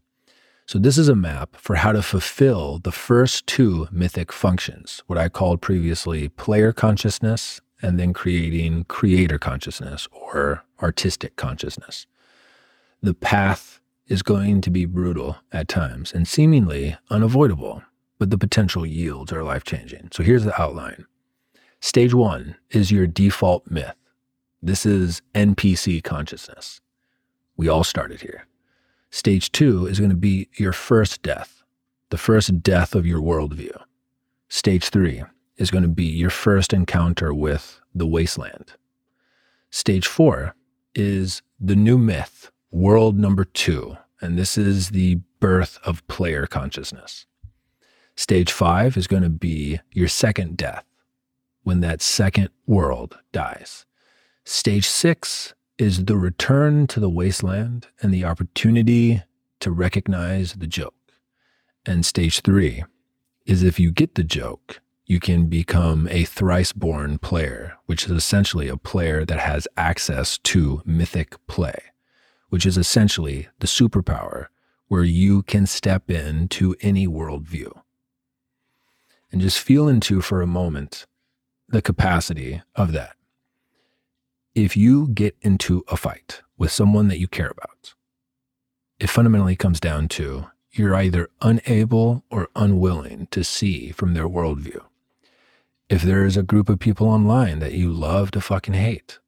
So, 0.67 0.79
this 0.79 0.99
is 0.99 1.09
a 1.09 1.17
map 1.17 1.57
for 1.57 1.77
how 1.77 1.93
to 1.93 2.03
fulfill 2.03 2.79
the 2.79 2.93
first 2.93 3.47
two 3.47 3.89
mythic 3.91 4.33
functions, 4.33 5.03
what 5.07 5.19
I 5.19 5.29
called 5.29 5.61
previously 5.61 6.29
player 6.29 6.73
consciousness 6.73 7.61
and 7.83 7.99
then 7.99 8.13
creating 8.13 8.85
creator 8.85 9.39
consciousness 9.39 10.07
or 10.13 10.65
artistic 10.81 11.37
consciousness 11.37 12.07
the 13.03 13.15
path 13.15 13.81
is 14.07 14.23
going 14.23 14.61
to 14.61 14.71
be 14.71 14.85
brutal 14.85 15.37
at 15.53 15.69
times 15.69 16.13
and 16.13 16.27
seemingly 16.27 16.97
unavoidable, 17.11 17.83
but 18.21 18.29
the 18.29 18.39
potential 18.39 18.85
yields 18.85 19.33
are 19.33 19.43
life 19.43 19.65
changing. 19.65 20.11
So 20.13 20.23
here's 20.23 20.45
the 20.45 20.61
outline. 20.61 21.07
Stage 21.81 22.13
one 22.13 22.55
is 22.69 22.93
your 22.93 23.07
default 23.07 23.69
myth. 23.71 23.97
This 24.63 24.85
is 24.85 25.23
NPC 25.35 26.05
consciousness. 26.05 26.83
We 27.57 27.67
all 27.67 27.83
started 27.83 28.21
here. 28.21 28.47
Stage 29.09 29.51
two 29.53 29.87
is 29.87 29.99
going 29.99 30.11
to 30.11 30.17
be 30.17 30.51
your 30.53 30.75
first 30.75 31.23
death, 31.23 31.63
the 32.11 32.19
first 32.19 32.63
death 32.63 32.95
of 32.95 33.07
your 33.07 33.23
worldview. 33.23 33.75
Stage 34.51 34.91
three 34.91 35.23
is 35.57 35.71
going 35.71 35.83
to 35.83 35.89
be 35.89 36.05
your 36.05 36.29
first 36.29 36.75
encounter 36.75 37.33
with 37.33 37.81
the 37.95 38.07
wasteland. 38.07 38.75
Stage 39.71 40.07
four 40.07 40.55
is 40.95 41.41
the 41.59 41.77
new 41.77 41.97
myth 41.97 42.51
world 42.71 43.19
number 43.19 43.47
two, 43.47 43.97
and 44.21 44.39
this 44.39 44.59
is 44.59 44.91
the 44.91 45.21
birth 45.41 45.79
of 45.85 46.07
player 46.07 46.47
consciousness. 46.47 47.25
Stage 48.21 48.53
five 48.53 48.99
is 48.99 49.07
going 49.07 49.23
to 49.23 49.31
be 49.31 49.81
your 49.93 50.07
second 50.07 50.59
death 50.59 50.85
when 51.63 51.81
that 51.81 52.03
second 52.03 52.51
world 52.67 53.19
dies. 53.33 53.87
Stage 54.45 54.87
six 54.87 55.55
is 55.79 56.05
the 56.05 56.19
return 56.19 56.87
to 56.89 57.01
the 57.01 57.09
wasteland 57.09 57.87
and 58.03 58.13
the 58.13 58.27
opportunity 58.27 59.23
to 59.61 59.71
recognize 59.71 60.53
the 60.53 60.67
joke. 60.67 61.15
And 61.87 62.05
stage 62.05 62.43
three 62.43 62.85
is 63.47 63.63
if 63.63 63.81
you 63.81 63.91
get 63.91 64.17
the 64.17 64.23
joke, 64.23 64.83
you 65.07 65.19
can 65.19 65.47
become 65.47 66.07
a 66.11 66.25
thrice 66.25 66.75
born 66.75 67.17
player, 67.17 67.79
which 67.87 68.05
is 68.05 68.11
essentially 68.11 68.69
a 68.69 68.77
player 68.77 69.25
that 69.25 69.41
has 69.41 69.67
access 69.79 70.37
to 70.45 70.83
mythic 70.85 71.35
play 71.47 71.79
which 72.51 72.67
is 72.67 72.77
essentially 72.77 73.49
the 73.61 73.67
superpower 73.69 74.49
where 74.89 75.05
you 75.05 75.41
can 75.43 75.67
step 75.67 76.11
into 76.11 76.75
any 76.81 77.07
worldview. 77.07 77.71
And 79.33 79.41
just 79.41 79.61
feel 79.61 79.89
into 79.89 80.21
for 80.21 80.43
a 80.43 80.47
moment 80.47 81.07
the 81.69 81.83
capacity 81.83 82.63
of 82.75 82.93
that. 82.93 83.15
If 84.55 84.77
you 84.77 85.09
get 85.09 85.37
into 85.41 85.85
a 85.89 85.97
fight 85.97 86.43
with 86.59 86.73
someone 86.73 87.09
that 87.09 87.21
you 87.21 87.29
care 87.29 87.51
about, 87.51 87.95
it 88.99 89.09
fundamentally 89.09 89.57
comes 89.57 89.79
down 89.79 90.09
to 90.09 90.47
you're 90.73 90.95
either 90.95 91.29
unable 91.41 92.25
or 92.31 92.49
unwilling 92.55 93.29
to 93.31 93.45
see 93.45 93.91
from 93.91 94.15
their 94.15 94.29
worldview. 94.29 94.81
If 95.89 96.03
there 96.03 96.25
is 96.25 96.37
a 96.37 96.43
group 96.43 96.69
of 96.69 96.79
people 96.79 97.09
online 97.09 97.59
that 97.59 97.73
you 97.73 97.91
love 97.91 98.31
to 98.33 98.41
fucking 98.41 98.75
hate, 98.75 99.19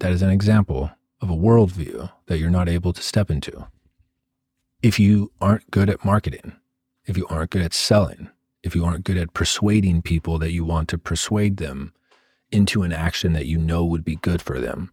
that 0.00 0.12
is 0.12 0.20
an 0.20 0.30
example 0.30 0.90
of 1.20 1.30
a 1.30 1.36
worldview 1.36 2.10
that 2.26 2.38
you're 2.38 2.50
not 2.50 2.68
able 2.68 2.92
to 2.92 3.02
step 3.02 3.30
into. 3.30 3.66
If 4.82 4.98
you 4.98 5.32
aren't 5.40 5.70
good 5.70 5.88
at 5.88 6.04
marketing, 6.04 6.56
if 7.06 7.16
you 7.16 7.26
aren't 7.28 7.50
good 7.50 7.62
at 7.62 7.72
selling, 7.72 8.28
if 8.64 8.74
you 8.74 8.84
aren't 8.84 9.04
good 9.04 9.18
at 9.18 9.34
persuading 9.34 10.00
people 10.00 10.38
that 10.38 10.52
you 10.52 10.64
want 10.64 10.88
to 10.88 10.98
persuade 10.98 11.58
them 11.58 11.92
into 12.50 12.82
an 12.82 12.92
action 12.92 13.34
that 13.34 13.46
you 13.46 13.58
know 13.58 13.84
would 13.84 14.04
be 14.04 14.16
good 14.16 14.40
for 14.40 14.58
them, 14.58 14.90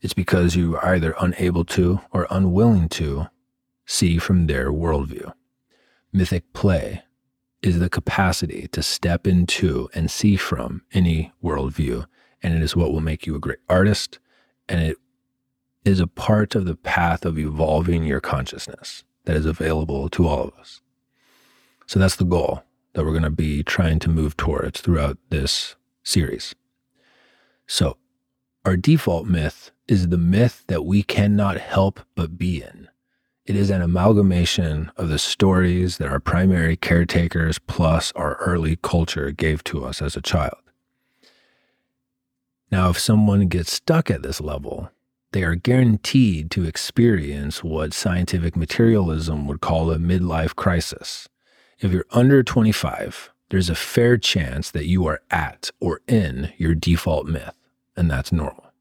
it's 0.00 0.14
because 0.14 0.54
you 0.54 0.76
are 0.76 0.94
either 0.94 1.14
unable 1.20 1.64
to 1.64 2.00
or 2.12 2.28
unwilling 2.30 2.88
to 2.88 3.26
see 3.84 4.18
from 4.18 4.46
their 4.46 4.70
worldview. 4.70 5.32
Mythic 6.12 6.52
play 6.52 7.02
is 7.60 7.80
the 7.80 7.90
capacity 7.90 8.68
to 8.68 8.82
step 8.82 9.26
into 9.26 9.90
and 9.94 10.10
see 10.10 10.36
from 10.36 10.82
any 10.92 11.32
worldview, 11.42 12.06
and 12.40 12.54
it 12.54 12.62
is 12.62 12.76
what 12.76 12.92
will 12.92 13.00
make 13.00 13.26
you 13.26 13.34
a 13.34 13.40
great 13.40 13.58
artist, 13.68 14.20
and 14.68 14.80
it 14.80 14.96
is 15.84 15.98
a 15.98 16.06
part 16.06 16.54
of 16.54 16.66
the 16.66 16.76
path 16.76 17.24
of 17.24 17.36
evolving 17.36 18.04
your 18.04 18.20
consciousness. 18.20 19.02
that 19.24 19.36
is 19.36 19.44
available 19.44 20.08
to 20.08 20.26
all 20.26 20.44
of 20.44 20.54
us. 20.58 20.80
So 21.86 21.98
that's 21.98 22.16
the 22.16 22.24
goal 22.24 22.62
that 22.98 23.04
we're 23.04 23.12
going 23.12 23.22
to 23.22 23.30
be 23.30 23.62
trying 23.62 24.00
to 24.00 24.10
move 24.10 24.36
towards 24.36 24.80
throughout 24.80 25.16
this 25.30 25.76
series. 26.02 26.56
So, 27.68 27.96
our 28.64 28.76
default 28.76 29.24
myth 29.24 29.70
is 29.86 30.08
the 30.08 30.18
myth 30.18 30.64
that 30.66 30.84
we 30.84 31.04
cannot 31.04 31.58
help 31.58 32.00
but 32.16 32.36
be 32.36 32.60
in. 32.60 32.88
It 33.46 33.54
is 33.54 33.70
an 33.70 33.82
amalgamation 33.82 34.90
of 34.96 35.10
the 35.10 35.18
stories 35.20 35.98
that 35.98 36.08
our 36.08 36.18
primary 36.18 36.74
caretakers 36.74 37.60
plus 37.60 38.10
our 38.16 38.34
early 38.38 38.74
culture 38.82 39.30
gave 39.30 39.62
to 39.64 39.84
us 39.84 40.02
as 40.02 40.16
a 40.16 40.20
child. 40.20 40.58
Now, 42.72 42.90
if 42.90 42.98
someone 42.98 43.46
gets 43.46 43.72
stuck 43.72 44.10
at 44.10 44.22
this 44.22 44.40
level, 44.40 44.90
they 45.30 45.44
are 45.44 45.54
guaranteed 45.54 46.50
to 46.50 46.64
experience 46.64 47.62
what 47.62 47.94
scientific 47.94 48.56
materialism 48.56 49.46
would 49.46 49.60
call 49.60 49.92
a 49.92 49.98
midlife 49.98 50.56
crisis. 50.56 51.28
If 51.80 51.92
you're 51.92 52.06
under 52.10 52.42
25, 52.42 53.30
there's 53.50 53.70
a 53.70 53.74
fair 53.74 54.16
chance 54.18 54.70
that 54.72 54.86
you 54.86 55.06
are 55.06 55.20
at 55.30 55.70
or 55.80 56.00
in 56.08 56.52
your 56.56 56.74
default 56.74 57.26
myth, 57.26 57.54
and 57.96 58.10
that's 58.10 58.32
normal. 58.32 58.72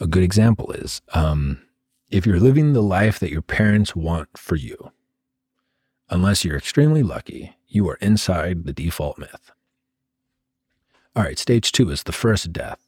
A 0.00 0.06
good 0.06 0.22
example 0.22 0.72
is 0.72 1.02
um, 1.12 1.60
if 2.08 2.24
you're 2.24 2.40
living 2.40 2.72
the 2.72 2.82
life 2.82 3.18
that 3.18 3.30
your 3.30 3.42
parents 3.42 3.94
want 3.94 4.30
for 4.38 4.56
you, 4.56 4.90
unless 6.08 6.46
you're 6.46 6.56
extremely 6.56 7.02
lucky, 7.02 7.56
you 7.68 7.86
are 7.90 7.96
inside 7.96 8.64
the 8.64 8.72
default 8.72 9.18
myth. 9.18 9.52
All 11.14 11.24
right, 11.24 11.38
stage 11.38 11.72
two 11.72 11.90
is 11.90 12.04
the 12.04 12.12
first 12.12 12.54
death. 12.54 12.78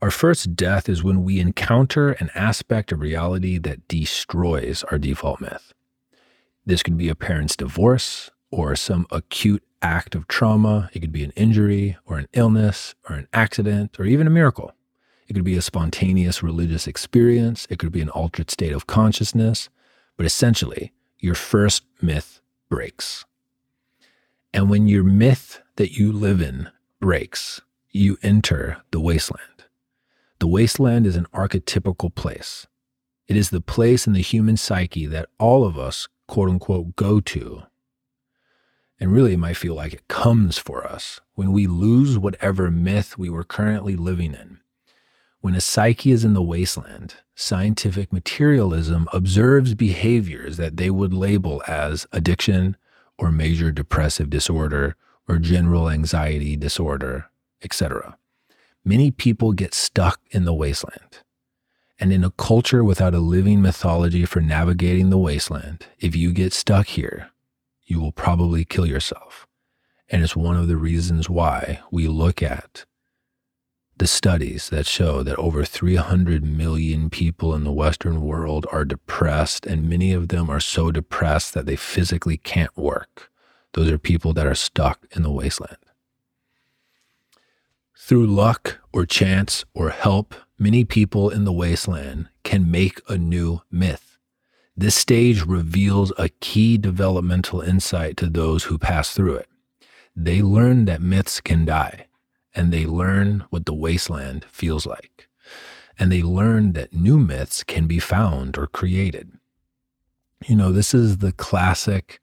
Our 0.00 0.10
first 0.10 0.56
death 0.56 0.88
is 0.88 1.04
when 1.04 1.22
we 1.22 1.38
encounter 1.38 2.12
an 2.12 2.30
aspect 2.34 2.92
of 2.92 3.00
reality 3.00 3.58
that 3.58 3.86
destroys 3.88 4.84
our 4.84 4.98
default 4.98 5.42
myth. 5.42 5.74
This 6.66 6.82
could 6.82 6.96
be 6.96 7.08
a 7.08 7.14
parent's 7.14 7.56
divorce 7.56 8.30
or 8.50 8.74
some 8.76 9.06
acute 9.10 9.62
act 9.82 10.14
of 10.14 10.26
trauma. 10.28 10.90
It 10.92 11.00
could 11.00 11.12
be 11.12 11.24
an 11.24 11.32
injury 11.36 11.96
or 12.06 12.18
an 12.18 12.28
illness 12.32 12.94
or 13.08 13.16
an 13.16 13.28
accident 13.32 13.98
or 14.00 14.04
even 14.06 14.26
a 14.26 14.30
miracle. 14.30 14.72
It 15.28 15.34
could 15.34 15.44
be 15.44 15.56
a 15.56 15.62
spontaneous 15.62 16.42
religious 16.42 16.86
experience. 16.86 17.66
It 17.70 17.78
could 17.78 17.92
be 17.92 18.00
an 18.00 18.10
altered 18.10 18.50
state 18.50 18.72
of 18.72 18.86
consciousness. 18.86 19.68
But 20.16 20.26
essentially, 20.26 20.92
your 21.18 21.34
first 21.34 21.84
myth 22.00 22.40
breaks. 22.68 23.24
And 24.52 24.70
when 24.70 24.86
your 24.86 25.04
myth 25.04 25.60
that 25.76 25.92
you 25.92 26.12
live 26.12 26.40
in 26.40 26.70
breaks, 27.00 27.60
you 27.90 28.16
enter 28.22 28.82
the 28.90 29.00
wasteland. 29.00 29.64
The 30.38 30.46
wasteland 30.46 31.06
is 31.06 31.16
an 31.16 31.26
archetypical 31.34 32.14
place. 32.14 32.66
It 33.26 33.36
is 33.36 33.50
the 33.50 33.60
place 33.60 34.06
in 34.06 34.12
the 34.12 34.20
human 34.20 34.56
psyche 34.56 35.06
that 35.06 35.28
all 35.38 35.64
of 35.64 35.78
us, 35.78 36.08
quote 36.26 36.48
unquote, 36.48 36.96
go 36.96 37.20
to. 37.20 37.62
And 39.00 39.12
really, 39.12 39.34
it 39.34 39.38
might 39.38 39.56
feel 39.56 39.74
like 39.74 39.92
it 39.92 40.08
comes 40.08 40.56
for 40.58 40.86
us 40.86 41.20
when 41.34 41.52
we 41.52 41.66
lose 41.66 42.18
whatever 42.18 42.70
myth 42.70 43.18
we 43.18 43.28
were 43.28 43.44
currently 43.44 43.96
living 43.96 44.34
in 44.34 44.60
when 45.44 45.54
a 45.54 45.60
psyche 45.60 46.10
is 46.10 46.24
in 46.24 46.32
the 46.32 46.40
wasteland, 46.40 47.16
scientific 47.34 48.10
materialism 48.10 49.06
observes 49.12 49.74
behaviors 49.74 50.56
that 50.56 50.78
they 50.78 50.88
would 50.88 51.12
label 51.12 51.62
as 51.68 52.06
addiction 52.12 52.78
or 53.18 53.30
major 53.30 53.70
depressive 53.70 54.30
disorder 54.30 54.96
or 55.28 55.38
general 55.38 55.90
anxiety 55.90 56.56
disorder, 56.56 57.26
etc. 57.62 58.16
Many 58.86 59.10
people 59.10 59.52
get 59.52 59.74
stuck 59.74 60.18
in 60.30 60.46
the 60.46 60.54
wasteland. 60.54 61.18
And 62.04 62.12
in 62.12 62.22
a 62.22 62.32
culture 62.32 62.84
without 62.84 63.14
a 63.14 63.18
living 63.18 63.62
mythology 63.62 64.26
for 64.26 64.42
navigating 64.42 65.08
the 65.08 65.16
wasteland, 65.16 65.86
if 65.98 66.14
you 66.14 66.34
get 66.34 66.52
stuck 66.52 66.86
here, 66.86 67.30
you 67.86 67.98
will 67.98 68.12
probably 68.12 68.66
kill 68.66 68.84
yourself. 68.84 69.46
And 70.10 70.22
it's 70.22 70.36
one 70.36 70.54
of 70.54 70.68
the 70.68 70.76
reasons 70.76 71.30
why 71.30 71.80
we 71.90 72.06
look 72.06 72.42
at 72.42 72.84
the 73.96 74.06
studies 74.06 74.68
that 74.68 74.84
show 74.84 75.22
that 75.22 75.38
over 75.38 75.64
300 75.64 76.44
million 76.44 77.08
people 77.08 77.54
in 77.54 77.64
the 77.64 77.72
Western 77.72 78.20
world 78.20 78.66
are 78.70 78.84
depressed, 78.84 79.64
and 79.64 79.88
many 79.88 80.12
of 80.12 80.28
them 80.28 80.50
are 80.50 80.60
so 80.60 80.90
depressed 80.90 81.54
that 81.54 81.64
they 81.64 81.74
physically 81.74 82.36
can't 82.36 82.76
work. 82.76 83.30
Those 83.72 83.90
are 83.90 83.96
people 83.96 84.34
that 84.34 84.46
are 84.46 84.54
stuck 84.54 85.06
in 85.12 85.22
the 85.22 85.32
wasteland. 85.32 85.78
Through 87.96 88.26
luck 88.26 88.76
or 88.92 89.06
chance 89.06 89.64
or 89.72 89.88
help, 89.88 90.34
many 90.58 90.84
people 90.84 91.30
in 91.30 91.44
the 91.44 91.52
wasteland 91.52 92.28
can 92.42 92.70
make 92.70 93.00
a 93.08 93.18
new 93.18 93.60
myth. 93.70 94.18
This 94.76 94.94
stage 94.94 95.44
reveals 95.44 96.12
a 96.18 96.28
key 96.40 96.78
developmental 96.78 97.60
insight 97.60 98.16
to 98.18 98.26
those 98.26 98.64
who 98.64 98.78
pass 98.78 99.14
through 99.14 99.36
it. 99.36 99.48
They 100.16 100.42
learn 100.42 100.84
that 100.86 101.00
myths 101.00 101.40
can 101.40 101.64
die 101.64 102.06
and 102.54 102.72
they 102.72 102.86
learn 102.86 103.44
what 103.50 103.66
the 103.66 103.74
wasteland 103.74 104.44
feels 104.46 104.86
like. 104.86 105.28
And 105.98 106.10
they 106.10 106.22
learn 106.22 106.72
that 106.72 106.92
new 106.92 107.18
myths 107.18 107.62
can 107.62 107.86
be 107.86 108.00
found 108.00 108.58
or 108.58 108.66
created. 108.66 109.30
You 110.46 110.56
know, 110.56 110.72
this 110.72 110.92
is 110.92 111.18
the 111.18 111.32
classic 111.32 112.20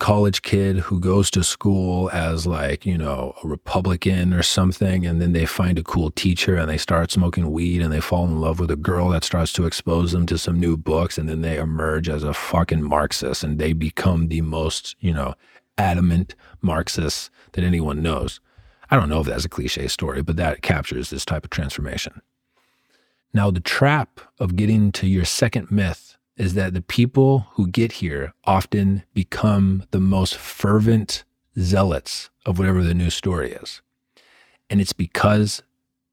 college 0.00 0.40
kid 0.40 0.78
who 0.78 0.98
goes 0.98 1.30
to 1.30 1.44
school 1.44 2.10
as 2.10 2.46
like, 2.46 2.86
you 2.86 2.96
know, 2.96 3.34
a 3.44 3.46
Republican 3.46 4.32
or 4.32 4.42
something, 4.42 5.06
and 5.06 5.20
then 5.20 5.32
they 5.32 5.44
find 5.44 5.78
a 5.78 5.82
cool 5.82 6.10
teacher 6.10 6.56
and 6.56 6.68
they 6.68 6.78
start 6.78 7.10
smoking 7.12 7.52
weed 7.52 7.82
and 7.82 7.92
they 7.92 8.00
fall 8.00 8.24
in 8.24 8.40
love 8.40 8.58
with 8.58 8.70
a 8.70 8.76
girl 8.76 9.10
that 9.10 9.22
starts 9.22 9.52
to 9.52 9.66
expose 9.66 10.10
them 10.12 10.24
to 10.26 10.38
some 10.38 10.58
new 10.58 10.76
books, 10.76 11.18
and 11.18 11.28
then 11.28 11.42
they 11.42 11.58
emerge 11.58 12.08
as 12.08 12.24
a 12.24 12.34
fucking 12.34 12.82
Marxist 12.82 13.44
and 13.44 13.58
they 13.58 13.74
become 13.74 14.28
the 14.28 14.40
most, 14.40 14.96
you 15.00 15.12
know, 15.12 15.34
adamant 15.76 16.34
marxist 16.62 17.30
that 17.52 17.62
anyone 17.62 18.02
knows. 18.02 18.40
I 18.90 18.96
don't 18.96 19.08
know 19.08 19.20
if 19.20 19.26
that's 19.26 19.44
a 19.44 19.50
cliche 19.50 19.86
story, 19.86 20.22
but 20.22 20.36
that 20.36 20.62
captures 20.62 21.10
this 21.10 21.24
type 21.24 21.44
of 21.44 21.50
transformation. 21.50 22.22
Now, 23.32 23.50
the 23.50 23.60
trap 23.60 24.20
of 24.38 24.56
getting 24.56 24.92
to 24.92 25.06
your 25.06 25.24
second 25.24 25.70
myth 25.70 26.09
is 26.40 26.54
that 26.54 26.72
the 26.72 26.80
people 26.80 27.48
who 27.52 27.66
get 27.66 27.92
here 27.92 28.32
often 28.44 29.02
become 29.12 29.84
the 29.90 30.00
most 30.00 30.34
fervent 30.34 31.22
zealots 31.58 32.30
of 32.46 32.58
whatever 32.58 32.82
the 32.82 32.94
new 32.94 33.10
story 33.10 33.52
is. 33.52 33.82
And 34.70 34.80
it's 34.80 34.94
because 34.94 35.62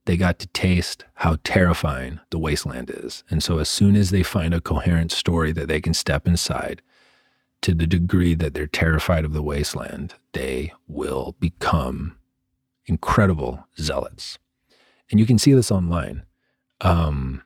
they 0.03 0.17
got 0.17 0.37
to 0.39 0.47
taste 0.47 1.05
how 1.13 1.37
terrifying 1.45 2.19
the 2.29 2.39
wasteland 2.39 2.89
is. 2.89 3.23
And 3.29 3.41
so, 3.41 3.59
as 3.59 3.69
soon 3.69 3.95
as 3.95 4.09
they 4.09 4.21
find 4.21 4.53
a 4.53 4.59
coherent 4.59 5.13
story 5.13 5.53
that 5.53 5.69
they 5.69 5.79
can 5.79 5.93
step 5.93 6.27
inside, 6.27 6.81
to 7.61 7.73
the 7.73 7.87
degree 7.87 8.35
that 8.35 8.53
they're 8.53 8.67
terrified 8.67 9.23
of 9.23 9.31
the 9.31 9.41
wasteland, 9.41 10.13
they 10.33 10.73
will 10.89 11.35
become 11.39 12.17
incredible 12.85 13.65
zealots. 13.79 14.39
And 15.09 15.21
you 15.21 15.25
can 15.25 15.39
see 15.39 15.53
this 15.53 15.71
online. 15.71 16.23
Um, 16.81 17.43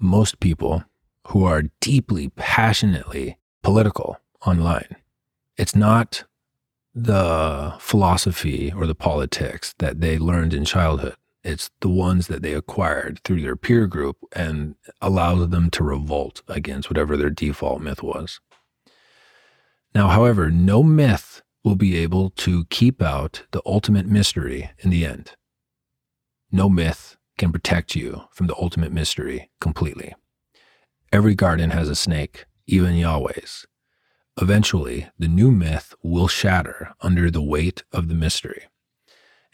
most 0.00 0.40
people 0.40 0.84
who 1.28 1.44
are 1.44 1.64
deeply, 1.80 2.28
passionately 2.30 3.38
political 3.62 4.18
online, 4.46 4.96
it's 5.56 5.76
not 5.76 6.24
the 6.94 7.74
philosophy 7.78 8.72
or 8.74 8.86
the 8.86 8.94
politics 8.94 9.74
that 9.78 10.00
they 10.00 10.18
learned 10.18 10.52
in 10.52 10.64
childhood. 10.64 11.16
It's 11.44 11.70
the 11.80 11.88
ones 11.88 12.28
that 12.28 12.42
they 12.42 12.52
acquired 12.52 13.20
through 13.24 13.40
their 13.40 13.56
peer 13.56 13.86
group 13.86 14.16
and 14.32 14.76
allows 15.00 15.48
them 15.48 15.70
to 15.70 15.82
revolt 15.82 16.42
against 16.46 16.88
whatever 16.88 17.16
their 17.16 17.30
default 17.30 17.80
myth 17.80 18.02
was. 18.02 18.40
Now, 19.94 20.08
however, 20.08 20.50
no 20.50 20.82
myth 20.82 21.42
will 21.64 21.74
be 21.74 21.96
able 21.96 22.30
to 22.30 22.64
keep 22.66 23.02
out 23.02 23.44
the 23.50 23.62
ultimate 23.66 24.06
mystery 24.06 24.70
in 24.78 24.90
the 24.90 25.04
end. 25.04 25.32
No 26.50 26.68
myth 26.68 27.16
can 27.38 27.52
protect 27.52 27.96
you 27.96 28.22
from 28.30 28.46
the 28.46 28.56
ultimate 28.56 28.92
mystery 28.92 29.50
completely. 29.60 30.14
Every 31.12 31.34
garden 31.34 31.72
has 31.72 31.90
a 31.90 31.94
snake, 31.94 32.46
even 32.66 32.94
Yahweh's. 32.94 33.66
Eventually, 34.40 35.08
the 35.18 35.28
new 35.28 35.50
myth 35.50 35.94
will 36.02 36.26
shatter 36.26 36.94
under 37.02 37.30
the 37.30 37.42
weight 37.42 37.82
of 37.92 38.08
the 38.08 38.14
mystery. 38.14 38.64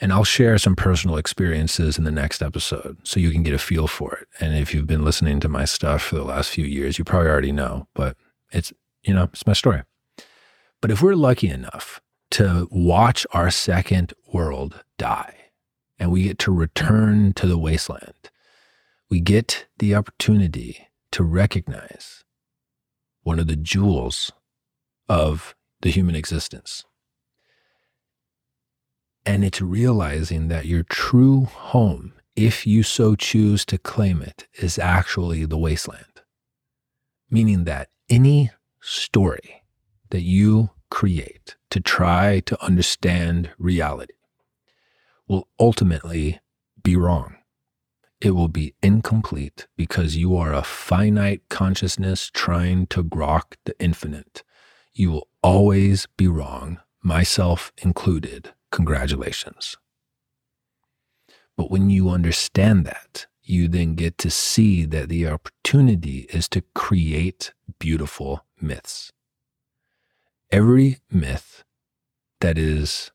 And 0.00 0.12
I'll 0.12 0.22
share 0.22 0.56
some 0.58 0.76
personal 0.76 1.16
experiences 1.16 1.98
in 1.98 2.04
the 2.04 2.12
next 2.12 2.42
episode 2.42 2.98
so 3.02 3.18
you 3.18 3.32
can 3.32 3.42
get 3.42 3.54
a 3.54 3.58
feel 3.58 3.88
for 3.88 4.14
it. 4.14 4.28
And 4.38 4.56
if 4.56 4.72
you've 4.72 4.86
been 4.86 5.04
listening 5.04 5.40
to 5.40 5.48
my 5.48 5.64
stuff 5.64 6.02
for 6.02 6.14
the 6.14 6.22
last 6.22 6.50
few 6.50 6.64
years, 6.64 6.96
you 6.96 7.04
probably 7.04 7.28
already 7.28 7.50
know, 7.50 7.88
but 7.92 8.16
it's, 8.52 8.72
you 9.02 9.12
know, 9.12 9.24
it's 9.24 9.44
my 9.44 9.52
story. 9.52 9.82
But 10.80 10.92
if 10.92 11.02
we're 11.02 11.16
lucky 11.16 11.48
enough 11.48 12.00
to 12.32 12.68
watch 12.70 13.26
our 13.32 13.50
second 13.50 14.14
world 14.32 14.84
die 14.96 15.34
and 15.98 16.12
we 16.12 16.22
get 16.22 16.38
to 16.38 16.52
return 16.52 17.32
to 17.32 17.48
the 17.48 17.58
wasteland, 17.58 18.30
we 19.10 19.18
get 19.18 19.66
the 19.78 19.96
opportunity 19.96 20.87
to 21.12 21.24
recognize 21.24 22.24
one 23.22 23.38
of 23.38 23.46
the 23.48 23.56
jewels 23.56 24.32
of 25.08 25.54
the 25.82 25.90
human 25.90 26.14
existence. 26.16 26.84
And 29.26 29.44
it's 29.44 29.60
realizing 29.60 30.48
that 30.48 30.66
your 30.66 30.82
true 30.84 31.44
home, 31.44 32.14
if 32.36 32.66
you 32.66 32.82
so 32.82 33.14
choose 33.16 33.64
to 33.66 33.78
claim 33.78 34.22
it, 34.22 34.48
is 34.54 34.78
actually 34.78 35.44
the 35.44 35.58
wasteland. 35.58 36.06
meaning 37.30 37.64
that 37.64 37.88
any 38.08 38.50
story 38.80 39.62
that 40.10 40.22
you 40.22 40.70
create 40.90 41.56
to 41.70 41.80
try 41.80 42.40
to 42.40 42.62
understand 42.64 43.50
reality 43.58 44.14
will 45.28 45.48
ultimately 45.60 46.40
be 46.82 46.96
wrong. 46.96 47.36
It 48.20 48.32
will 48.32 48.48
be 48.48 48.74
incomplete 48.82 49.68
because 49.76 50.16
you 50.16 50.36
are 50.36 50.52
a 50.52 50.64
finite 50.64 51.42
consciousness 51.48 52.30
trying 52.34 52.86
to 52.88 53.04
grok 53.04 53.54
the 53.64 53.78
infinite. 53.78 54.42
You 54.92 55.12
will 55.12 55.28
always 55.42 56.08
be 56.16 56.26
wrong, 56.26 56.80
myself 57.00 57.72
included. 57.78 58.52
Congratulations. 58.72 59.76
But 61.56 61.70
when 61.70 61.90
you 61.90 62.10
understand 62.10 62.84
that, 62.86 63.26
you 63.42 63.68
then 63.68 63.94
get 63.94 64.18
to 64.18 64.30
see 64.30 64.84
that 64.84 65.08
the 65.08 65.26
opportunity 65.28 66.26
is 66.30 66.48
to 66.50 66.62
create 66.74 67.52
beautiful 67.78 68.44
myths. 68.60 69.12
Every 70.50 70.98
myth 71.10 71.62
that 72.40 72.58
is 72.58 73.12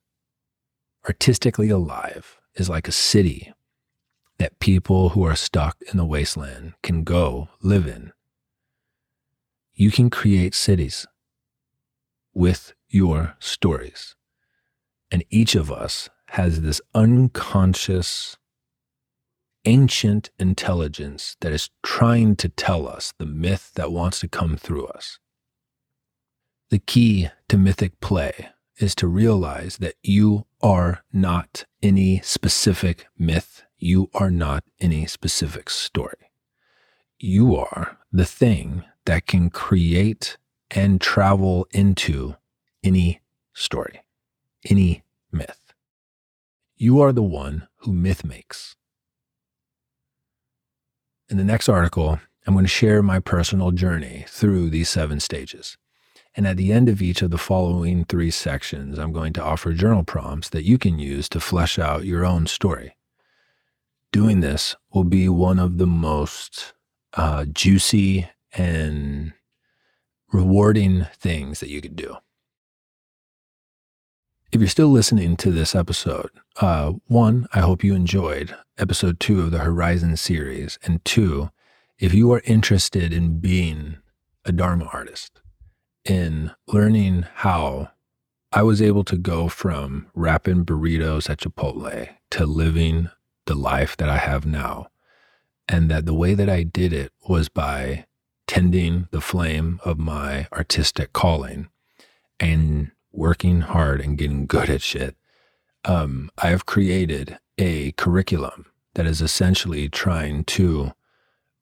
artistically 1.06 1.70
alive 1.70 2.40
is 2.56 2.70
like 2.70 2.88
a 2.88 2.94
city 2.94 3.54
that 4.40 4.60
people 4.60 5.10
who 5.10 5.24
are 5.26 5.36
stuck 5.36 5.78
in 5.92 5.98
the 5.98 6.06
wasteland 6.06 6.74
can 6.82 7.04
go 7.04 7.50
live 7.62 7.88
in. 7.88 8.12
You 9.74 9.92
can 9.92 10.10
create 10.10 10.54
cities 10.54 11.08
with 12.34 12.74
your 12.90 13.36
stories. 13.40 14.16
And 15.12 15.24
each 15.30 15.56
of 15.56 15.72
us 15.72 16.10
has 16.30 16.62
this 16.62 16.82
unconscious 16.96 18.38
ancient 19.66 20.30
intelligence 20.40 21.38
that 21.42 21.54
is 21.54 21.70
trying 21.84 22.36
to 22.36 22.50
tell 22.50 22.88
us 22.88 23.14
the 23.18 23.26
myth 23.26 23.72
that 23.76 23.92
wants 23.92 24.20
to 24.20 24.28
come 24.28 24.58
through 24.58 24.88
us. 24.88 25.20
The 26.70 26.80
key 26.80 27.30
to 27.50 27.58
mythic 27.58 28.00
play 28.02 28.50
is 28.78 28.96
to 28.96 29.08
realize 29.08 29.78
that 29.78 29.96
you 30.02 30.46
are 30.62 31.04
not 31.14 31.66
any 31.82 32.20
specific 32.22 33.08
myth. 33.18 33.63
You 33.86 34.10
are 34.14 34.32
not 34.32 34.64
any 34.80 35.06
specific 35.08 35.70
story. 35.70 36.32
You 37.20 37.58
are 37.58 37.98
the 38.14 38.24
thing 38.24 38.86
that 39.04 39.28
can 39.28 39.50
create 39.50 40.38
and 40.72 41.02
travel 41.02 41.68
into 41.72 42.38
any 42.82 43.20
story, 43.54 44.00
any 44.64 45.04
myth. 45.34 45.74
You 46.78 47.02
are 47.02 47.12
the 47.12 47.24
one 47.24 47.68
who 47.80 47.92
myth 47.92 48.24
makes. 48.24 48.78
In 51.28 51.36
the 51.36 51.44
next 51.44 51.68
article, 51.68 52.22
I'm 52.48 52.54
going 52.54 52.64
to 52.64 52.70
share 52.70 53.04
my 53.04 53.20
personal 53.20 53.72
journey 53.72 54.24
through 54.30 54.70
these 54.70 54.88
seven 54.88 55.20
stages. 55.20 55.76
And 56.36 56.48
at 56.48 56.56
the 56.56 56.72
end 56.72 56.88
of 56.88 57.02
each 57.02 57.22
of 57.22 57.32
the 57.32 57.38
following 57.38 58.06
three 58.06 58.32
sections, 58.32 58.98
I'm 58.98 59.12
going 59.12 59.34
to 59.34 59.44
offer 59.44 59.74
journal 59.74 60.06
prompts 60.06 60.48
that 60.52 60.64
you 60.64 60.78
can 60.78 61.00
use 61.00 61.28
to 61.28 61.42
flesh 61.42 61.78
out 61.78 62.06
your 62.06 62.26
own 62.26 62.48
story. 62.48 62.96
Doing 64.14 64.42
this 64.42 64.76
will 64.94 65.06
be 65.06 65.28
one 65.28 65.58
of 65.58 65.80
the 65.80 65.88
most 65.88 66.74
uh, 67.14 67.46
juicy 67.46 68.30
and 68.56 69.34
rewarding 70.32 71.08
things 71.18 71.60
that 71.60 71.70
you 71.70 71.82
could 71.82 71.96
do. 71.96 72.18
If 74.52 74.62
you're 74.62 74.70
still 74.70 74.90
listening 74.90 75.36
to 75.38 75.50
this 75.50 75.74
episode, 75.74 76.30
uh, 76.62 76.94
one, 77.08 77.48
I 77.56 77.62
hope 77.62 77.84
you 77.84 77.96
enjoyed 77.96 78.56
episode 78.78 79.20
two 79.20 79.42
of 79.42 79.50
the 79.50 79.60
Horizon 79.60 80.16
series. 80.16 80.78
And 80.84 81.04
two, 81.04 81.50
if 81.98 82.14
you 82.14 82.32
are 82.34 82.44
interested 82.46 83.12
in 83.12 83.40
being 83.40 83.98
a 84.46 84.52
Dharma 84.52 84.92
artist, 84.94 85.42
in 86.06 86.52
learning 86.68 87.26
how 87.38 87.90
I 88.52 88.62
was 88.62 88.80
able 88.80 89.06
to 89.06 89.18
go 89.18 89.48
from 89.48 90.06
wrapping 90.14 90.66
burritos 90.66 91.32
at 91.32 91.40
Chipotle 91.40 92.10
to 92.30 92.46
living 92.46 93.10
the 93.46 93.56
life 93.56 93.98
that 93.98 94.10
I 94.10 94.18
have 94.18 94.46
now. 94.46 94.88
And 95.68 95.90
that 95.90 96.06
the 96.06 96.14
way 96.14 96.34
that 96.34 96.50
I 96.50 96.64
did 96.64 96.94
it 96.94 97.12
was 97.28 97.50
by 97.50 98.06
tending 98.48 99.08
the 99.12 99.22
flame 99.22 99.80
of 99.86 99.98
my 99.98 100.48
artistic 100.52 101.14
calling 101.14 101.70
and 102.40 102.92
working 103.12 103.62
hard 103.62 104.02
and 104.02 104.18
getting 104.18 104.46
good 104.46 104.70
at 104.70 104.82
shit, 104.82 105.16
um, 105.86 106.30
I 106.38 106.50
have 106.50 106.66
created 106.66 107.40
a 107.58 107.92
curriculum 107.94 108.66
that 108.96 109.06
is 109.06 109.22
essentially 109.22 109.90
trying 109.90 110.44
to 110.46 110.92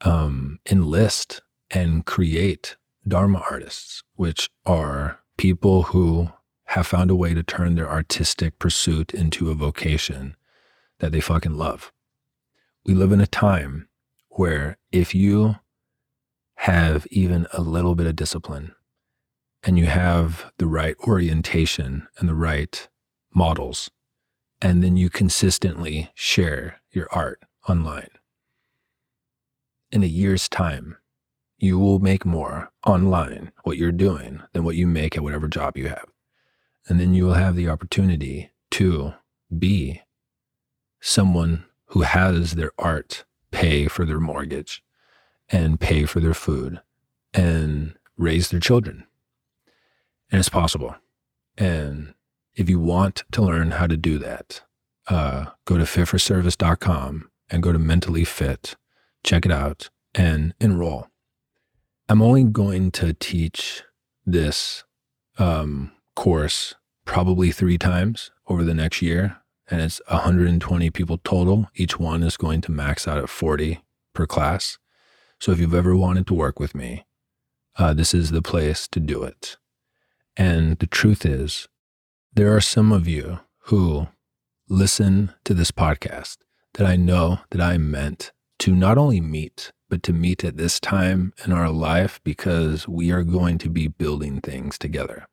um, 0.02 0.60
enlist 0.70 1.42
and 1.70 2.06
create 2.06 2.76
Dharma 3.08 3.44
artists, 3.50 4.04
which 4.16 4.50
are 4.66 5.20
people 5.38 5.84
who 5.84 6.30
have 6.66 6.88
found 6.88 7.10
a 7.10 7.16
way 7.16 7.34
to 7.34 7.44
turn 7.44 7.76
their 7.76 7.90
artistic 7.90 8.60
pursuit 8.60 9.14
into 9.14 9.50
a 9.50 9.56
vocation 9.56 10.36
that 11.02 11.12
they 11.12 11.20
fucking 11.20 11.58
love. 11.58 11.92
We 12.86 12.94
live 12.94 13.12
in 13.12 13.20
a 13.20 13.28
time 13.28 13.90
where 14.30 14.78
if 14.92 15.14
you 15.14 15.58
have 16.56 17.06
even 17.12 17.48
a 17.52 17.62
little 17.62 17.96
bit 17.96 18.08
of 18.08 18.16
discipline 18.16 18.74
and 19.64 19.78
you 19.78 19.88
have 19.88 20.52
the 20.58 20.68
right 20.68 20.96
orientation 21.08 22.08
and 22.18 22.30
the 22.30 22.36
right 22.36 22.88
models, 23.34 23.90
and 24.62 24.84
then 24.84 24.96
you 24.96 25.10
consistently 25.10 26.12
share 26.14 26.82
your 26.92 27.08
art 27.12 27.42
online. 27.68 28.10
In 29.92 30.04
a 30.04 30.08
year's 30.08 30.48
time, 30.48 30.98
you 31.58 31.78
will 31.78 32.00
make 32.00 32.26
more 32.26 32.72
online 32.86 33.52
what 33.64 33.78
you're 33.78 33.92
doing 33.92 34.42
than 34.54 34.64
what 34.64 34.76
you 34.76 34.88
make 34.88 35.16
at 35.16 35.24
whatever 35.24 35.48
job 35.48 35.78
you 35.78 35.90
have. 35.90 36.06
And 36.88 37.00
then 37.00 37.14
you 37.14 37.26
will 37.26 37.34
have 37.34 37.56
the 37.56 37.70
opportunity 37.70 38.52
to 38.72 39.14
be 39.58 40.02
someone 41.02 41.66
who 41.88 42.02
has 42.02 42.54
their 42.54 42.72
art 42.78 43.26
pay 43.52 43.88
for 43.88 44.06
their 44.06 44.20
mortgage 44.20 44.82
and 45.50 45.80
pay 45.80 46.06
for 46.06 46.22
their 46.22 46.34
food 46.34 46.80
and 47.34 47.96
raise 48.18 48.50
their 48.50 48.60
children 48.60 49.06
and 50.32 50.40
it's 50.40 50.50
possible. 50.50 50.96
And 51.58 52.14
if 52.56 52.70
you 52.70 52.80
want 52.80 53.24
to 53.32 53.42
learn 53.42 53.72
how 53.72 53.88
to 53.88 53.98
do 53.98 54.18
that, 54.20 54.62
uh, 55.08 55.48
go 55.66 55.78
to 55.78 55.84
fitforservice.com 55.84 57.30
and 57.50 57.64
go 57.64 57.74
to 57.74 57.80
mentally 57.80 58.24
fit, 58.24 58.76
check 59.24 59.46
it 59.46 59.52
out, 59.52 59.90
and 60.16 60.54
enroll. 60.60 61.08
I'm 62.08 62.22
only 62.22 62.44
going 62.44 62.92
to 62.92 63.14
teach 63.14 63.84
this 64.26 64.84
um, 65.38 65.92
course 66.16 66.76
probably 67.06 67.52
three 67.52 67.78
times 67.78 68.32
over 68.48 68.64
the 68.64 68.74
next 68.74 69.02
year. 69.02 69.41
And 69.72 69.82
it's 69.82 70.02
120 70.10 70.90
people 70.92 71.18
total. 71.24 71.70
Each 71.76 71.98
one 71.98 72.24
is 72.24 72.36
going 72.36 72.60
to 72.62 72.72
max 72.72 73.08
out 73.08 73.18
at 73.18 73.30
40 73.30 73.80
per 74.14 74.28
class. 74.28 74.78
So 75.40 75.52
if 75.52 75.60
you've 75.60 75.74
ever 75.74 75.96
wanted 75.96 76.28
to 76.28 76.34
work 76.34 76.60
with 76.60 76.76
me, 76.76 77.06
uh, 77.78 77.94
this 77.94 78.14
is 78.14 78.32
the 78.32 78.42
place 78.42 78.88
to 78.90 79.00
do 79.00 79.24
it. 79.24 79.58
And 80.36 80.78
the 80.80 80.88
truth 80.88 81.26
is, 81.26 81.70
there 82.34 82.54
are 82.56 82.62
some 82.62 82.92
of 82.92 83.08
you 83.08 83.40
who 83.66 84.08
listen 84.68 85.34
to 85.46 85.54
this 85.54 85.72
podcast 85.72 86.38
that 86.74 86.86
I 86.88 86.96
know 86.96 87.40
that 87.52 87.62
I 87.62 87.78
meant 87.78 88.32
to 88.60 88.76
not 88.76 88.98
only 88.98 89.20
meet, 89.20 89.72
but 89.90 90.04
to 90.04 90.14
meet 90.14 90.44
at 90.44 90.58
this 90.58 90.80
time 90.80 91.34
in 91.46 91.52
our 91.52 91.70
life 91.70 92.20
because 92.24 92.88
we 92.88 93.12
are 93.12 93.24
going 93.24 93.58
to 93.60 93.70
be 93.70 93.88
building 93.88 94.40
things 94.42 94.78
together. 94.78 95.28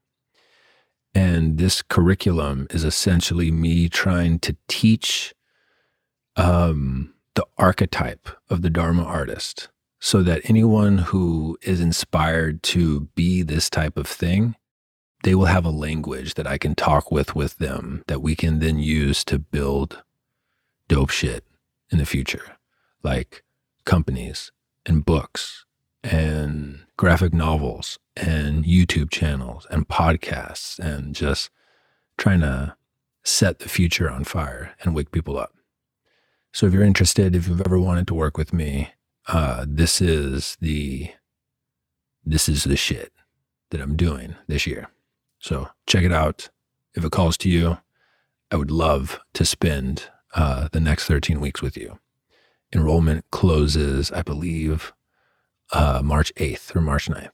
And 1.19 1.59
this 1.59 1.83
curriculum 1.83 2.69
is 2.71 2.85
essentially 2.85 3.51
me 3.51 3.89
trying 3.89 4.39
to 4.39 4.57
teach 4.69 5.35
um, 6.37 7.13
the 7.35 7.45
archetype 7.57 8.29
of 8.49 8.63
the 8.63 8.71
Dharma 8.71 9.03
artist 9.03 9.69
so 9.99 10.23
that 10.23 10.43
anyone 10.45 10.99
who 10.99 11.59
is 11.63 11.81
inspired 11.81 12.63
to 12.75 13.09
be 13.17 13.43
this 13.43 13.69
type 13.69 13.97
of 13.97 14.07
thing 14.07 14.55
they 15.25 15.35
will 15.35 15.47
have 15.47 15.65
a 15.65 15.71
language 15.71 16.35
that 16.35 16.47
I 16.47 16.57
can 16.57 16.77
talk 16.77 17.11
with 17.11 17.35
with 17.35 17.57
them 17.57 18.05
that 18.07 18.23
we 18.23 18.37
can 18.37 18.61
then 18.61 18.79
use 18.79 19.25
to 19.25 19.41
build 19.41 20.05
dope 20.87 21.11
shit 21.11 21.43
in 21.91 21.99
the 21.99 22.07
future, 22.07 22.57
like 23.03 23.43
companies 23.85 24.53
and 24.87 25.05
books 25.05 25.65
and 26.11 26.81
graphic 26.97 27.35
novels 27.35 27.99
and 28.17 28.65
YouTube 28.65 29.11
channels 29.11 29.67
and 29.71 29.89
podcasts 29.89 30.79
and 30.79 31.15
just 31.15 31.51
trying 32.17 32.41
to 32.41 32.75
set 33.25 33.59
the 33.59 33.69
future 33.69 34.11
on 34.11 34.25
fire 34.25 34.75
and 34.81 34.95
wake 34.95 35.13
people 35.13 35.39
up. 35.39 35.53
So 36.53 36.67
if 36.67 36.73
you're 36.73 36.83
interested, 36.83 37.37
if 37.37 37.47
you've 37.47 37.61
ever 37.61 37.79
wanted 37.79 38.07
to 38.09 38.15
work 38.15 38.39
with 38.39 38.53
me, 38.53 38.91
uh, 39.27 39.67
this 39.69 40.01
is 40.01 40.57
the 40.61 41.11
this 42.25 42.49
is 42.49 42.65
the 42.65 42.77
shit 42.77 43.13
that 43.71 43.81
I'm 43.81 43.97
doing 43.97 44.35
this 44.49 44.67
year. 44.67 44.89
So 45.39 45.69
check 45.87 46.05
it 46.05 46.13
out. 46.13 46.49
If 46.95 47.05
it 47.05 47.13
calls 47.13 47.37
to 47.39 47.51
you, 47.51 47.79
I 48.51 48.57
would 48.57 48.71
love 48.71 49.21
to 49.35 49.45
spend 49.45 50.11
uh, 50.35 50.69
the 50.73 50.81
next 50.81 51.05
13 51.05 51.41
weeks 51.41 51.63
with 51.63 51.77
you. 51.77 51.99
Enrollment 52.75 53.25
closes, 53.31 54.11
I 54.11 54.23
believe, 54.23 54.93
uh, 55.73 56.01
March 56.05 56.33
8th 56.37 56.75
or 56.75 56.81
March 56.81 57.09
9th. 57.09 57.31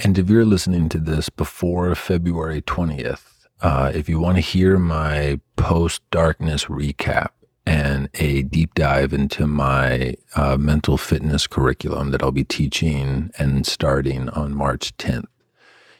And 0.00 0.18
if 0.18 0.30
you're 0.30 0.44
listening 0.44 0.88
to 0.90 0.98
this 0.98 1.28
before 1.28 1.94
February 1.94 2.62
20th, 2.62 3.46
uh, 3.60 3.90
if 3.94 4.08
you 4.08 4.20
want 4.20 4.36
to 4.36 4.40
hear 4.40 4.78
my 4.78 5.40
post 5.56 6.02
darkness 6.10 6.66
recap 6.66 7.30
and 7.66 8.08
a 8.14 8.42
deep 8.42 8.74
dive 8.74 9.12
into 9.12 9.46
my 9.46 10.14
uh, 10.36 10.56
mental 10.56 10.96
fitness 10.96 11.46
curriculum 11.46 12.12
that 12.12 12.22
I'll 12.22 12.30
be 12.30 12.44
teaching 12.44 13.30
and 13.38 13.66
starting 13.66 14.28
on 14.30 14.54
March 14.54 14.96
10th, 14.96 15.26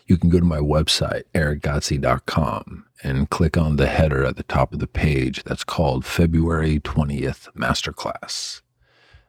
you 0.06 0.16
can 0.16 0.30
go 0.30 0.38
to 0.38 0.44
my 0.44 0.58
website, 0.58 1.24
erickgodsey.com, 1.34 2.86
and 3.02 3.28
click 3.30 3.56
on 3.56 3.76
the 3.76 3.86
header 3.86 4.24
at 4.24 4.36
the 4.36 4.42
top 4.44 4.72
of 4.72 4.78
the 4.78 4.86
page 4.86 5.42
that's 5.44 5.64
called 5.64 6.04
February 6.04 6.80
20th 6.80 7.52
Masterclass. 7.54 8.62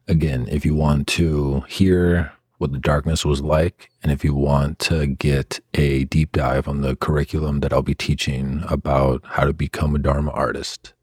Again, 0.10 0.48
if 0.50 0.66
you 0.66 0.74
want 0.74 1.06
to 1.10 1.62
hear 1.68 2.34
what 2.58 2.72
the 2.72 2.80
darkness 2.80 3.24
was 3.24 3.42
like, 3.42 3.92
and 4.02 4.12
if 4.12 4.24
you 4.24 4.34
want 4.34 4.80
to 4.80 5.06
get 5.06 5.60
a 5.76 6.06
deep 6.06 6.32
dive 6.32 6.68
on 6.68 6.82
the 6.82 6.96
curriculum 6.96 7.60
that 7.60 7.72
I'll 7.72 7.84
be 7.84 7.94
teaching 7.94 8.64
about 8.68 9.22
how 9.24 9.44
to 9.46 9.54
become 9.54 9.96
a 9.96 10.00
Dharma 10.00 10.32
artist, 10.32 10.94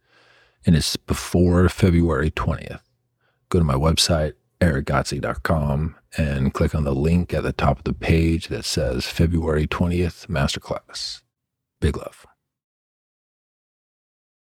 and 0.67 0.75
it's 0.75 0.97
before 0.97 1.69
February 1.69 2.33
20th, 2.33 2.81
go 3.49 3.61
to 3.61 3.65
my 3.65 3.75
website, 3.75 4.33
erickgodsey.com, 4.61 5.95
and 6.19 6.53
click 6.53 6.75
on 6.75 6.83
the 6.83 6.93
link 6.93 7.33
at 7.33 7.45
the 7.45 7.53
top 7.53 7.79
of 7.79 7.85
the 7.85 7.95
page 7.95 8.49
that 8.49 8.65
says 8.65 9.07
February 9.07 9.69
20th 9.69 10.27
Masterclass. 10.27 11.23
Big 11.81 11.97
love. 11.97 12.26